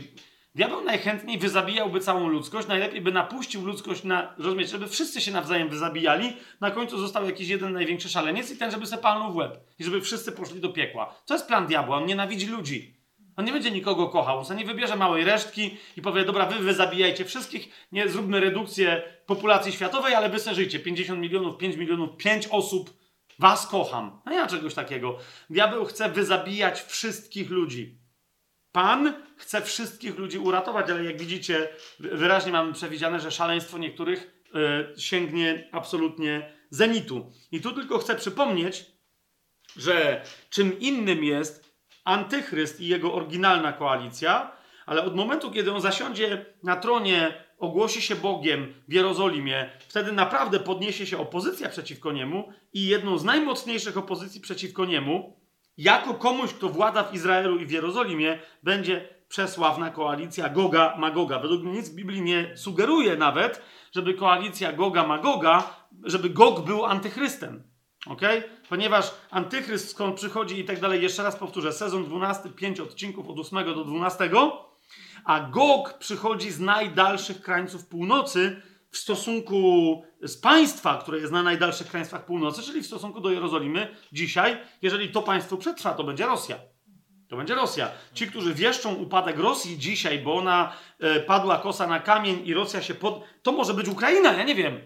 [0.55, 5.69] Diabeł najchętniej wyzabijałby całą ludzkość, najlepiej by napuścił ludzkość na, rozumiecie, żeby wszyscy się nawzajem
[5.69, 9.59] wyzabijali, na końcu został jakiś jeden największy szaleniec i ten, żeby se palnął w łeb.
[9.79, 11.15] I żeby wszyscy poszli do piekła.
[11.27, 13.02] To jest plan diabła, on nienawidzi ludzi.
[13.37, 17.25] On nie będzie nikogo kochał, on nie wybierze małej resztki i powie, dobra, wy wyzabijajcie
[17.25, 20.79] wszystkich, nie zróbmy redukcję populacji światowej, ale wy se żyjcie.
[20.79, 22.91] 50 milionów, 5 milionów, 5 osób,
[23.39, 24.21] was kocham.
[24.27, 25.19] No ma czegoś takiego.
[25.51, 27.99] Diabeł chce wyzabijać wszystkich ludzi.
[28.73, 31.69] Pan chce wszystkich ludzi uratować, ale jak widzicie,
[31.99, 37.33] wyraźnie mamy przewidziane, że szaleństwo niektórych e, sięgnie absolutnie zenitu.
[37.53, 38.87] I tu tylko chcę przypomnieć,
[39.77, 41.62] że czym innym jest
[42.05, 44.53] antychryst i jego oryginalna koalicja,
[44.87, 50.61] ale od momentu, kiedy on zasiądzie na tronie, ogłosi się Bogiem w Jerozolimie, wtedy naprawdę
[50.61, 55.37] podniesie się opozycja przeciwko niemu i jedną z najmocniejszych opozycji przeciwko niemu,
[55.77, 61.39] jako komuś, kto włada w Izraelu i w Jerozolimie, będzie przesławna koalicja Goga Magoga.
[61.39, 63.63] Według mnie nic w Biblii nie sugeruje nawet,
[63.93, 67.72] żeby koalicja Goga Magoga, żeby Gog był antychrystem.
[68.07, 68.21] Ok?
[68.69, 73.39] Ponieważ antychryst skąd przychodzi i tak dalej, jeszcze raz powtórzę, sezon 12, 5 odcinków od
[73.39, 74.31] 8 do 12,
[75.25, 81.87] a Gog przychodzi z najdalszych krańców północy w stosunku z państwa, które jest na najdalszych
[81.87, 86.59] krańcach północy, czyli w stosunku do Jerozolimy dzisiaj, jeżeli to państwo przetrwa, to będzie Rosja.
[87.29, 87.91] To będzie Rosja.
[88.15, 92.83] Ci, którzy wieszczą upadek Rosji dzisiaj, bo ona e, padła kosa na kamień i Rosja
[92.83, 93.25] się pod...
[93.43, 94.81] To może być Ukraina, ja nie wiem.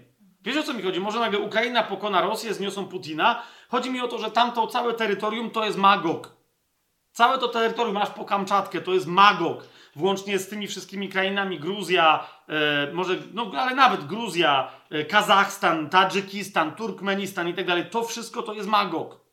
[0.46, 1.00] Wiesz o co mi chodzi?
[1.00, 3.42] Może nagle Ukraina pokona Rosję, zniosą Putina.
[3.68, 6.36] Chodzi mi o to, że tamto całe terytorium to jest Magog.
[7.12, 9.64] Całe to terytorium, aż po Kamczatkę, to jest Magog.
[9.96, 16.74] Włącznie z tymi wszystkimi krainami, Gruzja, e, może, no ale nawet Gruzja, e, Kazachstan, Tadżykistan,
[16.74, 17.86] Turkmenistan i tak dalej.
[17.90, 19.25] To wszystko to jest Magog.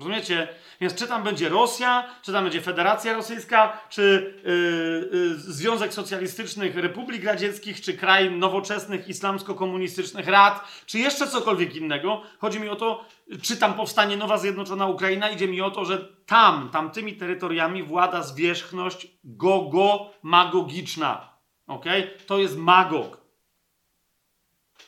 [0.00, 0.48] Rozumiecie?
[0.80, 6.76] Więc czy tam będzie Rosja, czy tam będzie Federacja Rosyjska, czy yy, yy, Związek Socjalistycznych
[6.76, 12.22] Republik Radzieckich, czy kraj nowoczesnych islamsko-komunistycznych rad, czy jeszcze cokolwiek innego.
[12.38, 13.04] Chodzi mi o to,
[13.42, 15.30] czy tam powstanie nowa zjednoczona Ukraina.
[15.30, 21.28] Idzie mi o to, że tam, tamtymi terytoriami włada zwierzchność gogo-magogiczna.
[21.66, 21.84] Ok?
[22.26, 23.20] To jest magog.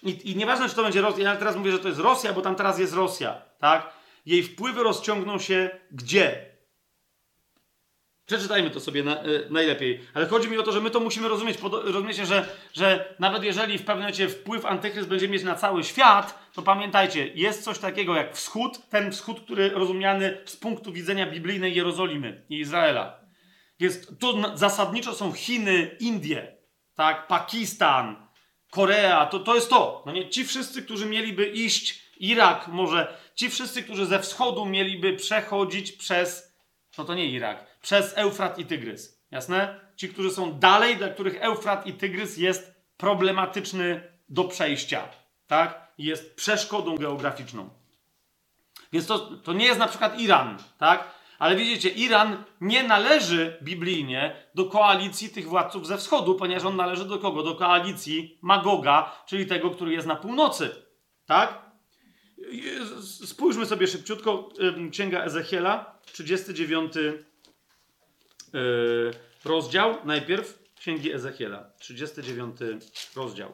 [0.02, 1.30] I, I nieważne, czy to będzie Rosja.
[1.30, 3.42] Ja teraz mówię, że to jest Rosja, bo tam teraz jest Rosja.
[3.58, 4.01] Tak?
[4.24, 6.52] Jej wpływy rozciągną się gdzie?
[8.26, 10.00] Przeczytajmy to sobie na, y, najlepiej.
[10.14, 11.58] Ale chodzi mi o to, że my to musimy rozumieć.
[11.84, 16.48] Rozumiecie, że, że nawet jeżeli w pewnym momencie wpływ antychryst będzie mieć na cały świat,
[16.54, 21.74] to pamiętajcie, jest coś takiego jak wschód, ten wschód, który rozumiany z punktu widzenia biblijnej
[21.74, 23.20] Jerozolimy i Izraela.
[23.78, 26.56] Jest, to zasadniczo są Chiny, Indie,
[26.94, 28.28] tak, Pakistan,
[28.70, 30.02] Korea, to, to jest to.
[30.06, 35.12] No nie, ci wszyscy, którzy mieliby iść, Irak może, ci wszyscy, którzy ze wschodu mieliby
[35.12, 36.56] przechodzić przez,
[36.98, 39.22] no to nie Irak, przez Eufrat i Tygrys.
[39.30, 39.80] Jasne?
[39.96, 45.08] Ci, którzy są dalej, dla których Eufrat i Tygrys jest problematyczny do przejścia.
[45.46, 45.92] Tak?
[45.98, 47.70] Jest przeszkodą geograficzną.
[48.92, 51.10] Więc to, to nie jest na przykład Iran, tak?
[51.38, 57.04] Ale widzicie, Iran nie należy biblijnie do koalicji tych władców ze wschodu, ponieważ on należy
[57.04, 57.42] do kogo?
[57.42, 60.70] Do koalicji Magoga, czyli tego, który jest na północy.
[61.26, 61.71] Tak?
[63.26, 64.48] Spójrzmy sobie szybciutko.
[64.90, 67.00] Księga Ezechiela, 39 e,
[69.44, 69.98] rozdział.
[70.04, 72.56] Najpierw Księgi Ezechiela, 39
[73.16, 73.52] rozdział.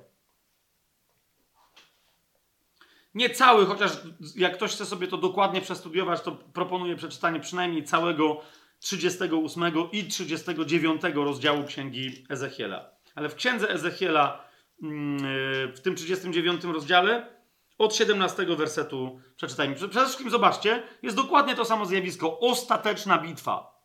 [3.14, 3.92] Nie cały, chociaż
[4.36, 8.40] jak ktoś chce sobie to dokładnie przestudiować, to proponuję przeczytanie przynajmniej całego
[8.80, 9.62] 38
[9.92, 12.90] i 39 rozdziału Księgi Ezechiela.
[13.14, 14.44] Ale w Księdze Ezechiela,
[14.82, 17.37] mm, e, w tym 39 rozdziale,
[17.78, 19.74] od 17 wersetu przeczytajmy.
[19.74, 22.40] Przede wszystkim zobaczcie, jest dokładnie to samo zjawisko.
[22.40, 23.78] Ostateczna bitwa.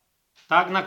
[0.47, 0.69] Tak?
[0.69, 0.83] Na,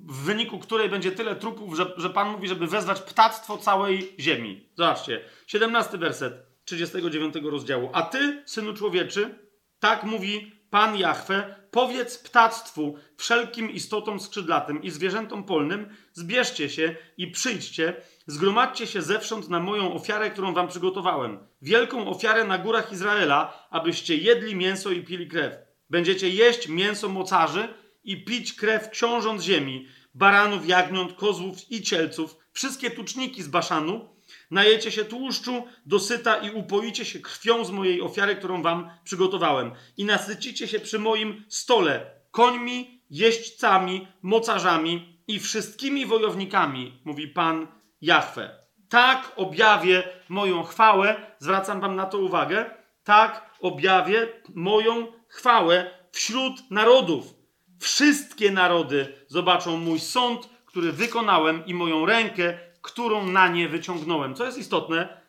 [0.00, 4.68] w wyniku której będzie tyle trupów, że, że Pan mówi, żeby wezwać ptactwo całej ziemi.
[4.76, 5.24] Zobaczcie.
[5.46, 7.90] 17 werset 39 rozdziału.
[7.92, 9.48] A ty, synu człowieczy,
[9.80, 17.30] tak mówi Pan Jahwe, powiedz ptactwu, wszelkim istotom skrzydlatym i zwierzętom polnym, zbierzcie się i
[17.30, 17.96] przyjdźcie,
[18.26, 21.38] zgromadźcie się zewsząd na moją ofiarę, którą wam przygotowałem.
[21.62, 25.54] Wielką ofiarę na górach Izraela, abyście jedli mięso i pili krew.
[25.90, 27.68] Będziecie jeść mięso mocarzy
[28.04, 34.08] i pić krew książąt ziemi, baranów, jagniąt, kozłów i cielców, wszystkie tuczniki z Baszanu,
[34.50, 39.72] Najecie się tłuszczu dosyta i upoicie się krwią z mojej ofiary, którą wam przygotowałem.
[39.96, 47.66] I nasycicie się przy moim stole końmi, jeźdźcami, mocarzami i wszystkimi wojownikami, mówi Pan
[48.00, 48.58] Jahwe.
[48.88, 52.70] Tak objawię moją chwałę, zwracam wam na to uwagę,
[53.04, 57.34] tak objawię moją chwałę wśród narodów.
[57.80, 64.34] Wszystkie narody zobaczą mój sąd, który wykonałem i moją rękę, którą na nie wyciągnąłem.
[64.34, 65.20] Co jest istotne,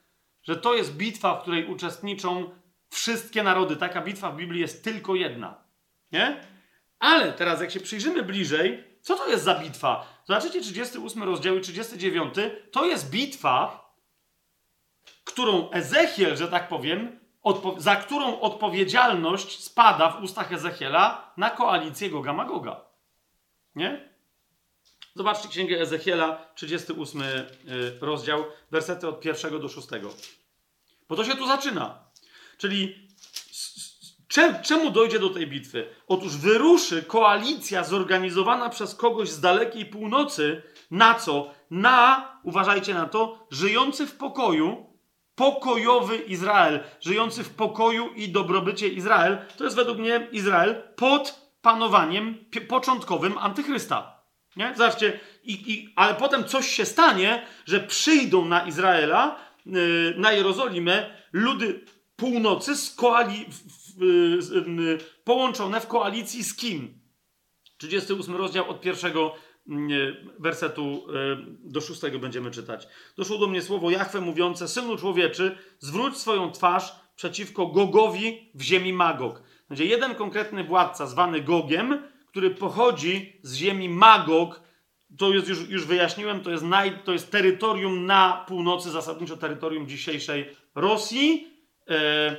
[0.43, 2.49] że to jest bitwa, w której uczestniczą
[2.89, 3.75] wszystkie narody.
[3.75, 5.63] Taka bitwa w Biblii jest tylko jedna.
[6.11, 6.41] Nie?
[6.99, 10.05] Ale teraz, jak się przyjrzymy bliżej, co to jest za bitwa?
[10.25, 12.35] Zobaczycie 38 rozdział i 39.
[12.71, 13.89] To jest bitwa,
[15.23, 17.19] którą Ezechiel, że tak powiem,
[17.77, 22.81] za którą odpowiedzialność spada w ustach Ezechiela na koalicję Goga Magoga.
[23.75, 24.08] Nie?
[25.19, 27.45] Zobaczcie Księgę Ezechiela, 38 y,
[28.01, 30.09] rozdział, wersety od pierwszego do szóstego.
[31.09, 31.99] Bo to się tu zaczyna.
[32.57, 33.09] Czyli
[34.63, 35.87] czemu dojdzie do tej bitwy?
[36.07, 41.53] Otóż wyruszy koalicja zorganizowana przez kogoś z dalekiej północy na co?
[41.71, 44.85] Na, uważajcie na to, żyjący w pokoju,
[45.35, 52.45] pokojowy Izrael, żyjący w pokoju i dobrobycie Izrael, to jest według mnie Izrael pod panowaniem
[52.67, 54.18] początkowym antychrysta.
[54.55, 54.73] Nie?
[54.77, 61.09] Zobaczcie, i, i, ale potem coś się stanie, że przyjdą na Izraela, yy, na Jerozolimę,
[61.33, 61.85] ludy
[62.15, 63.55] północy z koali, w,
[63.97, 66.99] w, y, z, y, połączone w koalicji z kim?
[67.77, 69.35] 38 rozdział od pierwszego
[70.39, 72.87] wersetu y, do szóstego będziemy czytać.
[73.17, 78.93] Doszło do mnie słowo Jachwę mówiące, Synu człowieczy, zwróć swoją twarz przeciwko Gogowi w ziemi
[78.93, 79.43] Magog.
[79.69, 84.61] Będzie jeden konkretny władca zwany Gogiem, który pochodzi z ziemi Magog.
[85.17, 89.87] To jest już, już wyjaśniłem, to jest, naj, to jest terytorium na północy, zasadniczo terytorium
[89.87, 90.45] dzisiejszej
[90.75, 91.47] Rosji.
[91.89, 92.37] E,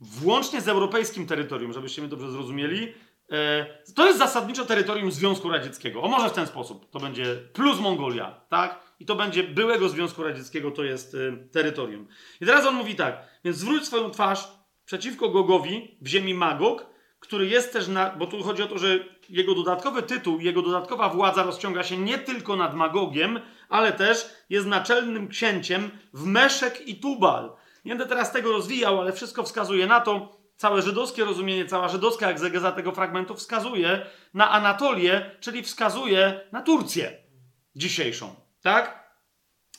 [0.00, 2.92] włącznie z europejskim terytorium, żebyście mnie dobrze zrozumieli.
[3.32, 6.02] E, To jest zasadniczo terytorium Związku Radzieckiego.
[6.02, 6.90] O może w ten sposób.
[6.90, 8.80] To będzie plus Mongolia, tak?
[9.00, 12.06] I to będzie byłego Związku Radzieckiego, to jest e, terytorium.
[12.40, 14.48] I teraz on mówi tak, więc zwróć swoją twarz
[14.84, 16.91] przeciwko Gogowi w ziemi Magog,
[17.32, 18.98] który jest też na, bo tu chodzi o to, że
[19.28, 24.66] jego dodatkowy tytuł, jego dodatkowa władza rozciąga się nie tylko nad Magogiem, ale też jest
[24.66, 27.52] naczelnym księciem w Meszek i Tubal.
[27.84, 32.30] Nie będę teraz tego rozwijał, ale wszystko wskazuje na to, całe żydowskie rozumienie, cała żydowska
[32.30, 37.12] egzegeza tego fragmentu wskazuje na Anatolię, czyli wskazuje na Turcję
[37.76, 38.34] dzisiejszą.
[38.62, 39.01] Tak?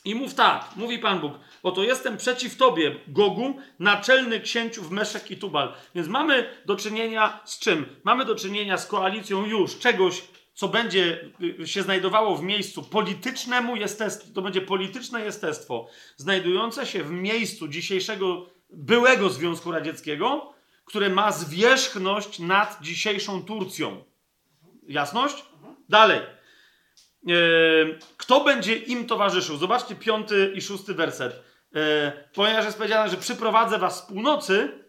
[0.04, 1.32] I mów tak, mówi Pan Bóg,
[1.62, 5.74] oto jestem przeciw Tobie, Gogu, naczelny księciu w Meszek i Tubal.
[5.94, 7.86] Więc mamy do czynienia z czym?
[8.04, 10.22] Mamy do czynienia z koalicją już czegoś,
[10.54, 17.04] co będzie y, się znajdowało w miejscu politycznemu jestestwu, to będzie polityczne jestestwo, znajdujące się
[17.04, 20.54] w miejscu dzisiejszego byłego Związku Radzieckiego,
[20.84, 24.04] które ma zwierzchność nad dzisiejszą Turcją.
[24.88, 25.44] Jasność?
[25.88, 26.20] Dalej.
[27.28, 27.32] E,
[28.24, 29.56] kto będzie im towarzyszył?
[29.56, 31.42] Zobaczcie piąty i szósty werset.
[31.74, 34.84] E, ponieważ jest powiedziane, że przyprowadzę was z północy,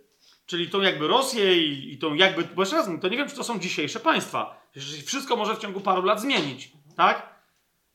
[0.45, 3.35] czyli tą jakby Rosję i, i tą jakby, bo jeszcze raz, to nie wiem, czy
[3.35, 4.61] to są dzisiejsze państwa.
[5.05, 7.35] Wszystko może w ciągu paru lat zmienić, tak?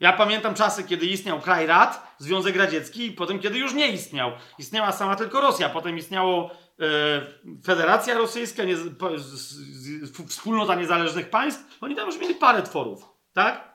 [0.01, 4.33] Ja pamiętam czasy, kiedy istniał kraj Rad, Związek Radziecki i potem, kiedy już nie istniał.
[4.59, 6.51] Istniała sama tylko Rosja, potem istniało
[6.81, 11.79] e, Federacja Rosyjska, nie, po- z, z, Wspólnota Niezależnych Państw.
[11.81, 13.70] Oni tam już mieli parę tworów, tak?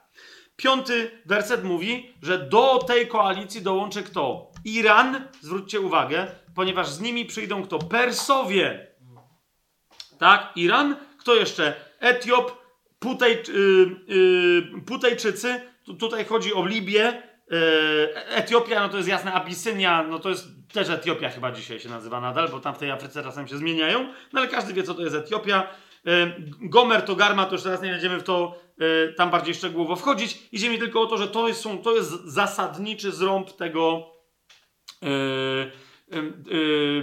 [0.56, 4.50] Piąty werset mówi, że do tej koalicji dołączy kto?
[4.64, 7.78] Iran, zwróćcie uwagę, ponieważ z nimi przyjdą kto?
[7.78, 8.86] Persowie.
[10.18, 10.52] Tak?
[10.56, 10.96] Iran.
[11.18, 11.74] Kto jeszcze?
[12.00, 12.66] Etiop,
[12.98, 15.60] Putej, y, y, Putejczycy.
[15.84, 17.22] Tu, tutaj chodzi o Libię.
[17.52, 21.88] Y, Etiopia, no to jest jasne, Abisynia, no to jest też Etiopia chyba dzisiaj się
[21.88, 24.12] nazywa nadal, bo tam w tej Afryce czasem się zmieniają.
[24.32, 25.68] No ale każdy wie, co to jest Etiopia.
[26.06, 28.65] Y, Gomer to Garma, to już teraz nie będziemy w to
[29.16, 30.48] tam bardziej szczegółowo wchodzić.
[30.52, 34.12] Idzie mi tylko o to, że to jest, są, to jest zasadniczy zrąb tego
[35.02, 35.06] y,
[36.16, 36.18] y,
[36.52, 37.02] y,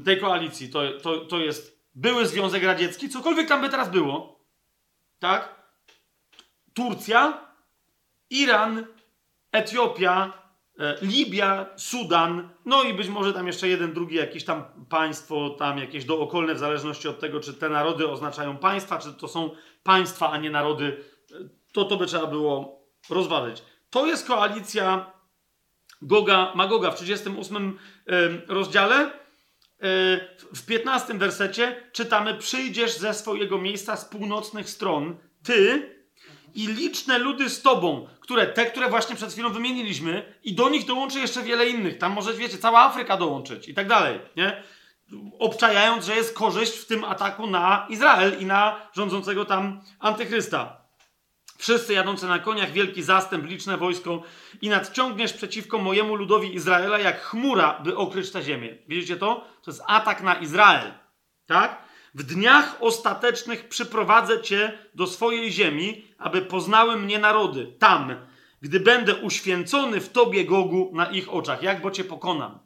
[0.00, 0.70] y, tej koalicji.
[0.70, 4.40] To, to, to jest były Związek Radziecki, cokolwiek tam by teraz było.
[5.18, 5.62] Tak?
[6.74, 7.46] Turcja,
[8.30, 8.86] Iran,
[9.52, 10.39] Etiopia,
[11.02, 16.04] Libia, Sudan, no i być może tam jeszcze jeden, drugi jakieś tam państwo, tam jakieś
[16.04, 19.50] dookolne, w zależności od tego, czy te narody oznaczają państwa, czy to są
[19.82, 21.34] państwa, a nie narody, e,
[21.72, 22.80] to to by trzeba było
[23.10, 23.62] rozważyć.
[23.90, 25.12] To jest koalicja
[26.02, 28.96] Goga, Magoga w 38 em, rozdziale.
[29.06, 29.10] E,
[30.54, 35.99] W 15 wersecie czytamy: Przyjdziesz ze swojego miejsca z północnych stron, ty
[36.54, 40.86] i liczne ludy z tobą, które te, które właśnie przed chwilą wymieniliśmy, i do nich
[40.86, 41.98] dołączy jeszcze wiele innych.
[41.98, 44.62] Tam może, wiecie, cała Afryka dołączyć i tak dalej, nie?
[45.38, 50.80] Obczajając, że jest korzyść w tym ataku na Izrael i na rządzącego tam antychrysta.
[51.58, 54.22] Wszyscy jadący na koniach, wielki zastęp, liczne wojsko
[54.60, 58.78] i nadciągniesz przeciwko mojemu ludowi Izraela jak chmura, by okryć tę ziemię.
[58.88, 59.44] Widzicie to?
[59.62, 60.92] To jest atak na Izrael.
[61.46, 61.89] Tak?
[62.14, 67.72] W dniach ostatecznych przyprowadzę cię do swojej ziemi, aby poznały mnie narody.
[67.78, 68.14] Tam,
[68.60, 71.62] gdy będę uświęcony w tobie, Gogu, na ich oczach.
[71.62, 72.58] Jak bo cię pokonam.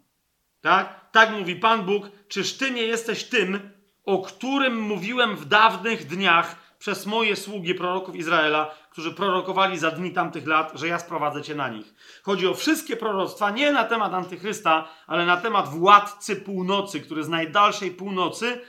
[0.60, 1.10] Tak?
[1.12, 2.10] Tak mówi Pan Bóg.
[2.28, 3.70] Czyż ty nie jesteś tym,
[4.04, 10.12] o którym mówiłem w dawnych dniach przez moje sługi proroków Izraela, którzy prorokowali za dni
[10.12, 11.94] tamtych lat, że ja sprowadzę cię na nich.
[12.22, 17.28] Chodzi o wszystkie proroctwa, nie na temat antychrysta, ale na temat władcy północy, który z
[17.28, 18.60] najdalszej północy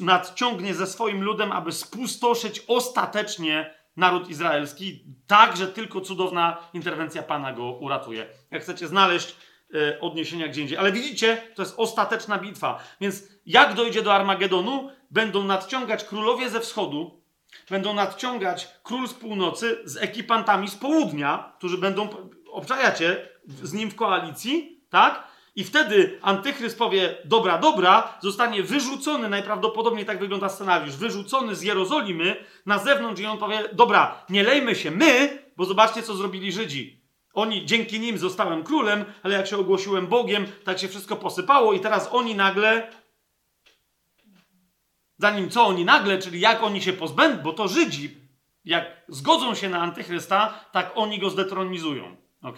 [0.00, 7.52] nadciągnie ze swoim ludem, aby spustoszyć ostatecznie naród izraelski, tak, że tylko cudowna interwencja Pana
[7.52, 8.26] go uratuje.
[8.50, 9.36] Jak chcecie znaleźć
[9.74, 10.78] e, odniesienia gdzie indziej.
[10.78, 12.82] Ale widzicie, to jest ostateczna bitwa.
[13.00, 17.22] Więc jak dojdzie do Armagedonu, będą nadciągać królowie ze wschodu,
[17.70, 22.08] będą nadciągać król z północy z ekipantami z południa, którzy będą,
[22.50, 23.28] obczajacie,
[23.62, 25.31] z nim w koalicji, tak?
[25.54, 32.44] I wtedy antychryst powie, dobra, dobra, zostanie wyrzucony, najprawdopodobniej tak wygląda scenariusz, wyrzucony z Jerozolimy
[32.66, 37.02] na zewnątrz i on powie, dobra, nie lejmy się my, bo zobaczcie, co zrobili Żydzi.
[37.34, 41.80] Oni, dzięki nim zostałem królem, ale jak się ogłosiłem Bogiem, tak się wszystko posypało i
[41.80, 42.88] teraz oni nagle
[45.22, 48.16] Zanim co oni nagle, czyli jak oni się pozbędą, bo to Żydzi,
[48.64, 52.16] jak zgodzą się na antychrysta, tak oni go zdetronizują.
[52.42, 52.56] ok?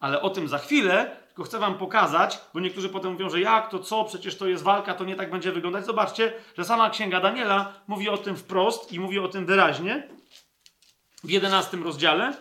[0.00, 3.70] Ale o tym za chwilę, tylko chcę wam pokazać, bo niektórzy potem mówią, że jak,
[3.70, 5.86] to co, przecież to jest walka, to nie tak będzie wyglądać.
[5.86, 10.08] Zobaczcie, że sama księga Daniela mówi o tym wprost i mówi o tym wyraźnie
[11.24, 12.32] w 11 rozdziale,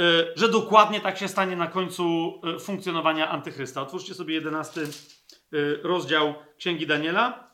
[0.00, 0.04] y,
[0.36, 3.82] że dokładnie tak się stanie na końcu y, funkcjonowania antychrysta.
[3.82, 7.45] Otwórzcie sobie 11 y, rozdział księgi Daniela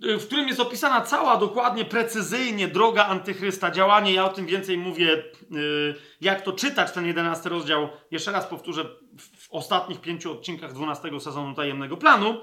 [0.00, 4.12] w którym jest opisana cała dokładnie, precyzyjnie droga antychrysta, działanie.
[4.12, 7.88] Ja o tym więcej mówię, y, jak to czytać, ten jedenasty rozdział.
[8.10, 8.84] Jeszcze raz powtórzę,
[9.18, 12.40] w ostatnich pięciu odcinkach 12 sezonu Tajemnego Planu.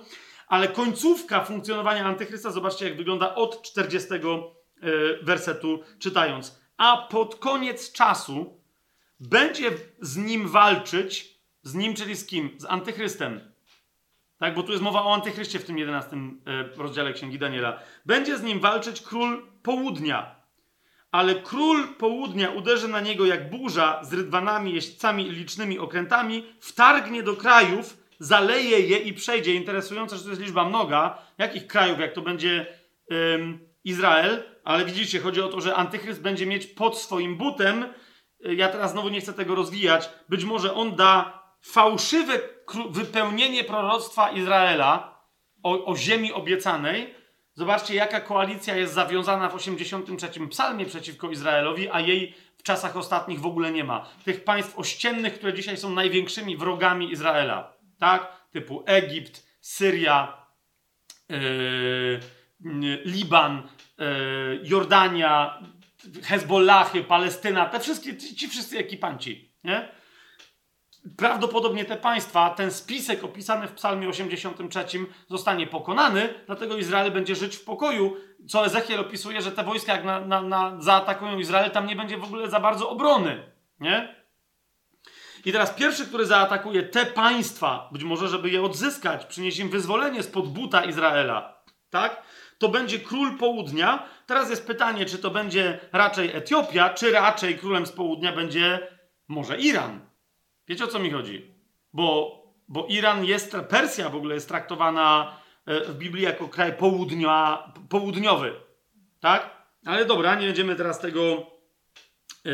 [0.47, 4.19] Ale końcówka funkcjonowania antychrysta, zobaczcie jak wygląda od 40 y,
[5.21, 6.59] wersetu czytając.
[6.77, 8.61] A pod koniec czasu
[9.19, 9.71] będzie
[10.01, 12.55] z nim walczyć, z nim, czyli z kim?
[12.57, 13.54] Z antychrystem
[14.45, 16.19] tak, bo tu jest mowa o antychryście w tym 11 e,
[16.77, 17.79] rozdziale Księgi Daniela.
[18.05, 20.35] Będzie z nim walczyć król południa.
[21.11, 27.23] Ale król południa uderzy na niego jak burza z rydwanami, jeźdźcami i licznymi okrętami, wtargnie
[27.23, 29.53] do krajów, zaleje je i przejdzie.
[29.53, 31.17] Interesujące, że to jest liczba mnoga.
[31.37, 32.65] Jakich krajów, jak to będzie
[33.11, 34.43] ym, Izrael?
[34.63, 37.85] Ale widzicie, chodzi o to, że antychryst będzie mieć pod swoim butem.
[38.45, 40.09] E, ja teraz znowu nie chcę tego rozwijać.
[40.29, 42.39] Być może on da fałszywe
[42.89, 45.21] wypełnienie proroctwa Izraela
[45.63, 47.13] o, o ziemi obiecanej.
[47.53, 53.39] Zobaczcie, jaka koalicja jest zawiązana w 83 psalmie przeciwko Izraelowi, a jej w czasach ostatnich
[53.39, 54.09] w ogóle nie ma.
[54.25, 57.73] Tych państw ościennych, które dzisiaj są największymi wrogami Izraela.
[57.99, 58.47] Tak?
[58.51, 60.37] Typu Egipt, Syria,
[61.29, 62.19] yy,
[63.05, 63.63] Liban,
[63.97, 64.05] yy,
[64.63, 65.59] Jordania,
[66.23, 69.51] Hezbollahy, Palestyna, te wszystkie, ci wszyscy ekipanci.
[69.63, 69.89] Nie?
[71.17, 74.85] Prawdopodobnie te państwa, ten spisek opisany w Psalmie 83
[75.29, 78.17] zostanie pokonany, dlatego Izrael będzie żyć w pokoju.
[78.47, 82.17] Co Ezechiel opisuje, że te wojska, jak na, na, na zaatakują Izrael, tam nie będzie
[82.17, 83.51] w ogóle za bardzo obrony.
[83.79, 84.15] Nie?
[85.45, 90.23] I teraz pierwszy, który zaatakuje te państwa, być może, żeby je odzyskać, przynieść im wyzwolenie
[90.23, 92.21] spod buta Izraela, tak?
[92.57, 94.05] To będzie król południa.
[94.25, 98.87] Teraz jest pytanie, czy to będzie raczej Etiopia, czy raczej królem z południa będzie
[99.27, 100.04] może Iran.
[100.67, 101.51] Wiecie o co mi chodzi?
[101.93, 102.37] Bo,
[102.67, 108.53] bo Iran jest, Persja w ogóle jest traktowana e, w Biblii jako kraj południa, południowy.
[109.19, 109.67] Tak?
[109.85, 111.51] Ale dobra, nie będziemy teraz tego
[112.45, 112.53] yy,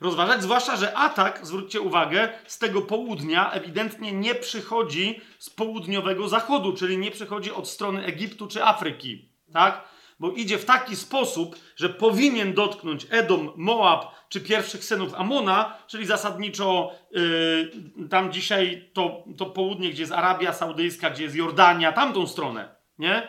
[0.00, 0.42] rozważać.
[0.42, 6.98] Zwłaszcza, że atak, zwróćcie uwagę, z tego południa ewidentnie nie przychodzi z południowego zachodu, czyli
[6.98, 9.28] nie przychodzi od strony Egiptu czy Afryki.
[9.52, 9.88] Tak?
[10.20, 16.06] Bo idzie w taki sposób, że powinien dotknąć Edom, Moab czy pierwszych synów Amona, czyli
[16.06, 22.26] zasadniczo yy, tam dzisiaj to, to południe, gdzie jest Arabia Saudyjska, gdzie jest Jordania, tamtą
[22.26, 23.28] stronę, nie?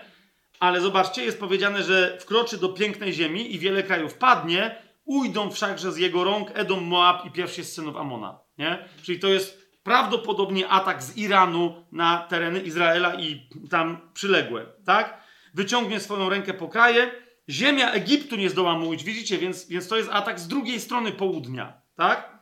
[0.59, 4.75] Ale zobaczcie, jest powiedziane, że wkroczy do pięknej ziemi i wiele krajów padnie,
[5.05, 8.77] ujdą wszakże z jego rąk Edom, Moab i pierwsi z synów Amona, nie?
[9.03, 15.24] Czyli to jest prawdopodobnie atak z Iranu na tereny Izraela i tam przyległe, tak?
[15.55, 17.11] Wyciągnie swoją rękę po kraje.
[17.49, 21.81] Ziemia Egiptu nie zdoła mu widzicie, więc, więc to jest atak z drugiej strony południa,
[21.95, 22.39] tak?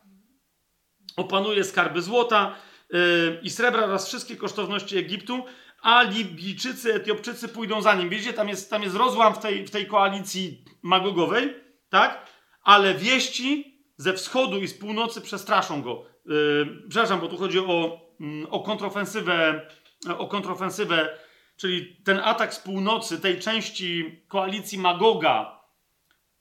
[1.18, 2.56] Opanuje skarby złota
[2.90, 5.46] yy, i srebra oraz wszystkie kosztowności Egiptu,
[5.82, 8.10] a Libijczycy, Etiopczycy pójdą za nim.
[8.10, 11.56] Widzicie, tam jest, tam jest rozłam w tej, w tej koalicji magogowej,
[11.90, 12.26] tak?
[12.64, 16.06] Ale wieści ze wschodu i z północy przestraszą go.
[16.26, 19.68] Yy, przepraszam, bo tu chodzi o, yy, o kontrofensywę,
[20.18, 21.18] o kontrofensywę
[21.58, 25.64] czyli ten atak z północy, tej części koalicji Magoga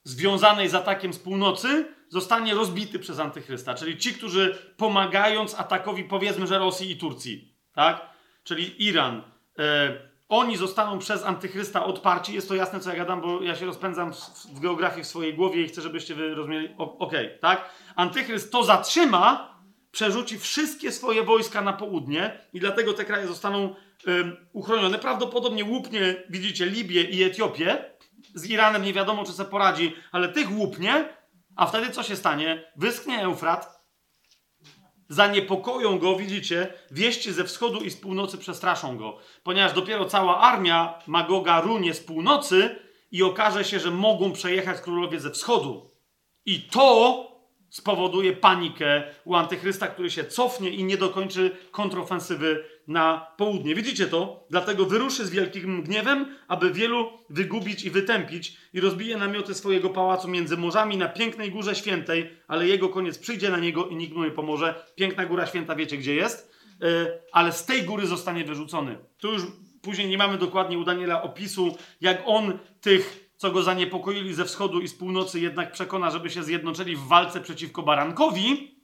[0.04, 3.74] związanej z atakiem z północy, zostanie rozbity przez Antychrysta.
[3.74, 8.10] Czyli ci, którzy pomagając atakowi, powiedzmy, że Rosji i Turcji, tak?
[8.44, 9.22] Czyli Iran,
[9.58, 12.34] e, oni zostaną przez Antychrysta odparci.
[12.34, 14.16] Jest to jasne, co ja gadam, bo ja się rozpędzam w,
[14.54, 16.74] w geografii w swojej głowie i chcę, żebyście wy rozumieli.
[16.78, 17.70] Okej, tak?
[17.96, 19.54] Antychryst to zatrzyma,
[19.90, 23.74] przerzuci wszystkie swoje wojska na południe i dlatego te kraje zostaną
[24.52, 24.98] uchronione.
[24.98, 27.84] Prawdopodobnie łupnie, widzicie, Libię i Etiopię.
[28.34, 31.08] Z Iranem nie wiadomo, czy se poradzi, ale tych łupnie,
[31.56, 32.72] a wtedy co się stanie?
[32.76, 33.82] Wyschnie Eufrat,
[35.08, 40.98] zaniepokoją go, widzicie, wieści ze wschodu i z północy przestraszą go, ponieważ dopiero cała armia
[41.06, 42.76] Magoga runie z północy
[43.10, 45.90] i okaże się, że mogą przejechać królowie ze wschodu.
[46.46, 47.26] I to
[47.70, 53.74] spowoduje panikę u antychrysta, który się cofnie i nie dokończy kontrofensywy na południe.
[53.74, 54.46] Widzicie to?
[54.50, 60.28] Dlatego wyruszy z wielkim gniewem, aby wielu wygubić i wytępić i rozbije namioty swojego pałacu
[60.28, 64.24] między morzami na pięknej górze świętej, ale jego koniec przyjdzie na niego i nikt mu
[64.24, 64.86] nie pomoże.
[64.94, 66.52] Piękna góra święta wiecie gdzie jest,
[66.82, 68.98] Yy, ale z tej góry zostanie wyrzucony.
[69.18, 69.42] Tu już
[69.82, 74.80] później nie mamy dokładnie u Daniela opisu, jak on tych co go zaniepokoili ze wschodu
[74.80, 78.74] i z północy, jednak przekona, żeby się zjednoczyli w walce przeciwko barankowi.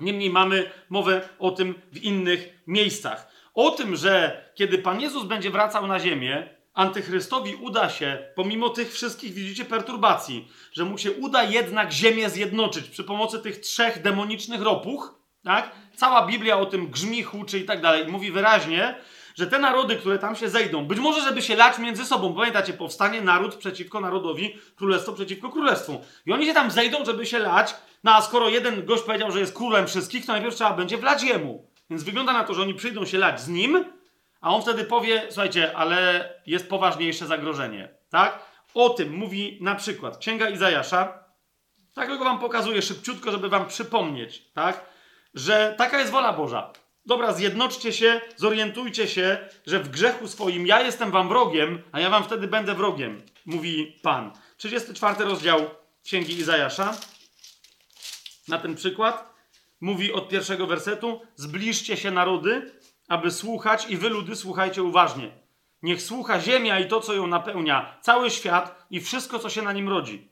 [0.00, 3.30] Niemniej mamy mowę o tym w innych miejscach.
[3.54, 8.92] O tym, że kiedy Pan Jezus będzie wracał na ziemię, Antychrystowi uda się, pomimo tych
[8.92, 14.62] wszystkich, widzicie, perturbacji, że mu się uda jednak ziemię zjednoczyć przy pomocy tych trzech demonicznych
[14.62, 15.14] ropuch,
[15.44, 15.70] tak?
[15.96, 18.06] Cała Biblia o tym grzmi, huczy i tak dalej.
[18.06, 18.94] Mówi wyraźnie,
[19.40, 22.34] że te narody, które tam się zejdą, być może, żeby się lać między sobą.
[22.34, 26.00] Pamiętacie, powstanie naród przeciwko narodowi, królestwo przeciwko królestwu.
[26.26, 27.74] I oni się tam zejdą, żeby się lać.
[28.04, 31.22] No a skoro jeden gość powiedział, że jest królem wszystkich, to najpierw trzeba będzie wlać
[31.22, 31.66] jemu.
[31.90, 33.84] Więc wygląda na to, że oni przyjdą się lać z nim,
[34.40, 37.88] a on wtedy powie, słuchajcie, ale jest poważniejsze zagrożenie.
[38.10, 38.44] Tak?
[38.74, 41.24] O tym mówi na przykład Księga Izajasza.
[41.94, 44.84] Tak tylko wam pokazuję szybciutko, żeby wam przypomnieć, tak?
[45.34, 46.72] Że taka jest wola Boża.
[47.06, 52.10] Dobra, zjednoczcie się, zorientujcie się, że w grzechu swoim ja jestem wam wrogiem, a ja
[52.10, 54.32] wam wtedy będę wrogiem, mówi Pan.
[54.56, 55.70] 34 rozdział
[56.04, 56.96] Księgi Izajasza.
[58.48, 59.34] Na ten przykład
[59.80, 62.72] mówi od pierwszego wersetu: Zbliżcie się narody,
[63.08, 65.30] aby słuchać, i wy ludy słuchajcie uważnie.
[65.82, 69.72] Niech słucha ziemia i to, co ją napełnia, cały świat i wszystko, co się na
[69.72, 70.28] nim rodzi.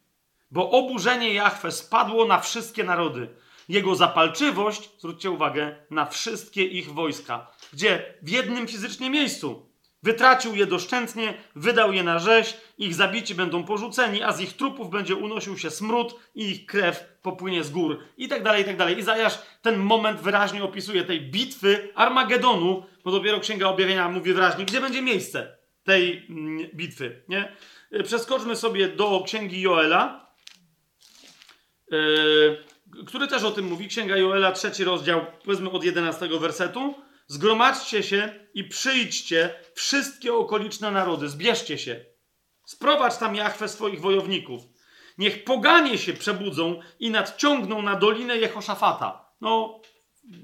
[0.51, 3.29] Bo oburzenie Jahwe spadło na wszystkie narody.
[3.69, 7.51] Jego zapalczywość, zwróćcie uwagę, na wszystkie ich wojska.
[7.73, 8.15] Gdzie?
[8.23, 9.69] W jednym fizycznie miejscu.
[10.03, 14.91] Wytracił je doszczętnie, wydał je na rzeź, ich zabici będą porzuceni, a z ich trupów
[14.91, 17.99] będzie unosił się smród i ich krew popłynie z gór.
[18.17, 18.99] I tak dalej, i tak dalej.
[18.99, 24.81] Izajasz ten moment wyraźnie opisuje tej bitwy Armagedonu, bo dopiero Księga Objawienia mówi wyraźnie, gdzie
[24.81, 27.23] będzie miejsce tej mm, bitwy.
[27.29, 27.57] Nie?
[28.05, 30.29] Przeskoczmy sobie do Księgi Joela.
[31.91, 32.68] Yy,
[33.07, 33.89] który też o tym mówi.
[33.89, 36.95] Księga Joela, trzeci rozdział, powiedzmy od 11 wersetu.
[37.27, 42.05] Zgromadźcie się i przyjdźcie wszystkie okoliczne narody, zbierzcie się.
[42.67, 44.63] Sprowadź tam Jachwę swoich wojowników.
[45.19, 49.35] Niech poganie się przebudzą i nadciągną na dolinę Jehoszafata.
[49.41, 49.81] No,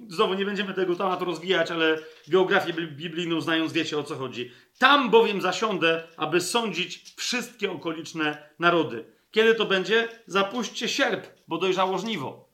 [0.08, 1.98] znowu nie będziemy tego tematu rozwijać, ale
[2.28, 4.50] geografię biblijną znając wiecie o co chodzi.
[4.78, 9.13] Tam bowiem zasiądę, aby sądzić wszystkie okoliczne narody.
[9.34, 10.08] Kiedy to będzie?
[10.26, 12.48] Zapuśćcie sierp, bo dojrzało żniwo.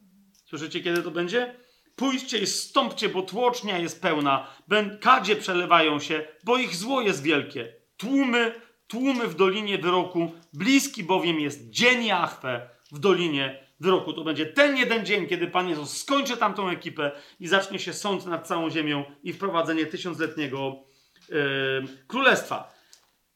[0.45, 1.55] Słyszycie, kiedy to będzie?
[1.97, 4.47] Pójdźcie i stąpcie, bo tłocznia jest pełna.
[5.01, 7.73] Kadzie przelewają się, bo ich zło jest wielkie.
[7.97, 10.33] Tłumy, tłumy w dolinie wyroku.
[10.53, 14.13] Bliski bowiem jest dzień Jachwę w dolinie wyroku.
[14.13, 18.27] To będzie ten jeden dzień, kiedy Pan Jezus skończy tamtą ekipę i zacznie się sąd
[18.27, 20.77] nad całą ziemią i wprowadzenie tysiącletniego
[21.29, 21.37] yy,
[22.07, 22.80] królestwa.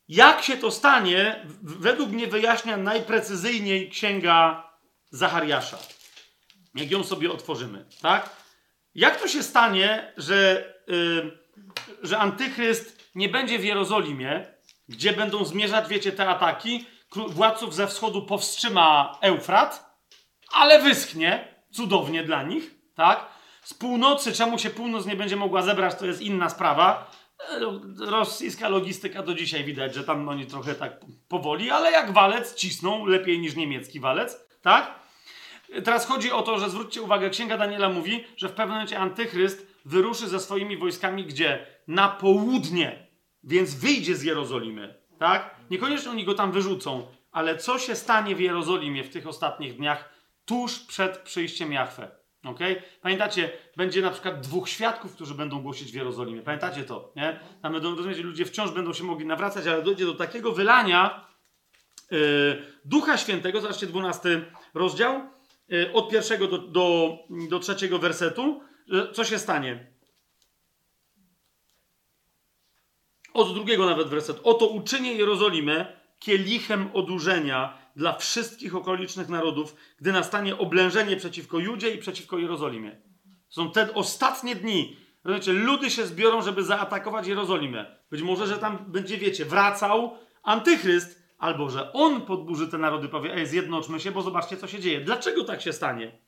[0.09, 4.71] Jak się to stanie, według mnie wyjaśnia najprecyzyjniej księga
[5.11, 5.79] Zachariasza.
[6.75, 8.31] Jak ją sobie otworzymy, tak?
[8.95, 11.39] Jak to się stanie, że, yy,
[12.03, 14.47] że antychryst nie będzie w Jerozolimie,
[14.89, 16.87] gdzie będą zmierzać, wiecie, te ataki,
[17.29, 19.97] władców ze wschodu powstrzyma Eufrat,
[20.53, 23.27] ale wyschnie, cudownie dla nich, tak?
[23.63, 27.11] Z północy, czemu się północ nie będzie mogła zebrać, to jest inna sprawa.
[27.99, 33.07] Rosyjska logistyka do dzisiaj widać, że tam oni trochę tak powoli, ale jak walec cisną,
[33.07, 34.95] lepiej niż niemiecki walec, tak?
[35.85, 39.67] Teraz chodzi o to, że zwróćcie uwagę, Księga Daniela mówi, że w pewnym momencie antychryst
[39.85, 41.67] wyruszy ze swoimi wojskami gdzie?
[41.89, 43.07] Na południe,
[43.45, 45.55] więc wyjdzie z Jerozolimy, tak?
[45.71, 50.15] Niekoniecznie oni go tam wyrzucą, ale co się stanie w Jerozolimie w tych ostatnich dniach,
[50.45, 52.24] tuż przed przyjściem Jachwę?
[53.03, 56.43] Pamiętacie, będzie na przykład dwóch świadków, którzy będą głosić w Jerozolimie.
[56.43, 57.41] Pamiętacie to, nie?
[57.63, 57.91] Tam będą,
[58.23, 61.27] ludzie wciąż będą się mogli nawracać, ale dojdzie do takiego wylania
[62.11, 62.19] yy,
[62.85, 64.45] Ducha Świętego, zobaczcie 12
[64.75, 65.21] rozdział,
[65.69, 67.19] yy, od pierwszego do, do,
[67.49, 68.61] do trzeciego wersetu.
[69.13, 69.87] Co się stanie?
[73.35, 74.41] Od drugiego nawet wersetu.
[74.45, 75.87] Oto uczynię Jerozolimę
[76.19, 83.03] kielichem odurzenia dla wszystkich okolicznych narodów, gdy nastanie oblężenie przeciwko Judzie i przeciwko Jerozolimie.
[83.49, 84.97] Są te ostatnie dni.
[85.25, 87.99] Rozumiecie, ludy się zbiorą, żeby zaatakować Jerozolimę.
[88.11, 93.35] Być może, że tam będzie, wiecie, wracał antychryst, albo że on podburzy te narody, powie,
[93.35, 95.01] ej, zjednoczmy się, bo zobaczcie, co się dzieje.
[95.01, 96.19] Dlaczego tak się stanie?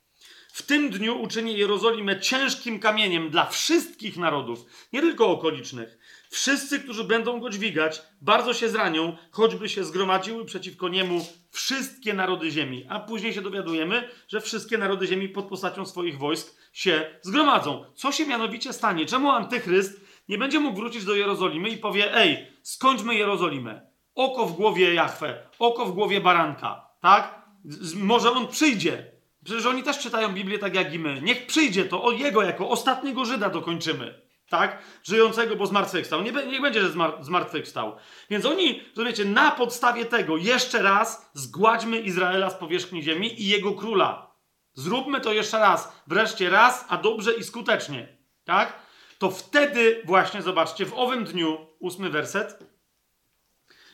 [0.52, 5.98] W tym dniu uczyni Jerozolimę ciężkim kamieniem dla wszystkich narodów, nie tylko okolicznych.
[6.31, 12.51] Wszyscy, którzy będą go dźwigać, bardzo się zranią, choćby się zgromadziły przeciwko niemu wszystkie narody
[12.51, 12.86] ziemi.
[12.89, 17.85] A później się dowiadujemy, że wszystkie narody ziemi pod postacią swoich wojsk się zgromadzą.
[17.94, 19.07] Co się mianowicie stanie?
[19.07, 23.86] Czemu antychryst nie będzie mógł wrócić do Jerozolimy i powie: Ej, skończmy Jerozolimę.
[24.15, 27.43] Oko w głowie Jachwę, oko w głowie baranka, tak?
[27.65, 29.12] Z- może on przyjdzie.
[29.44, 31.20] Przecież oni też czytają Biblię tak jak i my.
[31.23, 34.26] Niech przyjdzie to, o jego jako ostatniego Żyda dokończymy.
[34.48, 34.78] Tak?
[35.02, 36.23] Żyjącego, bo zmartwychwstał.
[36.23, 37.97] Nie, niech będzie, że zmar- zmartwychwstał.
[38.31, 43.73] Więc oni, rozumiecie, na podstawie tego jeszcze raz zgładźmy Izraela z powierzchni ziemi i jego
[43.73, 44.35] króla.
[44.74, 46.02] Zróbmy to jeszcze raz.
[46.06, 48.16] Wreszcie raz, a dobrze i skutecznie.
[48.44, 48.73] Tak?
[49.18, 52.59] To wtedy właśnie, zobaczcie, w owym dniu, ósmy werset,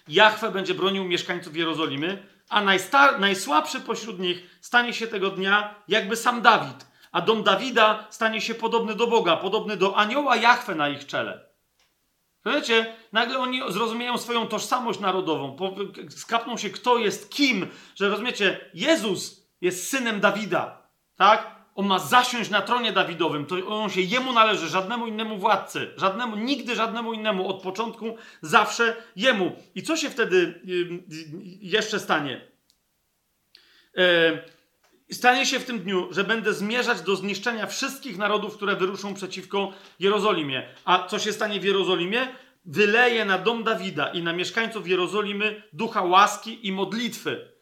[0.09, 2.63] Jachwę będzie bronił mieszkańców Jerozolimy, a
[3.19, 8.55] najsłabszy pośród nich stanie się tego dnia jakby sam Dawid, a dom Dawida stanie się
[8.55, 11.53] podobny do Boga, podobny do anioła Jachwę na ich czele.
[12.47, 15.57] Wiecie, nagle oni zrozumieją swoją tożsamość narodową,
[16.11, 21.63] skapną się, kto jest kim, że rozumiecie, Jezus jest synem Dawida, tak?
[21.75, 26.37] On ma zasiąść na tronie Dawidowym, to on się jemu należy, żadnemu innemu władcy, żadnemu,
[26.37, 29.57] nigdy żadnemu innemu, od początku zawsze jemu.
[29.75, 30.61] I co się wtedy
[31.61, 32.49] jeszcze stanie?
[33.97, 34.03] E,
[35.13, 39.73] Stanie się w tym dniu, że będę zmierzać do zniszczenia wszystkich narodów, które wyruszą przeciwko
[39.99, 40.69] Jerozolimie.
[40.85, 42.29] A co się stanie w Jerozolimie?
[42.65, 47.53] Wyleję na dom Dawida i na mieszkańców Jerozolimy ducha łaski i modlitwy.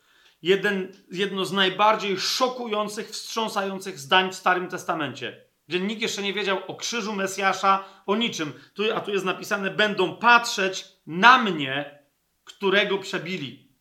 [0.43, 5.45] Jeden, jedno z najbardziej szokujących, wstrząsających zdań w Starym Testamencie.
[5.69, 8.53] Gdzie nikt jeszcze nie wiedział o krzyżu Mesjasza, o niczym.
[8.75, 11.99] Tu, a tu jest napisane: będą patrzeć na mnie,
[12.45, 13.73] którego przebili.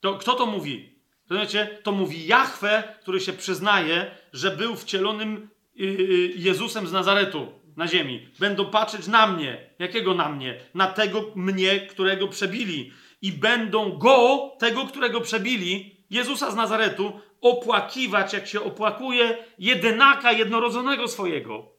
[0.00, 0.99] To, kto to mówi?
[1.30, 1.78] Rozumiecie?
[1.82, 7.88] To mówi Jahwe, który się przyznaje, że był wcielonym yy, yy, Jezusem z Nazaretu na
[7.88, 8.28] ziemi.
[8.38, 9.70] Będą patrzeć na mnie.
[9.78, 10.60] Jakiego na mnie?
[10.74, 12.92] Na tego mnie, którego przebili.
[13.22, 21.08] I będą go, tego, którego przebili, Jezusa z Nazaretu, opłakiwać, jak się opłakuje jedynaka jednorodzonego
[21.08, 21.72] swojego.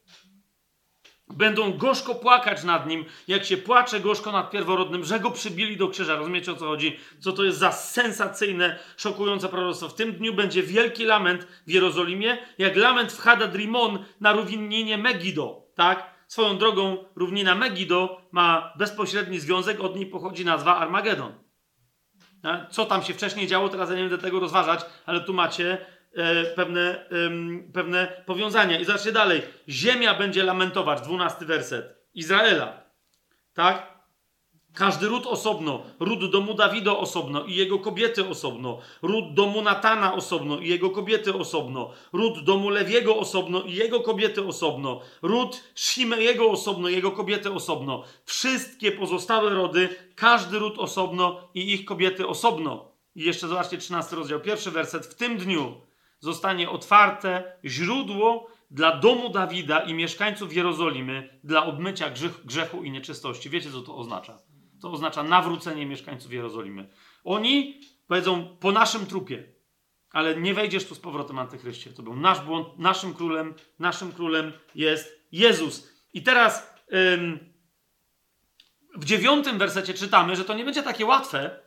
[1.33, 5.87] Będą gorzko płakać nad nim, jak się płacze gorzko nad pierworodnym, że go przybili do
[5.87, 6.15] krzyża.
[6.15, 6.99] Rozumiecie o co chodzi?
[7.19, 9.89] Co to jest za sensacyjne, szokujące proroctwo?
[9.89, 14.97] W tym dniu będzie wielki lament w Jerozolimie, jak lament w Hadad Rimon na równinie
[14.97, 15.61] Megido.
[15.75, 16.11] Tak?
[16.27, 21.33] Swoją drogą, równina Megido ma bezpośredni związek, od niej pochodzi nazwa Armagedon.
[22.43, 25.85] A Co tam się wcześniej działo, teraz ja nie będę tego rozważać, ale tu macie
[26.55, 28.79] pewne, em, pewne powiązania.
[28.79, 29.41] I zobaczcie dalej.
[29.69, 31.95] Ziemia będzie lamentować, dwunasty werset.
[32.13, 32.83] Izraela.
[33.53, 33.91] Tak?
[34.73, 40.59] Każdy ród osobno, ród domu Dawida osobno i jego kobiety osobno, ród domu Natana osobno
[40.59, 46.89] i jego kobiety osobno, ród domu Lewiego osobno i jego kobiety osobno, ród Shimejego osobno
[46.89, 48.03] i jego kobiety osobno.
[48.25, 52.91] Wszystkie pozostałe rody, każdy ród osobno i ich kobiety osobno.
[53.15, 55.05] I jeszcze zobaczcie 13 rozdział, pierwszy werset.
[55.05, 55.81] W tym dniu
[56.21, 63.49] zostanie otwarte źródło dla domu Dawida i mieszkańców Jerozolimy dla obmycia grzech, grzechu i nieczystości.
[63.49, 64.39] Wiecie, co to oznacza?
[64.81, 66.89] To oznacza nawrócenie mieszkańców Jerozolimy.
[67.23, 69.43] Oni powiedzą po naszym trupie,
[70.11, 71.89] ale nie wejdziesz tu z powrotem antychryście.
[71.93, 75.91] To był nasz błąd, naszym królem, naszym królem jest Jezus.
[76.13, 76.75] I teraz
[77.13, 77.53] ym,
[78.95, 81.59] w dziewiątym wersecie czytamy, że to nie będzie takie łatwe,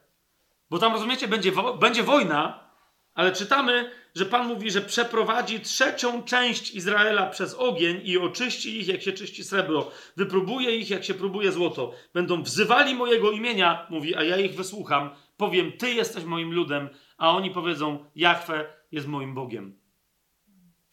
[0.70, 2.70] bo tam rozumiecie, będzie, wo- będzie wojna,
[3.14, 8.88] ale czytamy, że Pan mówi, że przeprowadzi trzecią część Izraela przez ogień i oczyści ich,
[8.88, 9.90] jak się czyści srebro.
[10.16, 11.92] Wypróbuje ich, jak się próbuje złoto.
[12.14, 15.10] Będą wzywali mojego imienia, mówi, a ja ich wysłucham.
[15.36, 16.88] Powiem, Ty jesteś moim ludem,
[17.18, 19.78] a oni powiedzą, Jahwe jest moim Bogiem.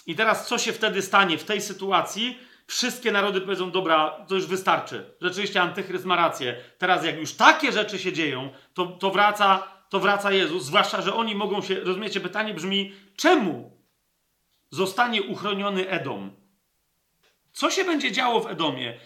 [0.07, 2.37] I teraz co się wtedy stanie w tej sytuacji?
[2.67, 5.13] Wszystkie narody powiedzą, dobra, to już wystarczy.
[5.21, 6.55] Rzeczywiście antychryst ma rację.
[6.77, 10.63] Teraz jak już takie rzeczy się dzieją, to, to, wraca, to wraca Jezus.
[10.63, 13.81] Zwłaszcza, że oni mogą się, rozumiecie, pytanie brzmi, czemu?
[14.71, 16.31] zostanie uchroniony Edom.
[17.53, 18.99] Co się będzie działo w Edomie?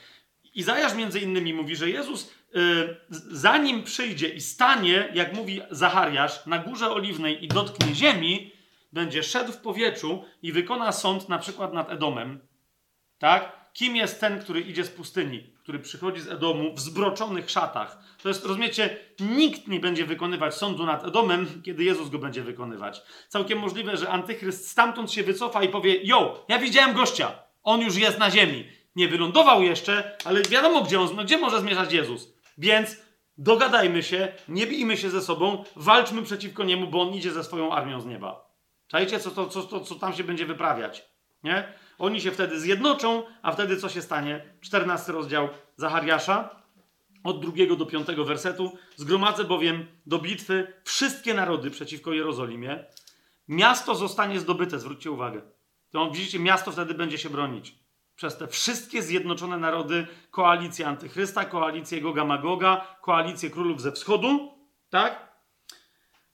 [0.53, 2.97] Izajasz między innymi mówi, że Jezus y,
[3.31, 8.51] zanim przyjdzie i stanie, jak mówi Zachariasz, na górze oliwnej i dotknie ziemi,
[8.93, 12.39] będzie szedł w powietrzu i wykona sąd na przykład nad Edomem.
[13.17, 13.71] Tak?
[13.73, 17.97] Kim jest ten, który idzie z pustyni, który przychodzi z Edomu w zbroczonych szatach?
[18.21, 23.01] To jest, rozumiecie, nikt nie będzie wykonywać sądu nad Edomem, kiedy Jezus go będzie wykonywać.
[23.27, 27.31] Całkiem możliwe, że antychryst stamtąd się wycofa i powie: Jo, ja widziałem gościa,
[27.63, 28.65] on już jest na ziemi.
[28.95, 32.33] Nie wylądował jeszcze, ale wiadomo, gdzie, on, no, gdzie może zmierzać Jezus.
[32.57, 32.97] Więc
[33.37, 37.73] dogadajmy się, nie bijmy się ze sobą, walczmy przeciwko niemu, bo on idzie ze swoją
[37.73, 38.51] armią z nieba.
[38.87, 41.05] Czajcie, co, co, to, co tam się będzie wyprawiać.
[41.43, 41.73] Nie?
[41.97, 44.53] Oni się wtedy zjednoczą, a wtedy co się stanie?
[44.61, 46.65] 14 rozdział Zachariasza,
[47.25, 48.77] od drugiego do piątego wersetu.
[48.95, 52.85] Zgromadzę bowiem do bitwy wszystkie narody przeciwko Jerozolimie.
[53.47, 55.41] Miasto zostanie zdobyte, zwróćcie uwagę.
[55.91, 57.75] To widzicie, miasto wtedy będzie się bronić.
[58.15, 64.53] Przez te wszystkie zjednoczone narody, koalicję antychrysta, koalicję Goga Magoga, koalicję królów ze wschodu,
[64.89, 65.34] tak?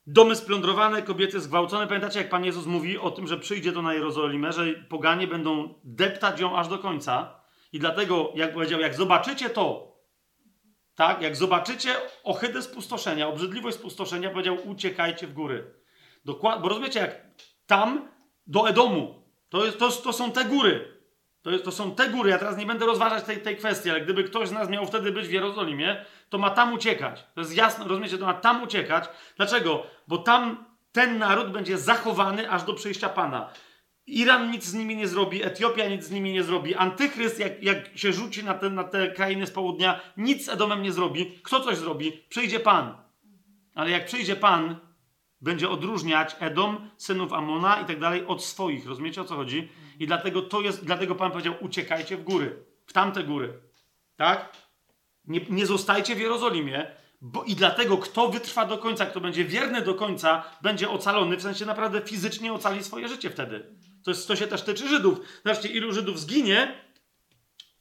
[0.06, 1.86] Domy splądrowane, kobiety zgwałcone.
[1.86, 5.74] Pamiętacie, jak Pan Jezus mówi o tym, że przyjdzie to na Jerozolimę, że poganie będą
[5.84, 7.40] deptać ją aż do końca.
[7.72, 9.96] I dlatego, jak powiedział, jak zobaczycie to,
[10.94, 15.74] tak, jak zobaczycie ohydę spustoszenia, obrzydliwość spustoszenia, powiedział, uciekajcie w góry.
[16.24, 17.20] Dokładnie, bo rozumiecie, jak
[17.66, 18.08] tam
[18.46, 20.91] do Edomu, to, jest, to, to są te góry.
[21.42, 22.30] To, jest, to są te góry.
[22.30, 25.12] Ja teraz nie będę rozważać tej, tej kwestii, ale gdyby ktoś z nas miał wtedy
[25.12, 27.24] być w Jerozolimie, to ma tam uciekać.
[27.34, 29.04] To jest jasne, rozumiecie, to ma tam uciekać.
[29.36, 29.86] Dlaczego?
[30.08, 33.50] Bo tam ten naród będzie zachowany aż do przyjścia Pana.
[34.06, 37.98] Iran nic z nimi nie zrobi, Etiopia nic z nimi nie zrobi, Antychryst, jak, jak
[37.98, 41.38] się rzuci na te, na te krainy z południa, nic z Edomem nie zrobi.
[41.42, 42.12] Kto coś zrobi?
[42.28, 42.96] Przyjdzie Pan.
[43.74, 44.76] Ale jak przyjdzie Pan,
[45.42, 48.86] będzie odróżniać Edom, synów Amona i tak dalej od swoich.
[48.86, 49.68] Rozumiecie o co chodzi?
[49.98, 53.52] I dlatego to jest, dlatego Pan powiedział: uciekajcie w góry, w tamte góry.
[54.16, 54.56] Tak?
[55.24, 56.86] Nie, nie zostajcie w Jerozolimie,
[57.20, 61.42] bo i dlatego kto wytrwa do końca, kto będzie wierny do końca, będzie ocalony, w
[61.42, 63.66] sensie naprawdę fizycznie ocali swoje życie wtedy.
[64.04, 65.18] To, jest, to się też tyczy Żydów.
[65.44, 66.74] Zobaczcie, ilu Żydów zginie.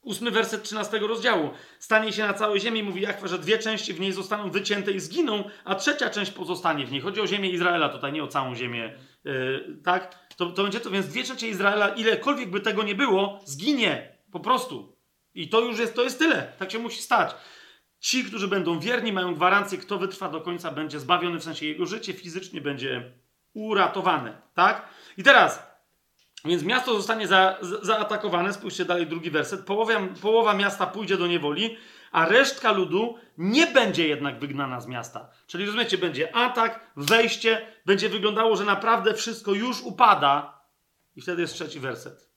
[0.01, 1.49] Ósmy werset 13 rozdziału.
[1.79, 4.99] Stanie się na całej ziemi, mówi Jachwa, że dwie części w niej zostaną wycięte i
[4.99, 7.01] zginą, a trzecia część pozostanie w niej.
[7.01, 8.93] Chodzi o ziemię Izraela tutaj, nie o całą ziemię.
[9.23, 10.29] Yy, tak?
[10.35, 14.17] To, to będzie to, więc dwie trzecie Izraela, ilekolwiek by tego nie było, zginie.
[14.31, 14.95] Po prostu.
[15.33, 16.53] I to już jest, to jest tyle.
[16.59, 17.35] Tak się musi stać.
[17.99, 21.85] Ci, którzy będą wierni, mają gwarancję, kto wytrwa do końca, będzie zbawiony, w sensie jego
[21.85, 23.11] życie fizycznie będzie
[23.53, 24.41] uratowane.
[24.53, 24.87] Tak?
[25.17, 25.70] I teraz,
[26.45, 28.53] więc miasto zostanie za, za, zaatakowane.
[28.53, 29.65] Spójrzcie dalej, drugi werset.
[29.65, 31.77] Połowa, połowa miasta pójdzie do niewoli,
[32.11, 35.29] a resztka ludu nie będzie jednak wygnana z miasta.
[35.47, 40.61] Czyli rozumiecie, będzie atak, wejście, będzie wyglądało, że naprawdę wszystko już upada.
[41.15, 42.31] I wtedy jest trzeci werset.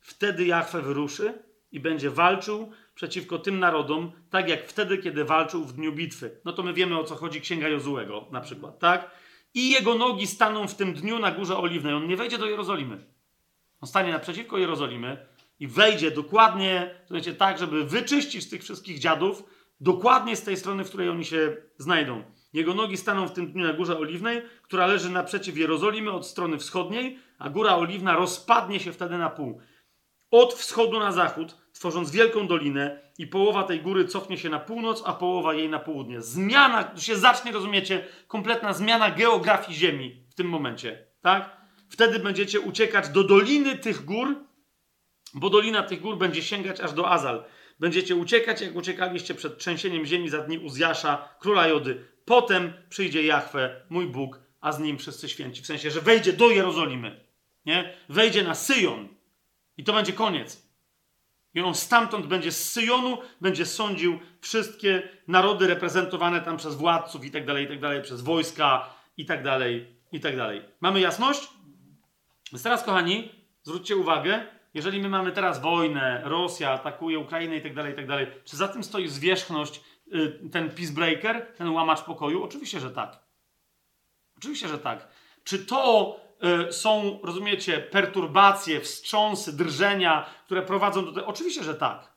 [0.00, 1.42] Wtedy Jachwę wyruszy
[1.72, 6.40] i będzie walczył przeciwko tym narodom, tak jak wtedy, kiedy walczył w dniu bitwy.
[6.44, 9.10] No to my wiemy o co chodzi Księga Jozułego na przykład, tak?
[9.54, 11.94] I jego nogi staną w tym dniu na Górze Oliwnej.
[11.94, 13.14] On nie wejdzie do Jerozolimy.
[13.84, 15.26] On stanie naprzeciwko Jerozolimy
[15.60, 19.44] i wejdzie dokładnie, słuchajcie, tak, żeby wyczyścić tych wszystkich dziadów,
[19.80, 22.24] dokładnie z tej strony, w której oni się znajdą.
[22.52, 26.58] Jego nogi staną w tym dniu na Górze Oliwnej, która leży naprzeciw Jerozolimy od strony
[26.58, 29.60] wschodniej, a Góra Oliwna rozpadnie się wtedy na pół.
[30.30, 35.02] Od wschodu na zachód, tworząc wielką dolinę i połowa tej góry cofnie się na północ,
[35.06, 36.20] a połowa jej na południe.
[36.20, 41.53] Zmiana, się zacznie, rozumiecie, kompletna zmiana geografii Ziemi w tym momencie, tak?
[41.94, 44.36] Wtedy będziecie uciekać do doliny tych gór,
[45.34, 47.44] bo dolina tych gór będzie sięgać aż do Azal.
[47.80, 52.04] Będziecie uciekać, jak uciekaliście przed trzęsieniem ziemi za dni Uzjasza, króla Jody.
[52.24, 55.62] Potem przyjdzie Jahwe, mój Bóg, a z nim wszyscy święci.
[55.62, 57.24] W sensie, że wejdzie do Jerozolimy.
[57.66, 57.96] Nie?
[58.08, 59.08] Wejdzie na Syjon.
[59.76, 60.68] I to będzie koniec.
[61.54, 67.30] I on stamtąd będzie z Syjonu, będzie sądził wszystkie narody reprezentowane tam przez władców i
[67.30, 70.62] tak dalej, i tak dalej, przez wojska i tak dalej, i tak dalej.
[70.80, 71.48] Mamy jasność?
[72.54, 73.32] Więc teraz, kochani,
[73.62, 78.06] zwróćcie uwagę, jeżeli my mamy teraz wojnę, Rosja atakuje Ukrainę i tak dalej, i tak
[78.06, 79.80] dalej, czy za tym stoi zwierzchność,
[80.14, 82.44] y, ten peacebreaker, ten łamacz pokoju?
[82.44, 83.18] Oczywiście, że tak.
[84.36, 85.08] Oczywiście, że tak.
[85.44, 86.16] Czy to
[86.68, 91.26] y, są, rozumiecie, perturbacje, wstrząsy, drżenia, które prowadzą do tego?
[91.26, 92.12] Oczywiście, że tak.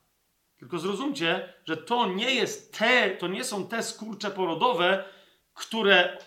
[0.58, 5.04] Tylko zrozumcie, że to nie jest te, to nie są te skurcze porodowe,
[5.54, 6.18] które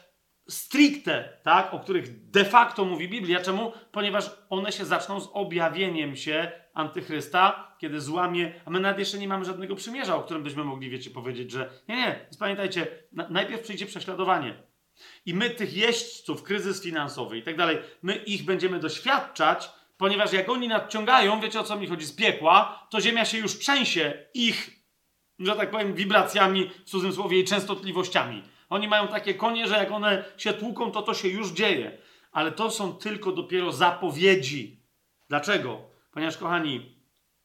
[0.53, 3.39] stricte, tak, o których de facto mówi Biblia.
[3.39, 3.71] Czemu?
[3.91, 9.27] Ponieważ one się zaczną z objawieniem się antychrysta, kiedy złamie, a my nawet jeszcze nie
[9.27, 13.29] mamy żadnego przymierza, o którym byśmy mogli, wiecie, powiedzieć, że nie, nie, więc pamiętajcie, na,
[13.29, 14.53] najpierw przyjdzie prześladowanie.
[15.25, 19.69] I my tych jeźdźców, kryzys finansowy i tak dalej, my ich będziemy doświadczać,
[20.01, 23.59] Ponieważ jak oni nadciągają, wiecie o co mi chodzi, z piekła, to ziemia się już
[23.59, 24.69] trzęsie ich,
[25.39, 28.43] że tak powiem, wibracjami, w cudzym słowie, i częstotliwościami.
[28.71, 31.97] Oni mają takie konie, że jak one się tłuką, to to się już dzieje.
[32.31, 34.79] Ale to są tylko dopiero zapowiedzi.
[35.29, 35.81] Dlaczego?
[36.11, 36.95] Ponieważ, kochani,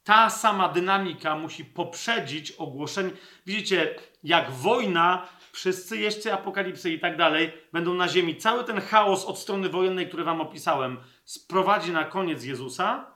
[0.05, 3.11] ta sama dynamika musi poprzedzić ogłoszenie.
[3.47, 3.95] Widzicie,
[4.25, 8.37] jak wojna, wszyscy jeźdźcy apokalipsy i tak dalej będą na ziemi.
[8.37, 13.07] Cały ten chaos od strony wojennej, który wam opisałem, sprowadzi na koniec Jezusa.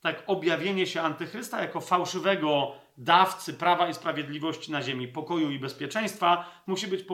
[0.00, 2.72] Tak, objawienie się antychrysta jako fałszywego
[3.04, 7.04] dawcy prawa i sprawiedliwości na ziemi, pokoju i bezpieczeństwa, musi być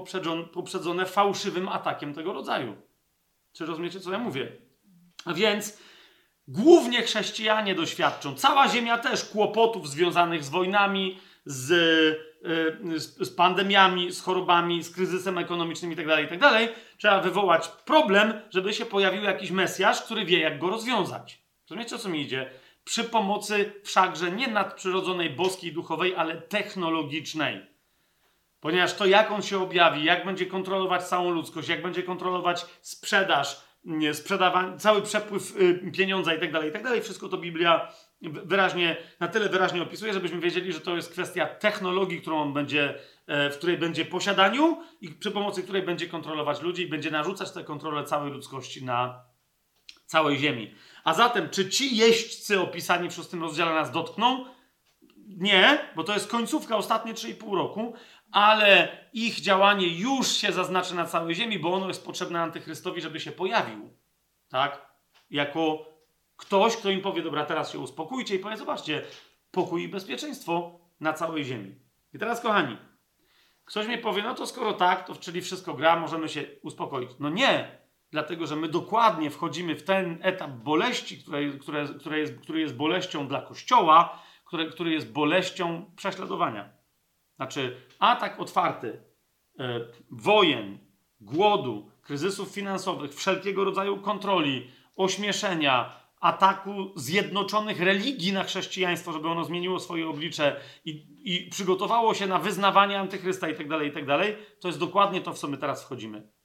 [0.52, 2.76] poprzedzone, fałszywym atakiem tego rodzaju.
[3.52, 4.52] Czy rozumiecie, co ja mówię?
[5.24, 5.78] A więc
[6.48, 11.70] głównie chrześcijanie doświadczą, cała ziemia też kłopotów związanych z wojnami, z,
[12.90, 16.68] y, z, pandemiami, z chorobami, z kryzysem ekonomicznym itd., itd.
[16.96, 21.42] Trzeba wywołać problem, żeby się pojawił jakiś Mesjasz, który wie, jak go rozwiązać.
[21.70, 22.50] Rozumiecie, o co mi idzie?
[22.88, 27.66] Przy pomocy wszakże nie nadprzyrodzonej, boskiej, duchowej, ale technologicznej.
[28.60, 33.64] Ponieważ to, jak on się objawi, jak będzie kontrolować całą ludzkość, jak będzie kontrolować sprzedaż,
[33.84, 37.92] nie, sprzedawanie, cały przepływ y, pieniądza i tak dalej, i tak wszystko to Biblia
[38.22, 42.94] wyraźnie, na tyle wyraźnie opisuje, żebyśmy wiedzieli, że to jest kwestia technologii, którą on będzie,
[43.26, 47.50] e, w której będzie posiadaniu i przy pomocy której będzie kontrolować ludzi i będzie narzucać
[47.50, 49.24] tę kontrolę całej ludzkości na
[50.06, 50.74] całej ziemi.
[51.08, 54.44] A zatem, czy ci jeźdźcy opisani w szóstym rozdziale nas dotkną?
[55.26, 57.94] Nie, bo to jest końcówka, ostatnie 3,5 roku,
[58.32, 63.20] ale ich działanie już się zaznaczy na całej ziemi, bo ono jest potrzebne antychrystowi, żeby
[63.20, 63.90] się pojawił.
[64.48, 64.92] Tak?
[65.30, 65.86] Jako
[66.36, 69.02] ktoś, kto im powie, dobra, teraz się uspokójcie i powie, zobaczcie,
[69.50, 71.74] pokój i bezpieczeństwo na całej ziemi.
[72.14, 72.76] I teraz, kochani,
[73.64, 77.10] ktoś mi powie, no to skoro tak, to czyli wszystko gra, możemy się uspokoić.
[77.18, 77.77] No nie,
[78.10, 82.76] dlatego że my dokładnie wchodzimy w ten etap boleści, które, które, które jest, który jest
[82.76, 86.72] boleścią dla Kościoła, który, który jest boleścią prześladowania.
[87.36, 89.02] Znaczy, atak otwarty
[89.58, 89.80] e,
[90.10, 90.78] wojen,
[91.20, 99.80] głodu, kryzysów finansowych, wszelkiego rodzaju kontroli, ośmieszenia, ataku zjednoczonych religii na chrześcijaństwo, żeby ono zmieniło
[99.80, 104.06] swoje oblicze i, i przygotowało się na wyznawanie antychrysta i tak dalej, i tak
[104.60, 106.37] to jest dokładnie to, w co my teraz wchodzimy.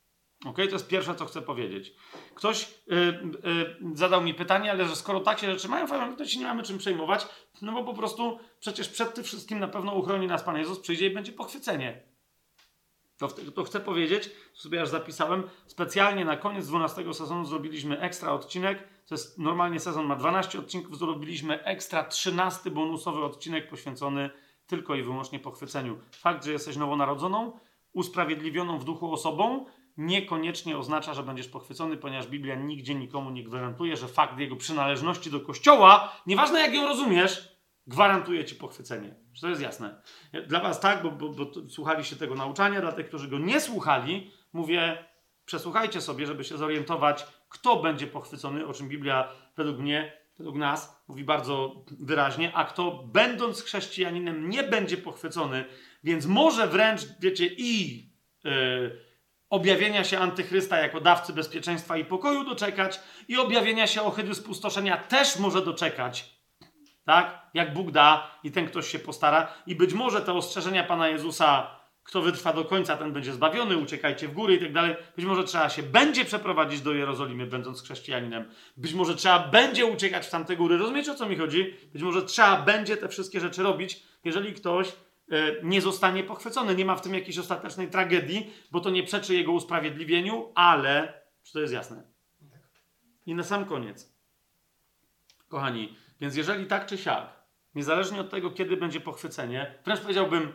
[0.46, 1.94] Ok, to jest pierwsze, co chcę powiedzieć.
[2.36, 2.96] Ktoś y,
[3.94, 6.64] y, zadał mi pytanie, ale że skoro tak się rzeczy mają, to się nie mamy
[6.64, 7.28] czym przejmować,
[7.62, 11.08] no bo po prostu przecież przed tym wszystkim na pewno uchroni nas Pan Jezus, przyjdzie
[11.08, 12.14] i będzie pochwycenie.
[13.18, 18.88] To, to chcę powiedzieć, sobie aż zapisałem, specjalnie na koniec 12 sezonu zrobiliśmy ekstra odcinek,
[19.08, 24.30] to jest normalnie sezon ma 12 odcinków, zrobiliśmy ekstra 13 bonusowy odcinek poświęcony
[24.68, 26.00] tylko i wyłącznie pochwyceniu.
[26.12, 27.60] Fakt, że jesteś nowonarodzoną,
[27.94, 29.66] usprawiedliwioną w duchu osobą,
[29.98, 35.32] niekoniecznie oznacza, że będziesz pochwycony, ponieważ Biblia nigdzie nikomu nie gwarantuje, że fakt jego przynależności
[35.32, 37.58] do kościoła, nieważne jak ją rozumiesz,
[37.88, 39.16] gwarantuje ci pochwycenie.
[39.42, 40.02] To jest jasne?
[40.48, 41.46] Dla was tak, bo, bo, bo
[42.20, 45.06] tego nauczania, dla tych, którzy go nie słuchali, mówię,
[45.46, 51.04] przesłuchajcie sobie, żeby się zorientować, kto będzie pochwycony, o czym Biblia według mnie, według nas
[51.08, 55.66] mówi bardzo wyraźnie, a kto będąc chrześcijaninem nie będzie pochwycony,
[56.04, 58.04] więc może wręcz, wiecie, i...
[58.44, 59.03] Yy,
[59.54, 65.40] objawienia się antychrysta jako dawcy bezpieczeństwa i pokoju doczekać i objawienia się ohydy spustoszenia też
[65.40, 66.26] może doczekać.
[67.06, 67.50] Tak?
[67.54, 69.54] Jak Bóg da i ten ktoś się postara.
[69.68, 74.28] I być może te ostrzeżenia Pana Jezusa, kto wytrwa do końca, ten będzie zbawiony, uciekajcie
[74.28, 74.96] w góry i tak dalej.
[75.16, 78.52] Być może trzeba się będzie przeprowadzić do Jerozolimy, będąc chrześcijaninem.
[78.78, 80.78] Być może trzeba będzie uciekać w tamte góry.
[80.78, 81.78] Rozumiecie, o co mi chodzi?
[81.94, 84.92] Być może trzeba będzie te wszystkie rzeczy robić, jeżeli ktoś
[85.64, 86.76] nie zostanie pochwycony.
[86.76, 91.54] Nie ma w tym jakiejś ostatecznej tragedii, bo to nie przeczy jego usprawiedliwieniu, ale, czy
[91.54, 92.04] to jest jasne?
[93.26, 94.14] I na sam koniec.
[95.48, 97.44] Kochani, więc jeżeli tak czy siak,
[97.76, 100.54] niezależnie od tego, kiedy będzie pochwycenie, wręcz powiedziałbym,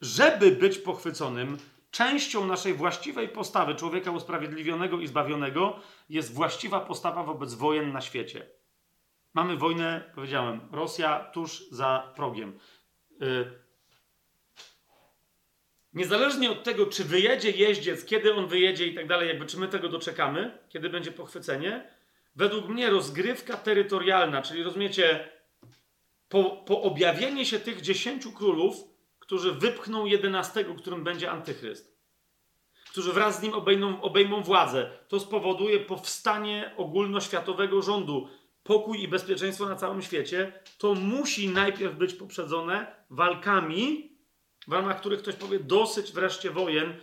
[0.00, 1.58] żeby być pochwyconym,
[1.90, 5.78] częścią naszej właściwej postawy człowieka usprawiedliwionego i zbawionego
[6.08, 8.46] jest właściwa postawa wobec wojen na świecie.
[9.34, 12.58] Mamy wojnę, powiedziałem, Rosja tuż za progiem.
[13.22, 13.50] Y,
[15.94, 19.68] niezależnie od tego, czy wyjedzie jeździec, kiedy on wyjedzie i tak dalej, jakby czy my
[19.68, 21.90] tego doczekamy, kiedy będzie pochwycenie,
[22.36, 25.28] według mnie rozgrywka terytorialna, czyli rozumiecie,
[26.28, 28.76] po, po objawienie się tych dziesięciu królów,
[29.18, 31.98] którzy wypchną jedenastego, którym będzie antychryst,
[32.90, 38.28] którzy wraz z nim obejmą, obejmą władzę, to spowoduje powstanie ogólnoświatowego rządu,
[38.62, 44.12] pokój i bezpieczeństwo na całym świecie, to musi najpierw być poprzedzone walkami,
[44.68, 46.94] w ramach których ktoś powie dosyć wreszcie wojen,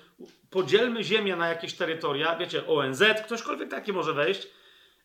[0.49, 4.48] podzielmy ziemię na jakieś terytoria, wiecie, ONZ, ktośkolwiek taki może wejść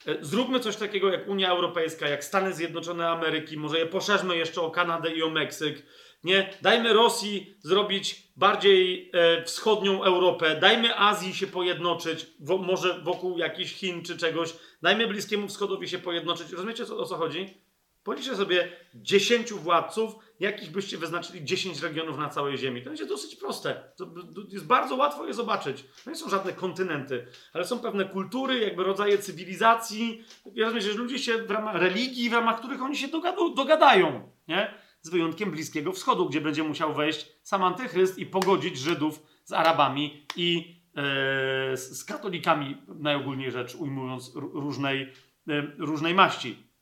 [0.06, 4.60] E, Zróbmy coś takiego jak Unia Europejska, jak Stany Zjednoczone Ameryki, może je poszerzmy jeszcze
[4.60, 5.86] o Kanadę i o Meksyk.
[6.24, 13.38] Nie, dajmy Rosji zrobić bardziej e, wschodnią Europę, dajmy Azji się pojednoczyć, wo, może wokół
[13.38, 16.52] jakichś Chin czy czegoś, dajmy Bliskiemu Wschodowi się pojednoczyć.
[16.52, 17.63] Rozumiecie o co chodzi?
[18.04, 22.82] Policzcie sobie 10 władców, jakich byście wyznaczyli 10 regionów na całej Ziemi.
[22.82, 23.92] To będzie dosyć proste.
[23.96, 24.06] To
[24.48, 25.84] jest bardzo łatwo je zobaczyć.
[26.04, 30.24] To nie są żadne kontynenty, ale są pewne kultury, jakby rodzaje cywilizacji.
[30.54, 33.08] Ja rozumiem, że ludzie się w ramach religii, w ramach których oni się
[33.56, 34.32] dogadają.
[34.48, 34.74] Nie?
[35.00, 40.26] Z wyjątkiem Bliskiego Wschodu, gdzie będzie musiał wejść sam antychryst i pogodzić Żydów z Arabami
[40.36, 45.12] i e, z, katolikami, najogólniej rzecz ujmując, różnej,
[45.48, 46.73] e, różnej maści.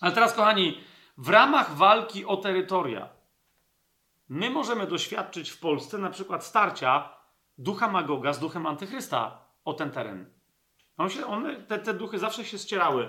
[0.00, 0.80] Ale teraz, kochani,
[1.18, 3.08] w ramach walki o terytoria,
[4.28, 7.18] my możemy doświadczyć w Polsce na przykład starcia
[7.58, 10.30] ducha Magoga z duchem Antychrysta o ten teren.
[10.96, 13.08] On się, one, te, te duchy zawsze się ścierały.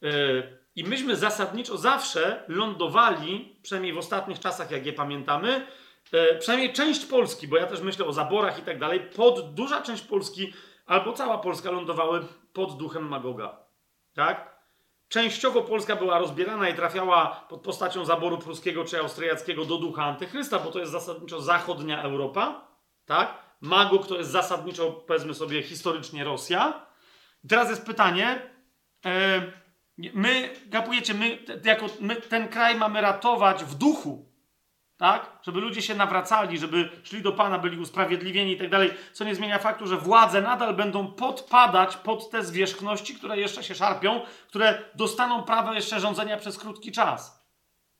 [0.00, 5.66] Yy, I myśmy zasadniczo zawsze lądowali, przynajmniej w ostatnich czasach, jak je pamiętamy,
[6.12, 9.82] yy, przynajmniej część Polski, bo ja też myślę o zaborach i tak dalej, pod duża
[9.82, 10.52] część Polski
[10.86, 13.58] albo cała Polska lądowały pod duchem Magoga.
[14.14, 14.57] Tak?
[15.08, 20.58] Częściowo Polska była rozbierana i trafiała pod postacią zaboru pruskiego czy austriackiego do ducha antychrysta,
[20.58, 22.68] bo to jest zasadniczo zachodnia Europa,
[23.06, 23.34] tak?
[23.60, 26.86] Magog to jest zasadniczo, powiedzmy sobie, historycznie Rosja.
[27.44, 28.50] I teraz jest pytanie,
[29.06, 29.42] e,
[30.14, 34.27] my, kapujecie, my, jako, my ten kraj mamy ratować w duchu,
[34.98, 35.38] tak?
[35.42, 39.34] Żeby ludzie się nawracali, żeby szli do Pana, byli usprawiedliwieni i tak dalej, co nie
[39.34, 44.82] zmienia faktu, że władze nadal będą podpadać pod te zwierzchności, które jeszcze się szarpią, które
[44.94, 47.48] dostaną prawo jeszcze rządzenia przez krótki czas.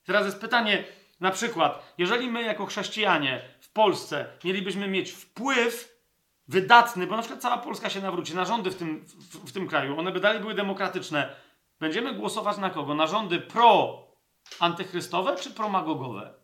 [0.04, 0.84] Teraz jest pytanie,
[1.20, 5.98] na przykład, jeżeli my jako chrześcijanie w Polsce mielibyśmy mieć wpływ
[6.48, 9.68] wydatny, bo na przykład cała Polska się nawróci na rządy w tym, w, w tym
[9.68, 11.36] kraju, one by dalej były demokratyczne,
[11.80, 12.94] będziemy głosować na kogo?
[12.94, 16.37] Na rządy pro-antychrystowe czy pro-magogowe?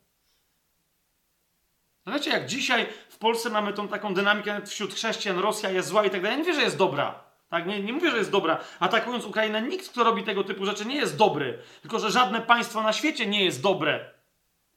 [2.06, 6.04] No Wiecie, jak dzisiaj w Polsce mamy tą taką dynamikę wśród chrześcijan, Rosja jest zła
[6.04, 6.38] i tak dalej.
[6.38, 7.24] Ja nie mówię, że jest dobra.
[7.48, 7.66] Tak?
[7.66, 8.58] Nie, nie mówię, że jest dobra.
[8.80, 11.58] Atakując Ukrainę, nikt, kto robi tego typu rzeczy, nie jest dobry.
[11.82, 14.10] Tylko, że żadne państwo na świecie nie jest dobre.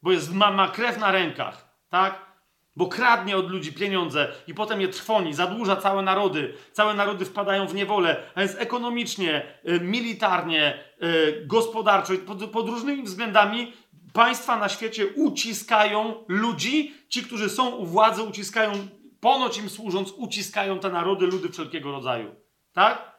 [0.01, 1.67] Bo jest, ma, ma krew na rękach.
[1.89, 2.27] Tak?
[2.75, 6.53] Bo kradnie od ludzi pieniądze i potem je trwoni, zadłuża całe narody.
[6.71, 12.69] Całe narody wpadają w niewolę, a więc ekonomicznie, y, militarnie, y, gospodarczo i pod, pod
[12.69, 13.73] różnymi względami
[14.17, 18.71] państwa na świecie uciskają ludzi, ci, którzy są u władzy, uciskają,
[19.19, 22.35] ponoć im służąc, uciskają te narody, ludy wszelkiego rodzaju.
[22.73, 23.11] Tak?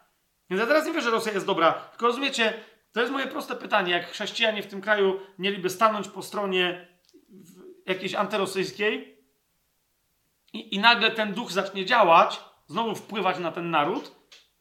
[0.51, 2.55] Więc ja teraz nie wiem, że Rosja jest dobra, tylko rozumiecie,
[2.93, 6.89] to jest moje proste pytanie, jak chrześcijanie w tym kraju mieliby stanąć po stronie
[7.87, 9.19] jakiejś antyrosyjskiej
[10.53, 14.13] i, i nagle ten duch zacznie działać, znowu wpływać na ten naród,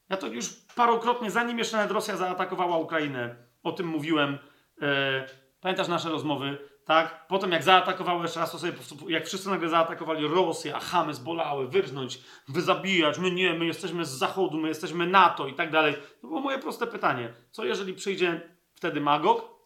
[0.09, 4.37] ja to już parokrotnie, zanim jeszcze nawet Rosja zaatakowała Ukrainę, o tym mówiłem.
[4.81, 7.27] E, pamiętasz nasze rozmowy, tak?
[7.27, 8.73] Potem jak zaatakowały jeszcze raz, to sobie,
[9.07, 14.09] jak wszyscy nagle zaatakowali Rosję, a chamy zbolały, wyrżnąć, wyzabijać, my nie, my jesteśmy z
[14.09, 15.95] Zachodu, my jesteśmy NATO i tak dalej.
[16.21, 17.33] To było moje proste pytanie.
[17.51, 18.41] Co jeżeli przyjdzie
[18.75, 19.57] wtedy Magog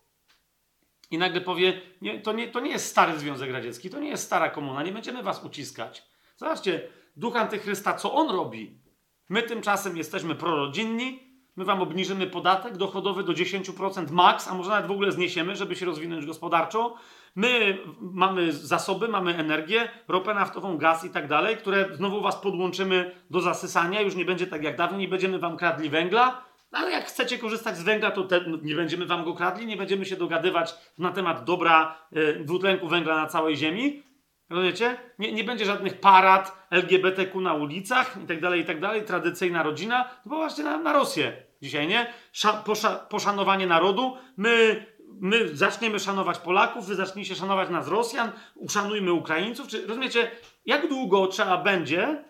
[1.11, 4.23] i nagle powie, nie, to, nie, to nie jest stary Związek Radziecki, to nie jest
[4.23, 6.03] stara komuna, nie będziemy was uciskać.
[6.38, 8.81] Zobaczcie, duch antychrysta, co on robi?
[9.30, 14.88] My tymczasem jesteśmy prorodzinni, my wam obniżymy podatek dochodowy do 10% max, a może nawet
[14.88, 16.95] w ogóle zniesiemy, żeby się rozwinąć gospodarczo.
[17.36, 23.11] My mamy zasoby, mamy energię, ropę naftową, gaz i tak dalej, które znowu was podłączymy
[23.30, 26.91] do zasysania, już nie będzie tak jak dawniej, nie będziemy wam kradli węgla, no ale
[26.91, 30.06] jak chcecie korzystać z węgla, to te, no, nie będziemy wam go kradli, nie będziemy
[30.06, 34.03] się dogadywać na temat dobra y, dwutlenku węgla na całej ziemi.
[34.52, 34.98] Rozumiecie?
[35.19, 39.06] Nie, nie będzie żadnych parad LGBTQ na ulicach i tak dalej, i tak dalej.
[39.06, 40.03] Tradycyjna rodzina.
[40.03, 42.14] To popatrzcie na, na Rosję dzisiaj, nie?
[42.32, 44.18] Sza, posza, poszanowanie narodu.
[44.38, 44.86] My,
[45.22, 49.68] my zaczniemy szanować Polaków, wy zaczniecie szanować nas Rosjan, uszanujmy Ukraińców.
[49.68, 50.32] Czy rozumiecie,
[50.65, 52.23] jak długo trzeba będzie,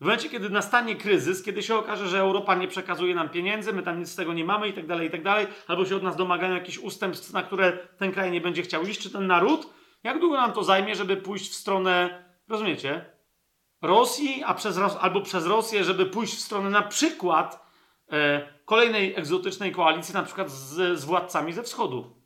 [0.00, 3.82] w momencie, kiedy nastanie kryzys, kiedy się okaże, że Europa nie przekazuje nam pieniędzy, my
[3.82, 6.02] tam nic z tego nie mamy i tak dalej, i tak dalej, albo się od
[6.02, 9.66] nas domagają jakichś ustępstw, na które ten kraj nie będzie chciał iść, czy ten naród,
[10.02, 13.04] jak długo nam to zajmie, żeby pójść w stronę, rozumiecie,
[13.82, 17.66] Rosji, a przez, albo przez Rosję, żeby pójść w stronę na przykład
[18.12, 22.22] e, kolejnej egzotycznej koalicji, na przykład z, z władcami ze wschodu.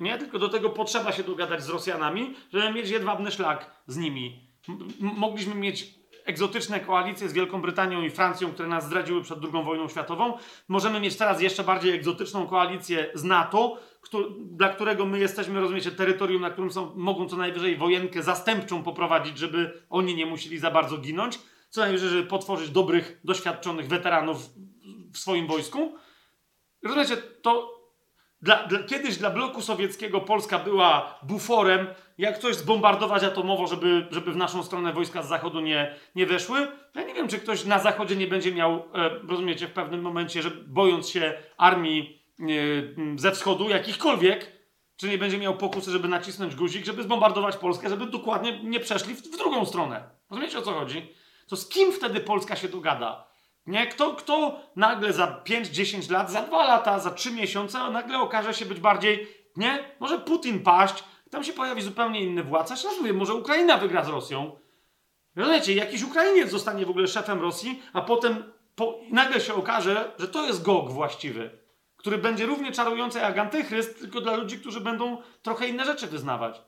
[0.00, 4.50] Nie, tylko do tego potrzeba się dogadać z Rosjanami, żeby mieć jedwabny szlak z nimi.
[4.68, 5.99] M- mogliśmy mieć
[6.30, 10.38] egzotyczne koalicje z Wielką Brytanią i Francją, które nas zdradziły przed II wojną światową.
[10.68, 15.90] Możemy mieć teraz jeszcze bardziej egzotyczną koalicję z NATO, któ- dla którego my jesteśmy, rozumiecie,
[15.90, 20.70] terytorium, na którym są, mogą co najwyżej wojenkę zastępczą poprowadzić, żeby oni nie musieli za
[20.70, 21.38] bardzo ginąć.
[21.68, 24.50] Co najwyżej, żeby potworzyć dobrych, doświadczonych weteranów
[25.12, 25.94] w swoim wojsku.
[26.82, 27.79] Rozumiecie, to
[28.42, 31.86] dla, dla, kiedyś dla bloku sowieckiego Polska była buforem,
[32.18, 36.68] jak coś zbombardować atomowo, żeby, żeby w naszą stronę wojska z zachodu nie, nie weszły.
[36.94, 40.42] Ja nie wiem, czy ktoś na zachodzie nie będzie miał, e, rozumiecie, w pewnym momencie,
[40.42, 42.44] że bojąc się armii e,
[43.18, 44.52] ze wschodu, jakichkolwiek,
[44.96, 49.14] czy nie będzie miał pokusy, żeby nacisnąć guzik, żeby zbombardować Polskę, żeby dokładnie nie przeszli
[49.14, 50.10] w, w drugą stronę.
[50.30, 51.14] Rozumiecie o co chodzi?
[51.48, 53.29] To z kim wtedy Polska się dogada?
[53.70, 53.86] Nie?
[53.86, 58.66] Kto, kto nagle za 5-10 lat, za 2 lata, za 3 miesiące nagle okaże się
[58.66, 59.84] być bardziej, nie?
[60.00, 62.74] Może Putin paść, tam się pojawi zupełnie inny władca.
[62.74, 64.58] Raz mówię, może Ukraina wygra z Rosją.
[65.36, 70.28] Rozumiecie, jakiś Ukrainiec zostanie w ogóle szefem Rosji, a potem po, nagle się okaże, że
[70.28, 71.58] to jest Gog właściwy,
[71.96, 76.62] który będzie równie czarujący jak antychryst, tylko dla ludzi, którzy będą trochę inne rzeczy wyznawać.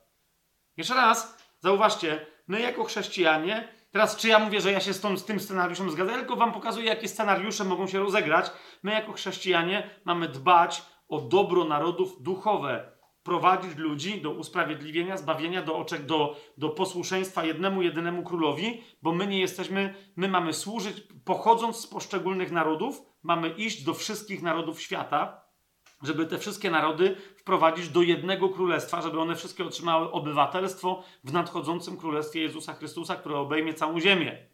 [0.77, 5.17] Jeszcze raz, zauważcie, my jako chrześcijanie, teraz czy ja mówię, że ja się z, tą,
[5.17, 8.51] z tym scenariuszem zgadzam, tylko wam pokazuję, jakie scenariusze mogą się rozegrać.
[8.83, 12.93] My jako chrześcijanie mamy dbać o dobro narodów duchowe,
[13.23, 19.27] prowadzić ludzi do usprawiedliwienia, zbawienia, do, oczek, do, do posłuszeństwa jednemu, jedynemu królowi, bo my
[19.27, 25.42] nie jesteśmy, my mamy służyć, pochodząc z poszczególnych narodów, mamy iść do wszystkich narodów świata,
[26.03, 31.97] żeby te wszystkie narody wprowadzić do jednego królestwa, żeby one wszystkie otrzymały obywatelstwo w nadchodzącym
[31.97, 34.53] królestwie Jezusa Chrystusa, które obejmie całą ziemię.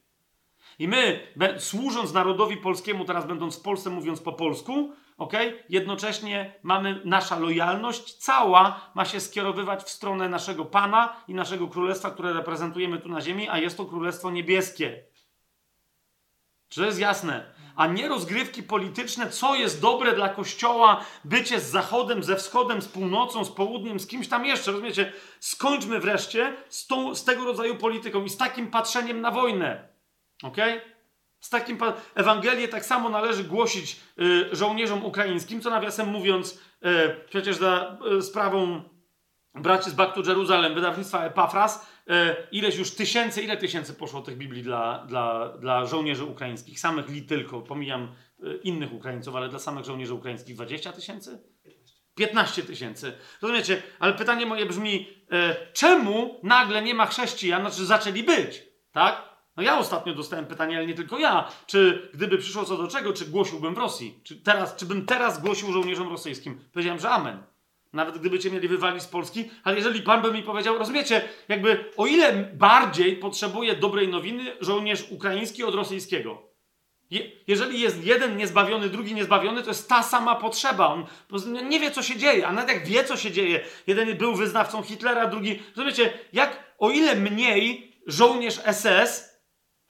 [0.79, 1.21] I my,
[1.59, 5.33] służąc narodowi polskiemu, teraz będąc w Polsce, mówiąc po polsku, ok,
[5.69, 12.11] jednocześnie mamy nasza lojalność cała ma się skierowywać w stronę naszego Pana i naszego królestwa,
[12.11, 15.05] które reprezentujemy tu na ziemi, a jest to królestwo niebieskie.
[16.69, 17.55] Czy to jest jasne?
[17.79, 22.89] A nie rozgrywki polityczne, co jest dobre dla Kościoła, bycie z Zachodem, ze Wschodem, z
[22.89, 24.71] północą, z południem, z kimś tam jeszcze.
[24.71, 25.13] Rozumiecie?
[25.41, 29.89] Skończmy wreszcie z, tą, z tego rodzaju polityką i z takim patrzeniem na wojnę.
[30.43, 30.57] Ok?
[31.41, 36.59] Z takim pa- Ewangelię tak samo należy głosić y, żołnierzom ukraińskim, co nawiasem mówiąc, y,
[37.29, 38.83] przecież za y, sprawą
[39.55, 41.87] braci z Back to Jerusalem, wydawnictwa Epafras,
[42.53, 47.23] ileś już tysięcy, ile tysięcy poszło tych Biblii dla, dla, dla żołnierzy ukraińskich, samych li
[47.23, 48.03] tylko, pomijam
[48.43, 51.39] e, innych Ukraińców, ale dla samych żołnierzy ukraińskich 20 tysięcy?
[52.15, 53.13] 15 tysięcy.
[53.43, 53.83] Rozumiecie?
[53.99, 58.63] Ale pytanie moje brzmi, e, czemu nagle nie ma chrześcijan, znaczy zaczęli być,
[58.93, 59.29] tak?
[59.57, 61.49] No ja ostatnio dostałem pytanie, ale nie tylko ja.
[61.67, 64.21] Czy gdyby przyszło co do czego, czy głosiłbym w Rosji?
[64.25, 66.61] Czy, teraz, czy bym teraz głosił żołnierzom rosyjskim?
[66.73, 67.43] Powiedziałem, że amen.
[67.93, 71.85] Nawet gdyby cię mieli wywalić z Polski, ale jeżeli Pan by mi powiedział, rozumiecie, jakby
[71.97, 76.49] o ile bardziej potrzebuje dobrej nowiny żołnierz ukraiński od rosyjskiego.
[77.11, 80.87] Je, jeżeli jest jeden niezbawiony, drugi niezbawiony, to jest ta sama potrzeba.
[80.89, 81.07] On
[81.69, 84.83] nie wie, co się dzieje, a nawet jak wie, co się dzieje, jeden był wyznawcą
[84.83, 85.63] Hitlera, drugi.
[85.77, 89.39] Rozumiecie, jak o ile mniej żołnierz SS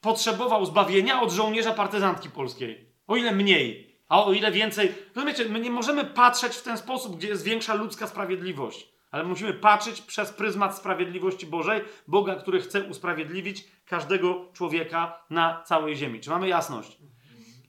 [0.00, 2.92] potrzebował zbawienia od żołnierza partyzantki polskiej.
[3.06, 3.87] O ile mniej.
[4.08, 4.94] A o ile więcej.
[5.14, 8.88] Rozumiecie, my nie możemy patrzeć w ten sposób, gdzie jest większa ludzka sprawiedliwość.
[9.10, 15.96] Ale musimy patrzeć przez pryzmat sprawiedliwości Bożej, Boga, który chce usprawiedliwić każdego człowieka na całej
[15.96, 16.20] ziemi.
[16.20, 16.98] Czy mamy jasność?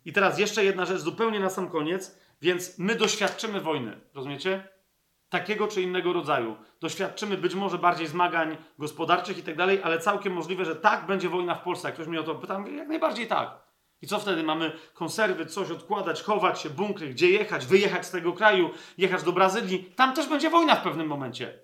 [0.06, 2.20] I teraz jeszcze jedna rzecz, zupełnie na sam koniec.
[2.42, 4.68] Więc my doświadczymy wojny, rozumiecie?
[5.30, 6.56] Takiego czy innego rodzaju.
[6.82, 11.30] Doświadczymy być może bardziej zmagań gospodarczych i tak dalej, ale całkiem możliwe, że tak będzie
[11.30, 11.88] wojna w Polsce.
[11.88, 13.69] Jak ktoś mnie o to pyta, mówię, jak najbardziej tak.
[14.02, 14.44] I co wtedy?
[14.44, 19.32] Mamy konserwy, coś odkładać, chować się, bunkry, gdzie jechać, wyjechać z tego kraju, jechać do
[19.32, 19.84] Brazylii.
[19.96, 21.60] Tam też będzie wojna w pewnym momencie.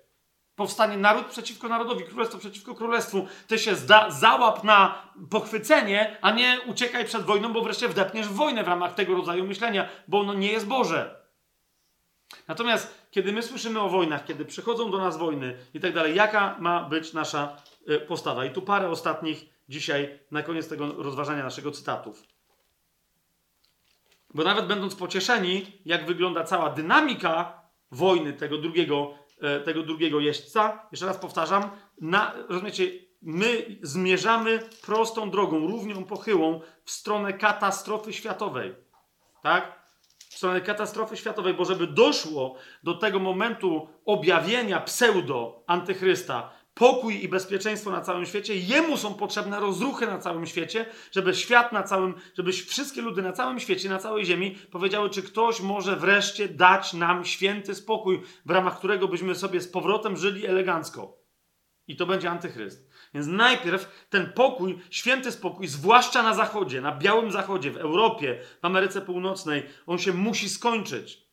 [0.54, 3.26] Powstanie naród przeciwko narodowi, królestwo przeciwko królestwu.
[3.46, 8.34] Ty się zda, załap na pochwycenie, a nie uciekaj przed wojną, bo wreszcie wdepniesz w
[8.34, 11.26] wojnę w ramach tego rodzaju myślenia, bo ono nie jest Boże.
[12.48, 16.56] Natomiast kiedy my słyszymy o wojnach, kiedy przychodzą do nas wojny i tak dalej, jaka
[16.58, 17.56] ma być nasza
[17.90, 18.44] y, postawa?
[18.44, 22.22] I tu parę ostatnich dzisiaj, na koniec tego rozważania naszego cytatów.
[24.34, 30.88] Bo nawet będąc pocieszeni, jak wygląda cała dynamika wojny tego drugiego, e, tego drugiego jeźdźca,
[30.92, 31.70] jeszcze raz powtarzam,
[32.00, 32.90] na, rozumiecie,
[33.22, 38.74] my zmierzamy prostą drogą, równią pochyłą w stronę katastrofy światowej.
[39.42, 39.86] Tak?
[40.18, 47.90] W stronę katastrofy światowej, bo żeby doszło do tego momentu objawienia pseudo-antychrysta, pokój i bezpieczeństwo
[47.90, 52.52] na całym świecie, jemu są potrzebne rozruchy na całym świecie, żeby świat na całym, żeby
[52.52, 57.24] wszystkie ludy na całym świecie, na całej ziemi powiedziały, czy ktoś może wreszcie dać nam
[57.24, 61.18] święty spokój, w ramach którego byśmy sobie z powrotem żyli elegancko.
[61.88, 62.90] I to będzie antychryst.
[63.14, 68.64] Więc najpierw ten pokój, święty spokój, zwłaszcza na zachodzie, na białym zachodzie, w Europie, w
[68.64, 71.25] Ameryce Północnej, on się musi skończyć.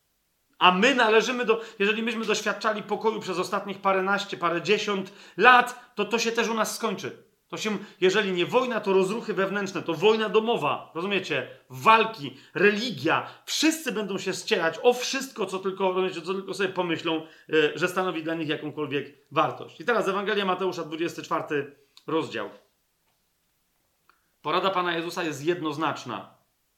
[0.60, 6.20] A my należymy do, jeżeli myśmy doświadczali pokoju przez ostatnich paręnaście, parędziesiąt lat, to to
[6.20, 7.24] się też u nas skończy.
[7.54, 11.48] To się, jeżeli nie wojna, to rozruchy wewnętrzne, to wojna domowa, rozumiecie?
[11.70, 17.26] Walki, religia, wszyscy będą się ścierać o wszystko, co tylko, rozumiecie, co tylko sobie pomyślą,
[17.50, 19.82] y, że stanowi dla nich jakąkolwiek wartość.
[19.82, 21.76] I teraz Ewangelia Mateusza, 24
[22.08, 22.50] rozdział.
[24.42, 26.38] Porada Pana Jezusa jest jednoznaczna.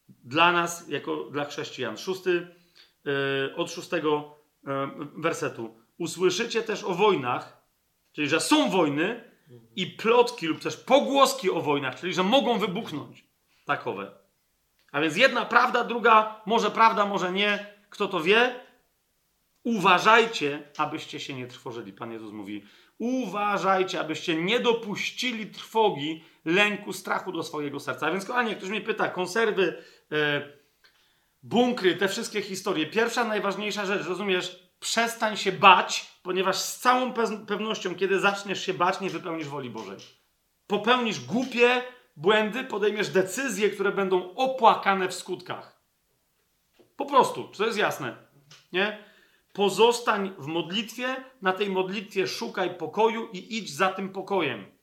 [0.09, 1.97] Dla nas, jako dla chrześcijan.
[1.97, 2.54] Szósty,
[3.55, 4.71] od szóstego yy,
[5.17, 5.75] wersetu.
[5.97, 7.65] Usłyszycie też o wojnach,
[8.11, 9.31] czyli że są wojny
[9.75, 13.25] i plotki lub też pogłoski o wojnach, czyli że mogą wybuchnąć
[13.65, 14.11] takowe.
[14.91, 17.75] A więc jedna prawda, druga może prawda, może nie.
[17.89, 18.55] Kto to wie?
[19.63, 21.93] Uważajcie, abyście się nie trwożyli.
[21.93, 22.63] Pan Jezus mówi:
[22.97, 28.07] Uważajcie, abyście nie dopuścili trwogi, lęku, strachu do swojego serca.
[28.07, 30.41] A więc, kochanie, ktoś mnie pyta, konserwy, e,
[31.45, 32.85] bunkry, te wszystkie historie.
[32.85, 34.65] Pierwsza, najważniejsza rzecz, rozumiesz?
[34.79, 39.69] Przestań się bać, ponieważ z całą pe- pewnością, kiedy zaczniesz się bać, nie wypełnisz woli
[39.69, 39.97] Bożej.
[40.67, 41.81] Popełnisz głupie
[42.15, 45.81] błędy, podejmiesz decyzje, które będą opłakane w skutkach.
[46.95, 48.15] Po prostu, to jest jasne?
[48.73, 49.03] Nie?
[49.53, 54.74] Pozostań w modlitwie, na tej modlitwie szukaj pokoju i idź za tym pokojem.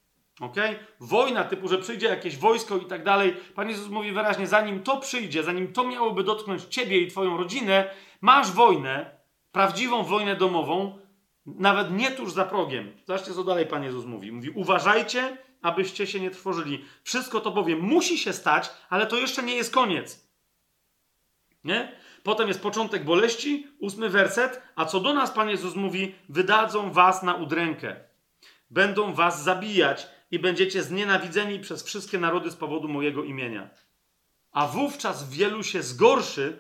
[0.43, 0.57] Ok?
[1.01, 3.37] Wojna typu, że przyjdzie jakieś wojsko i tak dalej.
[3.55, 7.91] Pan Jezus mówi wyraźnie, zanim to przyjdzie, zanim to miałoby dotknąć ciebie i twoją rodzinę,
[8.21, 9.11] masz wojnę,
[9.53, 10.99] prawdziwą wojnę domową,
[11.47, 12.93] nawet nie tuż za progiem.
[13.07, 14.33] Zobaczcie, co dalej Pan Jezus mówi.
[14.33, 16.85] Mówi, uważajcie, abyście się nie trwożyli.
[17.03, 20.29] Wszystko to bowiem musi się stać, ale to jeszcze nie jest koniec.
[21.65, 21.93] Nie?
[22.23, 27.23] Potem jest początek boleści, ósmy werset, a co do nas Pan Jezus mówi, wydadzą was
[27.23, 27.97] na udrękę.
[28.71, 33.71] Będą was zabijać i będziecie znienawidzeni przez wszystkie narody z powodu mojego imienia.
[34.53, 36.59] A wówczas wielu się zgorszy,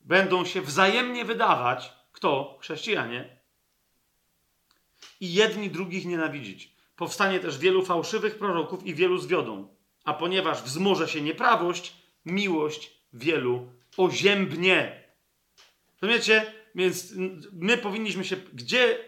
[0.00, 2.58] będą się wzajemnie wydawać, kto?
[2.60, 3.40] Chrześcijanie.
[5.20, 6.74] I jedni drugich nienawidzić.
[6.96, 9.76] Powstanie też wielu fałszywych proroków i wielu zwiodą.
[10.04, 15.04] A ponieważ wzmoże się nieprawość, miłość wielu oziębnie.
[16.00, 16.52] Rozumiecie?
[16.74, 17.14] Więc
[17.52, 18.36] my powinniśmy się.
[18.36, 18.98] Gdzie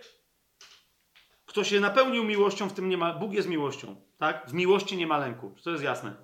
[1.52, 3.12] kto się napełnił miłością, w tym nie ma.
[3.12, 4.46] Bóg jest miłością, tak?
[4.46, 5.54] W miłości nie ma lęku.
[5.64, 6.14] To jest jasne?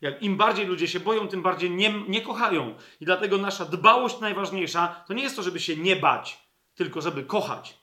[0.00, 2.74] Jak im bardziej ludzie się boją, tym bardziej nie, nie kochają.
[3.00, 6.38] I dlatego nasza dbałość najważniejsza to nie jest to, żeby się nie bać,
[6.74, 7.78] tylko żeby kochać.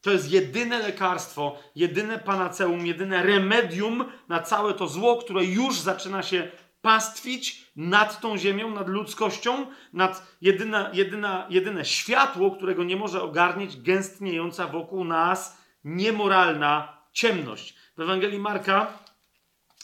[0.00, 6.22] To jest jedyne lekarstwo, jedyne panaceum, jedyne remedium na całe to zło, które już zaczyna
[6.22, 6.50] się
[6.82, 13.80] pastwić nad tą ziemią, nad ludzkością, nad jedyna, jedyna, jedyne światło, którego nie może ogarnieć
[13.80, 17.74] gęstniejąca wokół nas niemoralna ciemność.
[17.96, 18.98] W Ewangelii Marka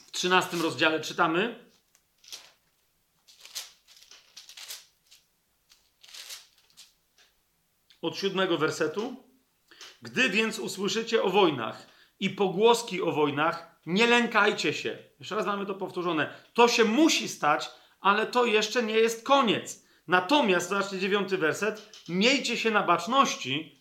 [0.07, 1.65] w 13 rozdziale czytamy.
[8.03, 9.25] Od siódmego wersetu.
[10.03, 11.87] Gdy więc usłyszycie o wojnach
[12.21, 14.99] i pogłoski o wojnach, nie lękajcie się.
[15.19, 16.35] Jeszcze raz mamy to powtórzone.
[16.55, 19.85] To się musi stać, ale to jeszcze nie jest koniec.
[20.09, 23.74] Natomiast, zobaczcie dziewiąty werset, miejcie się na baczności,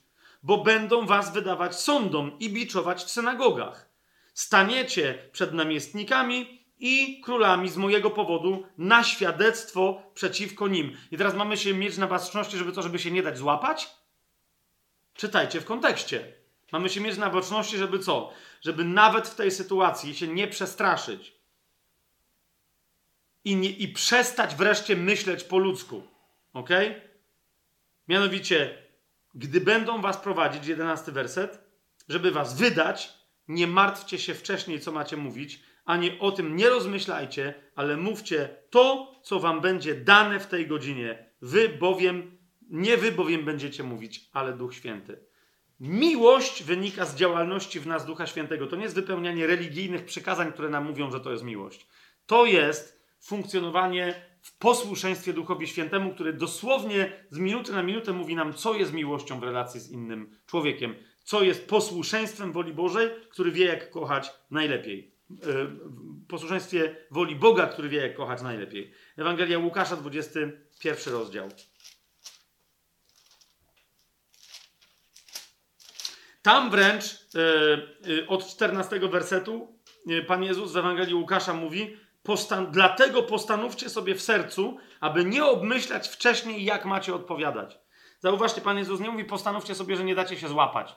[0.44, 3.90] bo będą was wydawać sądom i biczować w synagogach.
[4.34, 10.98] Staniecie przed namiestnikami i królami z mojego powodu na świadectwo przeciwko nim.
[11.12, 13.90] I teraz mamy się mieć na baczności, żeby to, żeby się nie dać złapać?
[15.14, 16.34] Czytajcie w kontekście.
[16.72, 18.34] Mamy się mieć na baczności, żeby co?
[18.62, 21.34] Żeby nawet w tej sytuacji się nie przestraszyć.
[23.46, 26.04] I, nie, i przestać wreszcie myśleć po ludzku.
[26.54, 26.70] Ok?
[28.08, 28.83] Mianowicie,
[29.36, 31.64] gdy będą was prowadzić, jedenasty werset,
[32.10, 33.14] żeby was wydać,
[33.48, 39.14] nie martwcie się wcześniej, co macie mówić, ani o tym nie rozmyślajcie, ale mówcie to,
[39.24, 41.30] co wam będzie dane w tej godzinie.
[41.42, 42.38] Wy bowiem,
[42.70, 45.20] nie wy bowiem będziecie mówić, ale Duch Święty.
[45.80, 48.68] Miłość wynika z działalności w nas Ducha Świętego.
[48.68, 51.88] To nie jest wypełnianie religijnych przykazań, które nam mówią, że to jest miłość.
[52.26, 58.54] To jest funkcjonowanie w posłuszeństwie Duchowi Świętemu, który dosłownie z minuty na minutę mówi nam,
[58.54, 63.66] co jest miłością w relacji z innym człowiekiem, co jest posłuszeństwem woli Bożej, który wie,
[63.66, 65.14] jak kochać najlepiej.
[65.30, 68.94] W posłuszeństwie woli Boga, który wie, jak kochać najlepiej.
[69.18, 71.50] Ewangelia Łukasza, 21 rozdział.
[76.42, 77.04] Tam wręcz
[78.06, 79.80] yy, od 14 wersetu
[80.28, 86.08] Pan Jezus w Ewangelii Łukasza mówi: postan Dlatego postanówcie sobie w sercu, aby nie obmyślać
[86.08, 87.80] wcześniej, jak macie odpowiadać.
[88.20, 90.96] Zauważcie, Pan Jezus nie mówi: Postanówcie sobie, że nie dacie się złapać.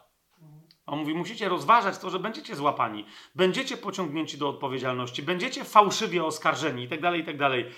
[0.87, 3.05] On mówi: Musicie rozważać to, że będziecie złapani,
[3.35, 7.03] będziecie pociągnięci do odpowiedzialności, będziecie fałszywie oskarżeni itd.
[7.03, 7.51] Tak itd.
[7.51, 7.73] Tak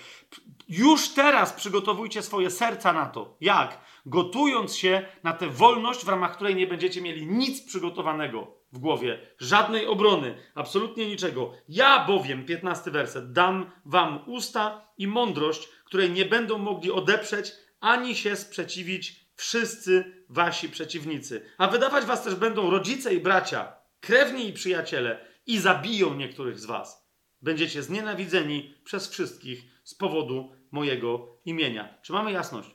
[0.67, 3.37] Już teraz przygotowujcie swoje serca na to.
[3.41, 3.81] Jak?
[4.05, 8.58] Gotując się na tę wolność, w ramach której nie będziecie mieli nic przygotowanego.
[8.71, 11.53] W głowie, żadnej obrony, absolutnie niczego.
[11.69, 18.15] Ja bowiem, 15 werset, dam wam usta i mądrość, której nie będą mogli odeprzeć ani
[18.15, 21.45] się sprzeciwić wszyscy wasi przeciwnicy.
[21.57, 26.65] A wydawać was też będą rodzice i bracia, krewni i przyjaciele i zabiją niektórych z
[26.65, 27.09] was.
[27.41, 31.97] Będziecie znienawidzeni przez wszystkich z powodu mojego imienia.
[32.01, 32.69] Czy mamy jasność?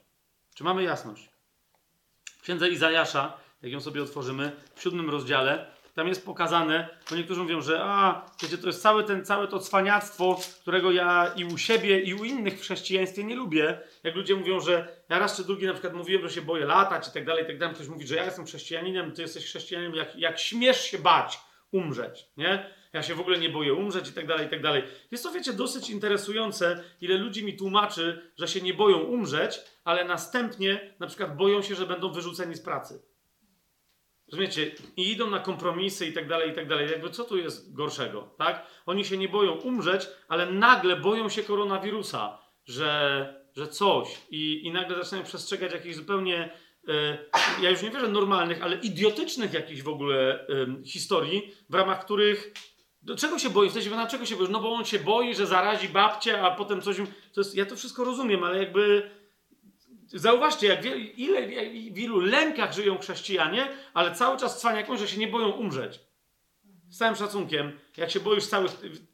[0.54, 1.30] Czy mamy jasność?
[2.38, 7.40] W księdze Izajasza, jak ją sobie otworzymy, w siódmym rozdziale, tam jest pokazane, bo niektórzy
[7.40, 11.58] mówią, że a, wiecie, to jest całe, ten, całe to cwaniactwo, którego ja i u
[11.58, 13.78] siebie, i u innych w chrześcijaństwie nie lubię.
[14.02, 17.08] Jak ludzie mówią, że ja raz czy drugi na przykład mówiłem, że się boję latać
[17.08, 17.74] i tak dalej, i tak dalej.
[17.74, 21.38] Ktoś mówi, że ja jestem chrześcijaninem, ty jesteś chrześcijaninem, jak, jak śmiesz się bać
[21.72, 22.70] umrzeć, nie?
[22.92, 24.82] Ja się w ogóle nie boję umrzeć i tak dalej, i tak dalej.
[25.10, 30.04] Jest to, wiecie, dosyć interesujące, ile ludzi mi tłumaczy, że się nie boją umrzeć, ale
[30.04, 33.02] następnie na przykład boją się, że będą wyrzuceni z pracy.
[34.28, 34.70] Rozumiecie?
[34.96, 36.90] I idą na kompromisy i tak dalej, i tak dalej.
[36.90, 38.66] Jakby co tu jest gorszego, tak?
[38.86, 44.08] Oni się nie boją umrzeć, ale nagle boją się koronawirusa, że, że coś.
[44.30, 46.50] I, I nagle zaczynają przestrzegać jakichś zupełnie,
[46.88, 47.18] e,
[47.62, 52.52] ja już nie wierzę normalnych, ale idiotycznych jakichś w ogóle e, historii, w ramach których
[53.04, 53.70] do czego się boi?
[53.70, 54.48] W sensie, na czego się boi?
[54.50, 56.96] No bo on się boi, że zarazi babcię, a potem coś...
[57.32, 59.10] To jest, ja to wszystko rozumiem, ale jakby...
[60.14, 60.84] Zauważcie, jak
[61.16, 61.46] ile,
[61.92, 66.00] w ilu lękach żyją chrześcijanie, ale cały czas cwaniaką, że się nie boją umrzeć.
[66.88, 68.70] Z całym szacunkiem, jak się boisz całych,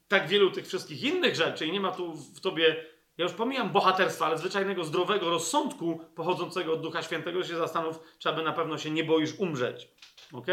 [0.08, 2.84] tak wielu tych wszystkich innych rzeczy i nie ma tu w tobie,
[3.18, 8.28] ja już pomijam bohaterstwa, ale zwyczajnego, zdrowego rozsądku pochodzącego od Ducha Świętego, się zastanów, czy
[8.28, 9.88] aby na pewno się nie boisz umrzeć.
[10.32, 10.46] Ok?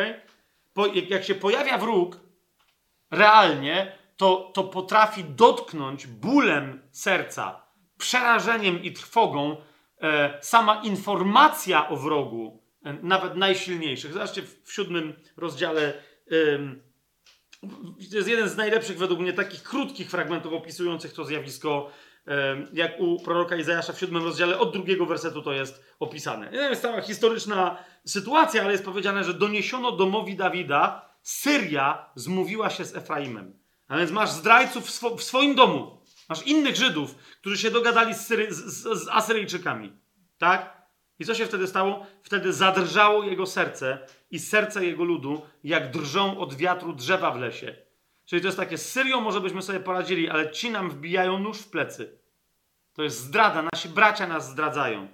[1.09, 2.19] Jak, się pojawia wróg,
[3.11, 7.61] realnie, to, to potrafi dotknąć bólem serca,
[7.97, 9.57] przerażeniem i trwogą
[10.41, 14.13] sama informacja o wrogu, e, nawet najsilniejszych.
[14.13, 15.93] Zobaczcie w, siódmym rozdziale.
[16.31, 16.35] E,
[18.11, 21.91] to jest jeden z najlepszych według mnie takich krótkich fragmentów opisujących to zjawisko,
[22.27, 26.49] e, jak u proroka Izajasza w siódmym rozdziale, od drugiego wersetu to jest opisane.
[26.49, 32.85] To jest cała historyczna sytuacja, ale jest powiedziane, że doniesiono domowi Dawida, Syria zmówiła się
[32.85, 33.59] z Efraimem.
[33.87, 34.85] A więc masz zdrajców
[35.17, 35.96] w swoim domu.
[36.29, 39.93] Masz innych Żydów, którzy się dogadali z, Syry z, z, Asyryjczykami.
[40.37, 40.87] Tak?
[41.19, 42.05] I co się wtedy stało?
[42.23, 47.75] Wtedy zadrżało jego serce i serce jego ludu, jak drżą od wiatru drzewa w lesie.
[48.25, 51.57] Czyli to jest takie, z Syrią może byśmy sobie poradzili, ale ci nam wbijają nóż
[51.57, 52.19] w plecy.
[52.93, 55.07] To jest zdrada, nasi bracia nas zdradzają.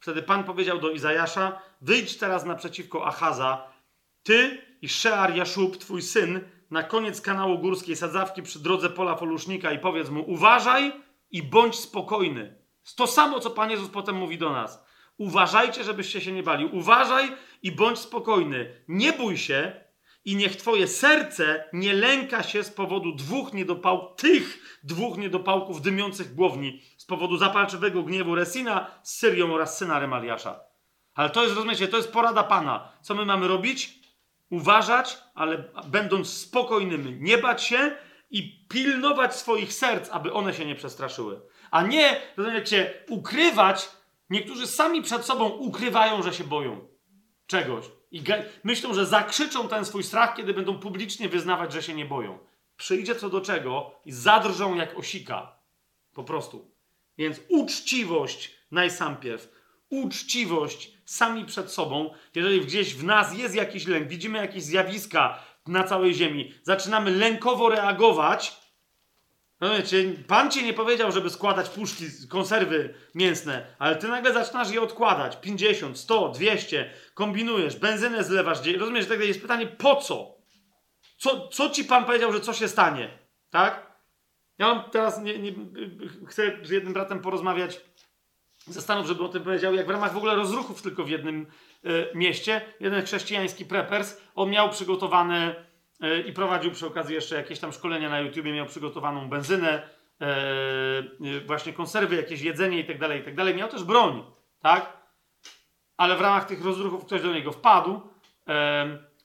[0.00, 3.64] Wtedy Pan powiedział do Izajasza, wyjdź teraz naprzeciwko Achaza,
[4.22, 6.40] ty i Shear Jaszub, twój syn,
[6.70, 10.92] na koniec kanału górskiej sadzawki przy drodze pola folusznika i powiedz mu, uważaj
[11.30, 12.58] i bądź spokojny.
[12.96, 14.86] To samo, co Pan Jezus potem mówi do nas.
[15.18, 16.64] Uważajcie, żebyście się nie bali.
[16.64, 17.32] Uważaj
[17.62, 18.84] i bądź spokojny.
[18.88, 19.86] Nie bój się
[20.24, 26.34] i niech twoje serce nie lęka się z powodu dwóch niedopałków, tych dwóch niedopałków dymiących
[26.34, 30.60] głowni, z powodu zapalczywego gniewu Resina z Syrią oraz syna Remaliasza.
[31.14, 32.92] Ale to jest, rozumiecie, to jest porada Pana.
[33.02, 34.05] Co my mamy robić?
[34.50, 37.96] Uważać, ale będąc spokojnymi, nie bać się
[38.30, 41.40] i pilnować swoich serc, aby one się nie przestraszyły.
[41.70, 43.88] A nie, rozumiecie, ukrywać.
[44.30, 46.88] Niektórzy sami przed sobą ukrywają, że się boją
[47.46, 47.84] czegoś.
[48.10, 48.22] I
[48.64, 52.38] myślą, że zakrzyczą ten swój strach, kiedy będą publicznie wyznawać, że się nie boją.
[52.76, 55.58] Przyjdzie co do czego i zadrżą jak osika.
[56.12, 56.70] Po prostu.
[57.18, 59.55] Więc uczciwość najsampierw.
[59.90, 62.14] Uczciwość sami przed sobą.
[62.34, 67.68] Jeżeli gdzieś w nas jest jakiś lęk, widzimy jakieś zjawiska na całej ziemi, zaczynamy lękowo
[67.68, 68.66] reagować,
[69.60, 74.70] no wiecie, pan ci nie powiedział, żeby składać puszki, konserwy mięsne, ale ty nagle zaczynasz
[74.70, 75.40] je odkładać.
[75.40, 78.58] 50, 100, 200, kombinujesz, benzynę zlewasz.
[78.78, 80.36] Rozumiesz, tak jest pytanie, po co?
[81.18, 81.48] co?
[81.48, 83.18] Co ci pan powiedział, że co się stanie?
[83.50, 83.96] Tak?
[84.58, 85.52] Ja mam teraz, nie, nie,
[86.26, 87.80] chcę z jednym bratem porozmawiać,
[88.66, 91.46] zastanów, żeby o tym powiedział, jak w ramach w ogóle rozruchów tylko w jednym
[91.84, 95.54] y, mieście, jeden chrześcijański preppers, on miał przygotowane
[96.04, 99.88] y, i prowadził przy okazji jeszcze jakieś tam szkolenia na YouTubie, miał przygotowaną benzynę,
[101.20, 103.56] y, właśnie konserwy, jakieś jedzenie i tak dalej, i tak.
[103.56, 104.24] Miał też broń,
[104.60, 104.96] tak?
[105.96, 108.00] Ale w ramach tych rozruchów ktoś do niego wpadł,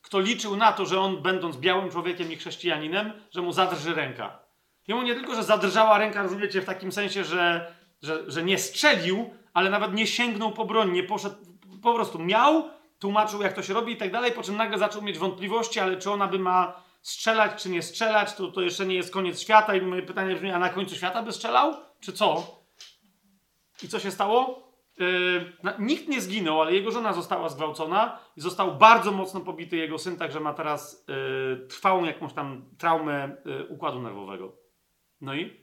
[0.02, 4.40] kto liczył na to, że on będąc białym człowiekiem i chrześcijaninem, że mu zadrży ręka.
[4.88, 9.30] Jemu nie tylko, że zadrżała ręka, rozumiecie, w takim sensie, że że, że nie strzelił,
[9.54, 11.36] ale nawet nie sięgnął po broń, nie poszedł,
[11.82, 12.70] po prostu miał,
[13.00, 15.98] tłumaczył jak to się robi i tak dalej, po czym nagle zaczął mieć wątpliwości, ale
[15.98, 19.76] czy ona by ma strzelać, czy nie strzelać, to, to jeszcze nie jest koniec świata
[19.76, 21.76] i moje pytanie brzmi, a na końcu świata by strzelał?
[22.00, 22.56] Czy co?
[23.84, 24.72] I co się stało?
[25.00, 29.98] Yy, nikt nie zginął, ale jego żona została zgwałcona i został bardzo mocno pobity jego
[29.98, 34.56] syn, także ma teraz yy, trwałą jakąś tam traumę yy, układu nerwowego.
[35.22, 35.62] No i?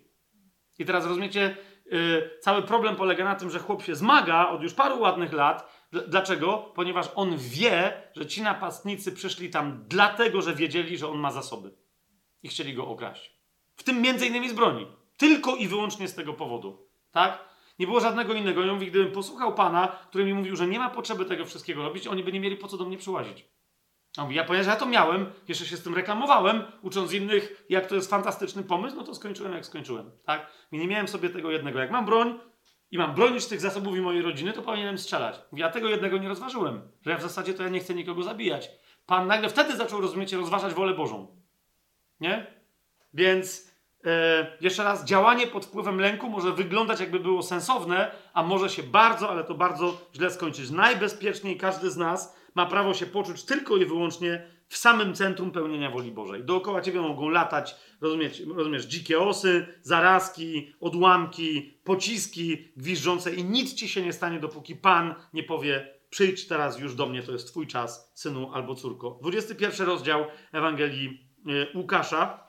[0.79, 1.57] I teraz rozumiecie,
[1.91, 5.89] yy, cały problem polega na tym, że chłop się zmaga od już paru ładnych lat.
[5.93, 6.73] Dl- Dlaczego?
[6.75, 11.75] Ponieważ on wie, że ci napastnicy przyszli tam dlatego, że wiedzieli, że on ma zasoby
[12.43, 13.39] i chcieli go okraść.
[13.77, 14.87] W tym między innymi z broni.
[15.17, 16.89] Tylko i wyłącznie z tego powodu.
[17.13, 17.49] Tak?
[17.79, 18.65] Nie było żadnego innego.
[18.65, 22.07] Ja mówi, gdybym posłuchał pana, który mi mówił, że nie ma potrzeby tego wszystkiego robić,
[22.07, 23.45] oni by nie mieli po co do mnie przyłazić.
[24.19, 27.87] A mówi, ja ponieważ ja to miałem, jeszcze się z tym reklamowałem, ucząc innych, jak
[27.87, 30.11] to jest fantastyczny pomysł, no to skończyłem jak skończyłem.
[30.25, 30.47] Tak?
[30.73, 31.79] I nie miałem sobie tego jednego.
[31.79, 32.39] Jak mam broń
[32.91, 35.41] i mam bronić tych zasobów i mojej rodziny, to powinienem strzelać.
[35.53, 36.81] Mówi, ja tego jednego nie rozważyłem.
[37.03, 38.71] Że ja w zasadzie to ja nie chcę nikogo zabijać.
[39.07, 41.37] Pan nagle wtedy zaczął, rozumiecie, rozważać wolę Bożą.
[42.21, 42.47] Nie?
[43.15, 43.73] Więc
[44.05, 48.83] e, jeszcze raz, działanie pod wpływem lęku może wyglądać jakby było sensowne, a może się
[48.83, 50.71] bardzo, ale to bardzo źle skończyć.
[50.71, 55.91] Najbezpieczniej każdy z nas ma prawo się poczuć tylko i wyłącznie w samym centrum pełnienia
[55.91, 56.45] woli Bożej.
[56.45, 63.89] Dookoła ciebie mogą latać, rozumiesz, rozumiesz dzikie osy, zarazki, odłamki, pociski gwiżdżące i nic ci
[63.89, 67.67] się nie stanie, dopóki Pan nie powie przyjdź teraz już do mnie, to jest twój
[67.67, 69.19] czas, synu albo córko.
[69.23, 72.49] 21 rozdział Ewangelii e, Łukasza.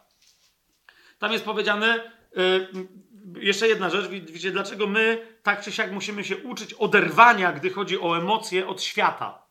[1.19, 6.23] Tam jest powiedziane, y, jeszcze jedna rzecz, wi- widzicie, dlaczego my tak czy siak musimy
[6.23, 9.48] się uczyć oderwania, gdy chodzi o emocje od świata.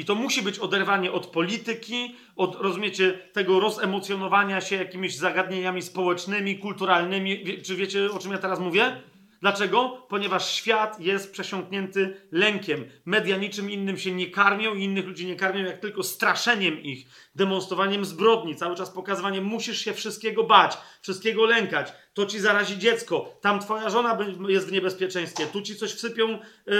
[0.00, 6.58] I to musi być oderwanie od polityki, od, rozumiecie, tego rozemocjonowania się jakimiś zagadnieniami społecznymi,
[6.58, 7.62] kulturalnymi.
[7.62, 9.02] Czy wiecie, o czym ja teraz mówię?
[9.40, 10.06] Dlaczego?
[10.08, 12.84] Ponieważ świat jest przesiąknięty lękiem.
[13.04, 17.06] Media niczym innym się nie karmią i innych ludzi nie karmią, jak tylko straszeniem ich,
[17.34, 21.92] demonstrowaniem zbrodni, cały czas pokazywaniem, musisz się wszystkiego bać, wszystkiego lękać.
[22.14, 24.18] To ci zarazi dziecko, tam twoja żona
[24.48, 26.72] jest w niebezpieczeństwie, tu ci coś wsypią y,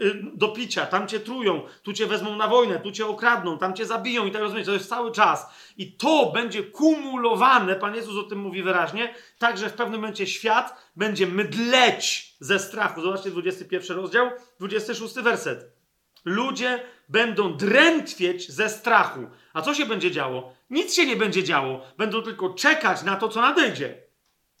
[0.00, 3.74] y, do picia, tam cię trują, tu cię wezmą na wojnę, tu cię okradną, tam
[3.74, 5.46] cię zabiją i tak rozumiecie, to jest cały czas.
[5.76, 10.26] I to będzie kumulowane, Pan Jezus o tym mówi wyraźnie, tak, że w pewnym momencie
[10.26, 13.02] świat będzie mydleć ze strachu.
[13.02, 15.72] Zobaczcie 21 rozdział, 26 werset.
[16.24, 19.26] Ludzie będą drętwieć ze strachu.
[19.52, 20.52] A co się będzie działo?
[20.70, 21.80] Nic się nie będzie działo.
[21.98, 24.07] Będą tylko czekać na to, co nadejdzie.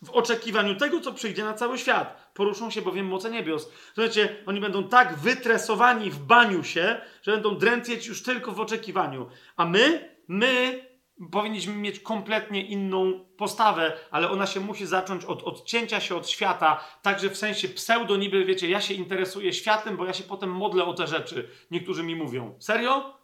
[0.04, 2.30] W oczekiwaniu tego, co przyjdzie na cały świat.
[2.34, 3.70] Poruszą się bowiem moce niebios.
[3.94, 9.28] Słuchajcie, oni będą tak wytresowani w baniu się, że będą drętwieć już tylko w oczekiwaniu.
[9.56, 10.84] A my, my
[11.32, 16.84] powinniśmy mieć kompletnie inną postawę, ale ona się musi zacząć od odcięcia się od świata,
[17.02, 20.84] także w sensie pseudo niby, wiecie, ja się interesuję światem, bo ja się potem modlę
[20.84, 21.48] o te rzeczy.
[21.70, 22.54] Niektórzy mi mówią.
[22.58, 23.18] Serio?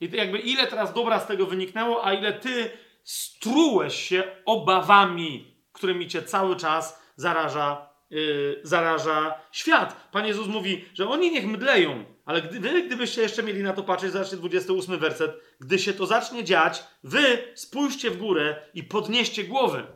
[0.00, 2.70] I jakby ile teraz dobra z tego wyniknęło, a ile ty
[3.04, 5.49] strułeś się obawami,
[5.80, 10.08] którymi cię cały czas zaraża, yy, zaraża świat.
[10.12, 13.82] Pan Jezus mówi, że oni niech mdleją, ale gdy, wy, gdybyście jeszcze mieli na to
[13.82, 15.30] patrzeć, zobaczcie 28 werset,
[15.60, 19.86] gdy się to zacznie dziać, wy spójrzcie w górę i podnieście głowy.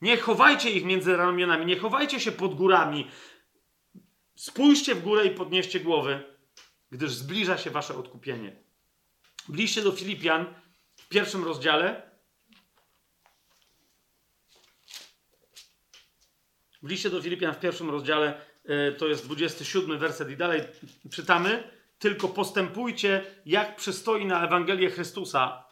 [0.00, 3.10] Nie chowajcie ich między ramionami, nie chowajcie się pod górami.
[4.36, 6.22] Spójrzcie w górę i podnieście głowy,
[6.90, 8.56] gdyż zbliża się wasze odkupienie.
[9.48, 10.46] W do Filipian
[10.96, 12.13] w pierwszym rozdziale
[16.84, 20.60] w liście do Filipian w pierwszym rozdziale e, to jest 27 werset i dalej
[21.10, 25.64] czytamy tylko postępujcie jak przystoi na Ewangelię Chrystusa.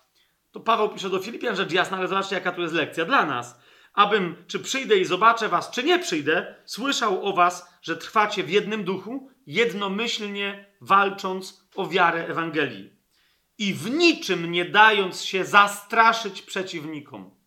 [0.52, 3.60] To Paweł pisze do Filipian rzecz jasna, ale zobaczcie jaka tu jest lekcja dla nas.
[3.94, 8.50] Abym, czy przyjdę i zobaczę was, czy nie przyjdę, słyszał o was, że trwacie w
[8.50, 12.92] jednym duchu, jednomyślnie walcząc o wiarę Ewangelii
[13.58, 17.41] i w niczym nie dając się zastraszyć przeciwnikom.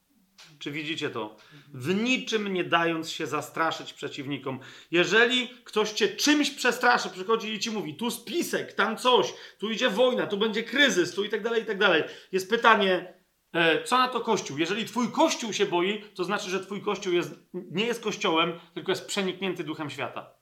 [0.59, 1.37] Czy widzicie to?
[1.73, 4.59] W niczym nie dając się zastraszyć przeciwnikom.
[4.91, 9.89] Jeżeli ktoś cię czymś przestraszy, przychodzi i ci mówi, tu spisek, tam coś, tu idzie
[9.89, 12.03] wojna, tu będzie kryzys, tu i tak dalej, i tak dalej.
[12.31, 13.13] Jest pytanie,
[13.53, 14.57] e, co na to Kościół?
[14.57, 18.91] Jeżeli twój Kościół się boi, to znaczy, że twój Kościół jest, nie jest Kościołem, tylko
[18.91, 20.35] jest przeniknięty duchem świata.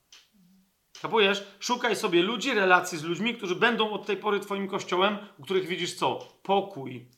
[1.02, 1.44] Kapujesz?
[1.60, 5.66] Szukaj sobie ludzi, relacji z ludźmi, którzy będą od tej pory twoim kościołem, u których
[5.66, 6.18] widzisz co?
[6.42, 7.08] Pokój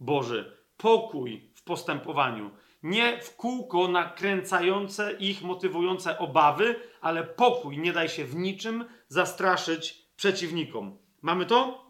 [0.00, 2.50] Boży, pokój postępowaniu.
[2.82, 7.78] Nie w kółko nakręcające ich, motywujące obawy, ale pokój.
[7.78, 10.98] Nie daj się w niczym zastraszyć przeciwnikom.
[11.22, 11.86] Mamy to?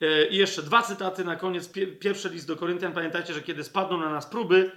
[0.00, 1.68] E, I jeszcze dwa cytaty na koniec.
[1.72, 2.92] Pie- Pierwszy list do Koryntian.
[2.92, 4.72] Pamiętajcie, że kiedy spadną na nas próby,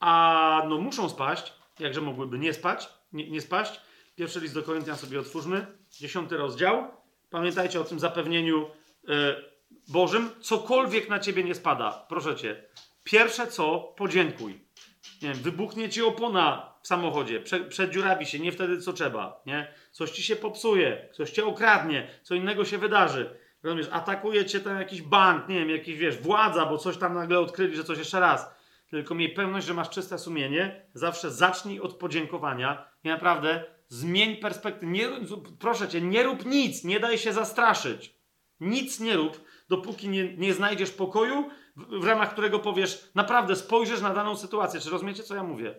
[0.00, 3.80] a no muszą spaść, jakże mogłyby nie spać, nie, nie spaść.
[4.16, 5.66] Pierwszy list do Koryntian sobie otwórzmy.
[5.90, 6.84] Dziesiąty rozdział.
[7.30, 8.66] Pamiętajcie o tym zapewnieniu
[9.08, 9.36] e,
[9.88, 10.30] Bożym.
[10.40, 12.68] Cokolwiek na ciebie nie spada, proszę cię.
[13.10, 14.60] Pierwsze co, podziękuj.
[15.22, 19.74] Nie wiem, wybuchnie ci opona w samochodzie, prze, przedziurawi się, nie wtedy co trzeba, nie?
[19.92, 23.30] Coś ci się popsuje, coś cię okradnie, co innego się wydarzy.
[23.62, 27.40] Rozumiesz, atakuje cię tam jakiś bank, nie wiem, jakiś, wiesz, władza, bo coś tam nagle
[27.40, 28.54] odkryli, że coś jeszcze raz.
[28.90, 30.86] Tylko miej pewność, że masz czyste sumienie.
[30.94, 34.92] Zawsze zacznij od podziękowania i naprawdę zmień perspektywę.
[34.92, 35.08] Nie,
[35.58, 38.18] proszę cię, nie rób nic, nie daj się zastraszyć.
[38.60, 44.14] Nic nie rób, dopóki nie, nie znajdziesz pokoju, w, ramach którego powiesz, naprawdę spojrzysz na
[44.14, 44.80] daną sytuację.
[44.80, 45.74] Czy rozumiecie, co ja mówię?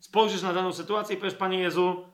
[0.00, 2.08] Spojrzysz na daną sytuację i powiesz, Panie Jezu,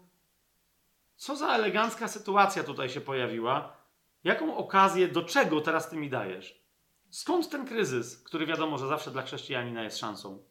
[1.17, 3.77] co za elegancka sytuacja tutaj się pojawiła?
[4.25, 6.63] Jaką okazję, do czego teraz Ty mi dajesz?
[7.11, 10.45] Skąd ten kryzys, który wiadomo, że zawsze dla chrześcijanina jest szansą?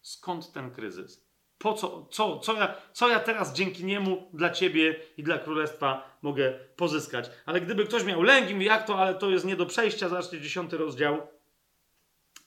[0.00, 1.23] Skąd ten kryzys?
[1.58, 6.18] Po co, co, co, ja, co ja teraz dzięki niemu dla ciebie i dla królestwa
[6.22, 7.30] mogę pozyskać?
[7.46, 10.40] Ale gdyby ktoś miał lęk mówi, jak to, ale to jest nie do przejścia, zobaczcie,
[10.40, 11.26] dziesiąty rozdział,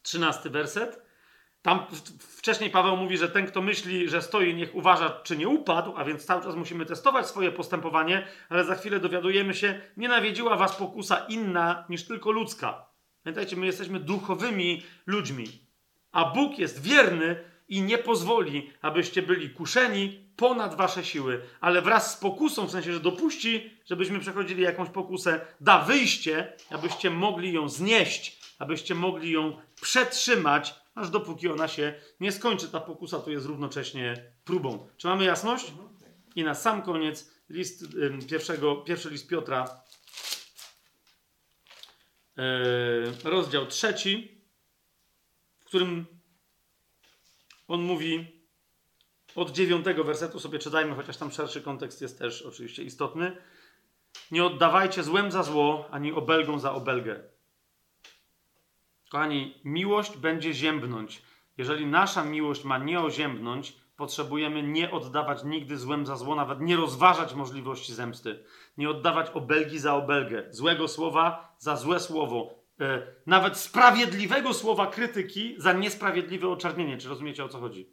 [0.01, 1.07] trzynasty werset.
[1.61, 1.85] Tam
[2.19, 6.03] wcześniej Paweł mówi, że ten, kto myśli, że stoi, niech uważa, czy nie upadł, a
[6.03, 10.75] więc cały czas musimy testować swoje postępowanie, ale za chwilę dowiadujemy się, nie nawiedziła was
[10.75, 12.85] pokusa inna niż tylko ludzka.
[13.23, 15.45] Pamiętajcie, my jesteśmy duchowymi ludźmi,
[16.11, 22.13] a Bóg jest wierny i nie pozwoli, abyście byli kuszeni ponad wasze siły, ale wraz
[22.13, 27.69] z pokusą, w sensie, że dopuści, żebyśmy przechodzili jakąś pokusę, da wyjście, abyście mogli ją
[27.69, 32.67] znieść, abyście mogli ją przetrzymać, aż dopóki ona się nie skończy.
[32.67, 34.87] Ta pokusa to jest równocześnie próbą.
[34.97, 35.73] Czy mamy jasność?
[36.35, 37.85] I na sam koniec list
[38.29, 39.81] pierwszego, pierwszy list Piotra,
[42.37, 42.43] yy,
[43.23, 44.41] rozdział trzeci,
[45.59, 46.16] w którym
[47.67, 48.27] on mówi
[49.35, 53.37] od dziewiątego wersetu sobie czytajmy, chociaż tam szerszy kontekst jest też oczywiście istotny.
[54.31, 57.23] Nie oddawajcie złem za zło, ani obelgą za obelgę.
[59.09, 61.21] Kochani, miłość będzie ziębnąć.
[61.57, 66.75] Jeżeli nasza miłość ma nie oziębnąć, potrzebujemy nie oddawać nigdy złem za zło, nawet nie
[66.75, 68.43] rozważać możliwości zemsty.
[68.77, 72.56] Nie oddawać obelgi za obelgę, złego słowa za złe słowo,
[73.25, 76.97] nawet sprawiedliwego słowa krytyki za niesprawiedliwe oczernienie.
[76.97, 77.89] Czy rozumiecie o co chodzi?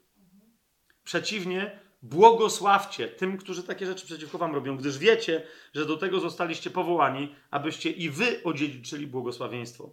[1.05, 6.71] Przeciwnie, błogosławcie tym, którzy takie rzeczy przeciwko wam robią, gdyż wiecie, że do tego zostaliście
[6.71, 9.91] powołani, abyście i wy odziedziczyli błogosławieństwo.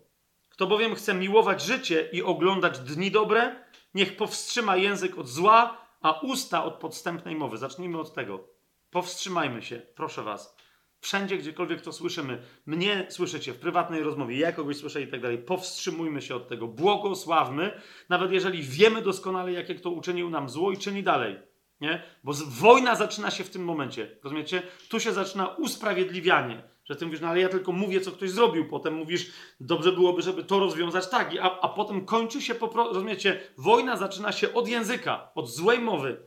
[0.50, 3.56] Kto bowiem chce miłować życie i oglądać dni dobre,
[3.94, 7.58] niech powstrzyma język od zła, a usta od podstępnej mowy.
[7.58, 8.48] Zacznijmy od tego.
[8.90, 10.56] Powstrzymajmy się, proszę was.
[11.02, 15.38] Wszędzie, gdziekolwiek to słyszymy, mnie słyszycie w prywatnej rozmowie, ja kogoś słyszę i tak dalej.
[15.38, 16.68] Powstrzymujmy się od tego.
[16.68, 21.40] Błogosławmy, nawet jeżeli wiemy doskonale, jakie kto uczynił nam zło i czyni dalej.
[21.82, 22.04] Nie?
[22.24, 24.18] Bo wojna zaczyna się w tym momencie.
[24.24, 24.64] Rozumiecie?
[24.90, 26.64] Tu się zaczyna usprawiedliwianie.
[26.86, 28.68] Że ty mówisz, no ale ja tylko mówię, co ktoś zrobił.
[28.68, 31.32] Potem mówisz, dobrze byłoby, żeby to rozwiązać tak.
[31.42, 33.42] A, a potem kończy się po rozumiecie?
[33.58, 36.22] Wojna zaczyna się od języka, od złej mowy.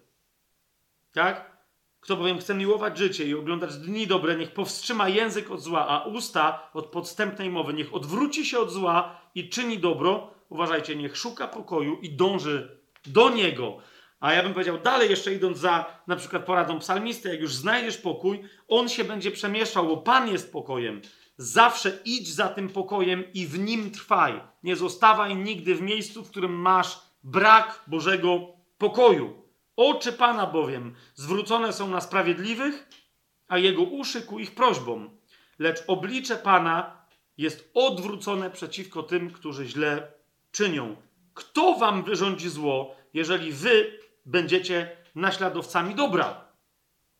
[1.13, 1.54] Tak?
[2.05, 6.05] Kto bowiem chce miłować życie i oglądać dni dobre, niech powstrzyma język od zła, a
[6.05, 7.75] usta od podstępnej mowy.
[7.75, 10.31] Niech odwróci się od zła i czyni dobro.
[10.49, 13.77] Uważajcie, niech szuka pokoju i dąży do niego.
[14.21, 17.99] A ja bym powiedział dalej, jeszcze idąc za na przykład poradą psalmisty, jak już znajdziesz
[17.99, 21.01] pokój, on się będzie przemieszczał, bo Pan jest pokojem.
[21.37, 24.41] Zawsze idź za tym pokojem i w nim trwaj.
[24.63, 28.41] Nie zostawaj nigdy w miejscu, w którym masz brak Bożego
[28.79, 29.44] pokoju.
[29.77, 32.89] Oczy Pana bowiem zwrócone są na sprawiedliwych,
[33.49, 35.11] a jego uszy ku ich prośbom.
[35.59, 37.07] Lecz oblicze Pana
[37.39, 40.13] jest odwrócone przeciwko tym, którzy źle
[40.53, 40.97] czynią.
[41.35, 46.45] Kto wam wyrządzi zło, jeżeli wy będziecie naśladowcami dobra?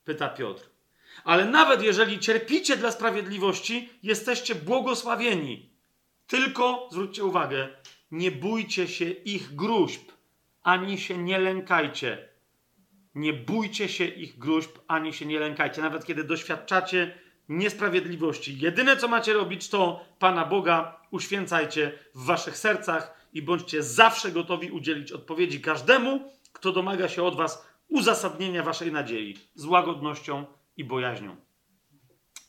[0.05, 0.71] Pyta Piotr.
[1.25, 5.71] Ale nawet jeżeli cierpicie dla sprawiedliwości, jesteście błogosławieni.
[6.27, 7.69] Tylko, zwróćcie uwagę,
[8.11, 10.13] nie bójcie się ich gruźb,
[10.63, 12.34] ani się nie lękajcie.
[13.15, 15.83] Nie bójcie się ich gruźb, ani się nie lękajcie.
[15.83, 17.19] Nawet kiedy doświadczacie
[17.49, 18.59] niesprawiedliwości.
[18.59, 24.71] Jedyne, co macie robić, to Pana Boga uświęcajcie w waszych sercach i bądźcie zawsze gotowi
[24.71, 31.37] udzielić odpowiedzi każdemu, kto domaga się od was uzasadnienia waszej nadziei z łagodnością i bojaźnią.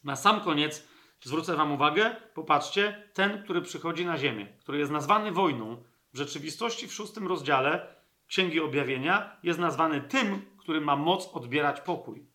[0.04, 0.88] Na sam koniec
[1.22, 6.88] zwrócę wam uwagę, popatrzcie, ten, który przychodzi na ziemię, który jest nazwany wojną, w rzeczywistości
[6.88, 7.96] w szóstym rozdziale
[8.28, 12.26] Księgi Objawienia jest nazwany tym, który ma moc odbierać pokój.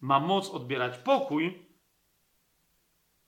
[0.00, 1.66] Ma moc odbierać pokój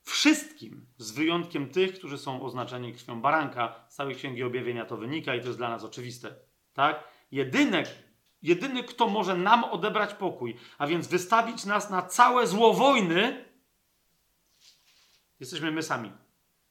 [0.02, 3.84] wszystkim, z wyjątkiem tych, którzy są oznaczeni krwią baranka.
[3.88, 6.34] Z całej Księgi Objawienia to wynika i to jest dla nas oczywiste.
[6.72, 7.04] Tak?
[7.32, 7.82] Jedyny,
[8.42, 13.44] jedyny, kto może nam odebrać pokój, a więc wystawić nas na całe zło wojny,
[15.40, 16.12] jesteśmy my sami.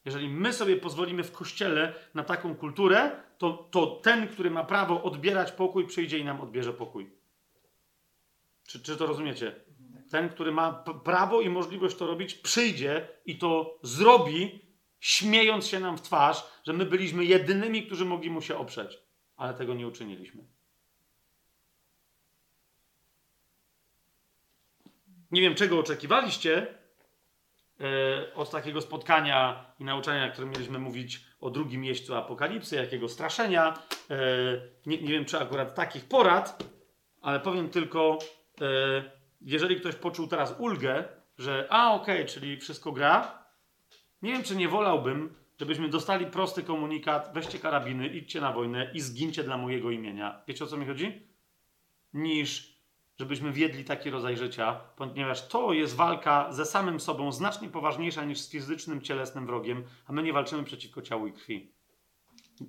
[0.05, 5.03] Jeżeli my sobie pozwolimy w kościele na taką kulturę, to, to ten, który ma prawo
[5.03, 7.22] odbierać pokój, przyjdzie i nam odbierze pokój.
[8.67, 9.55] Czy, czy to rozumiecie?
[10.11, 14.65] Ten, który ma prawo i możliwość to robić, przyjdzie i to zrobi,
[14.99, 18.97] śmiejąc się nam w twarz, że my byliśmy jedynymi, którzy mogli mu się oprzeć,
[19.35, 20.43] ale tego nie uczyniliśmy.
[25.31, 26.67] Nie wiem, czego oczekiwaliście
[27.79, 33.79] e, od takiego spotkania i nauczania, które mieliśmy mówić o drugim miejscu apokalipsy, jakiego straszenia.
[34.09, 34.17] E,
[34.85, 36.63] nie, nie wiem, czy akurat takich porad,
[37.21, 38.19] ale powiem tylko,
[39.41, 41.03] jeżeli ktoś poczuł teraz ulgę,
[41.37, 43.43] że a okej, czyli wszystko gra,
[44.21, 49.01] nie wiem, czy nie wolałbym, żebyśmy dostali prosty komunikat, weźcie karabiny, idźcie na wojnę i
[49.01, 50.41] zgincie dla mojego imienia.
[50.47, 51.27] Wiecie o co mi chodzi?
[52.13, 52.73] Niż
[53.19, 58.39] żebyśmy wiedli taki rodzaj życia, ponieważ to jest walka ze samym sobą znacznie poważniejsza niż
[58.39, 61.73] z fizycznym, cielesnym wrogiem, a my nie walczymy przeciwko ciału i krwi.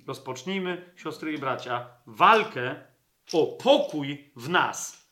[0.07, 2.83] Rozpocznijmy, siostry i bracia, walkę
[3.33, 5.04] o pokój w nas.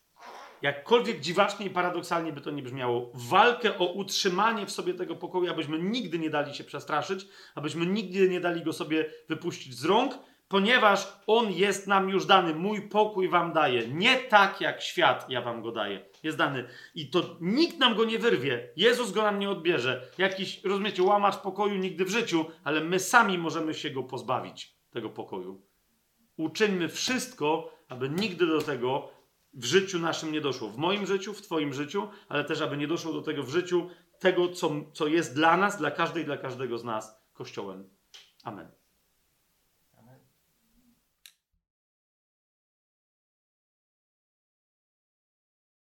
[0.64, 5.50] Jakkolwiek dziwacznie i paradoksalnie by to nie brzmiało, walkę o utrzymanie w sobie tego pokoju,
[5.50, 10.18] abyśmy nigdy nie dali się przestraszyć, abyśmy nigdy nie dali go sobie wypuścić z rąk,
[10.48, 12.54] ponieważ on jest nam już dany.
[12.54, 13.88] Mój pokój wam daję.
[13.88, 16.04] Nie tak jak świat ja wam go daję.
[16.22, 16.64] Jest dany.
[16.94, 18.68] I to nikt nam go nie wyrwie.
[18.76, 20.06] Jezus go nam nie odbierze.
[20.18, 25.10] Jakiś, rozumiecie, łamacz pokoju nigdy w życiu, ale my sami możemy się go pozbawić, tego
[25.10, 25.62] pokoju.
[26.36, 29.13] Uczyńmy wszystko, aby nigdy do tego
[29.54, 30.68] w życiu naszym nie doszło.
[30.68, 33.90] W moim życiu, w Twoim życiu, ale też, aby nie doszło do tego w życiu
[34.18, 37.88] tego, co, co jest dla nas, dla każdej, dla każdego z nas Kościołem.
[38.44, 38.83] Amen.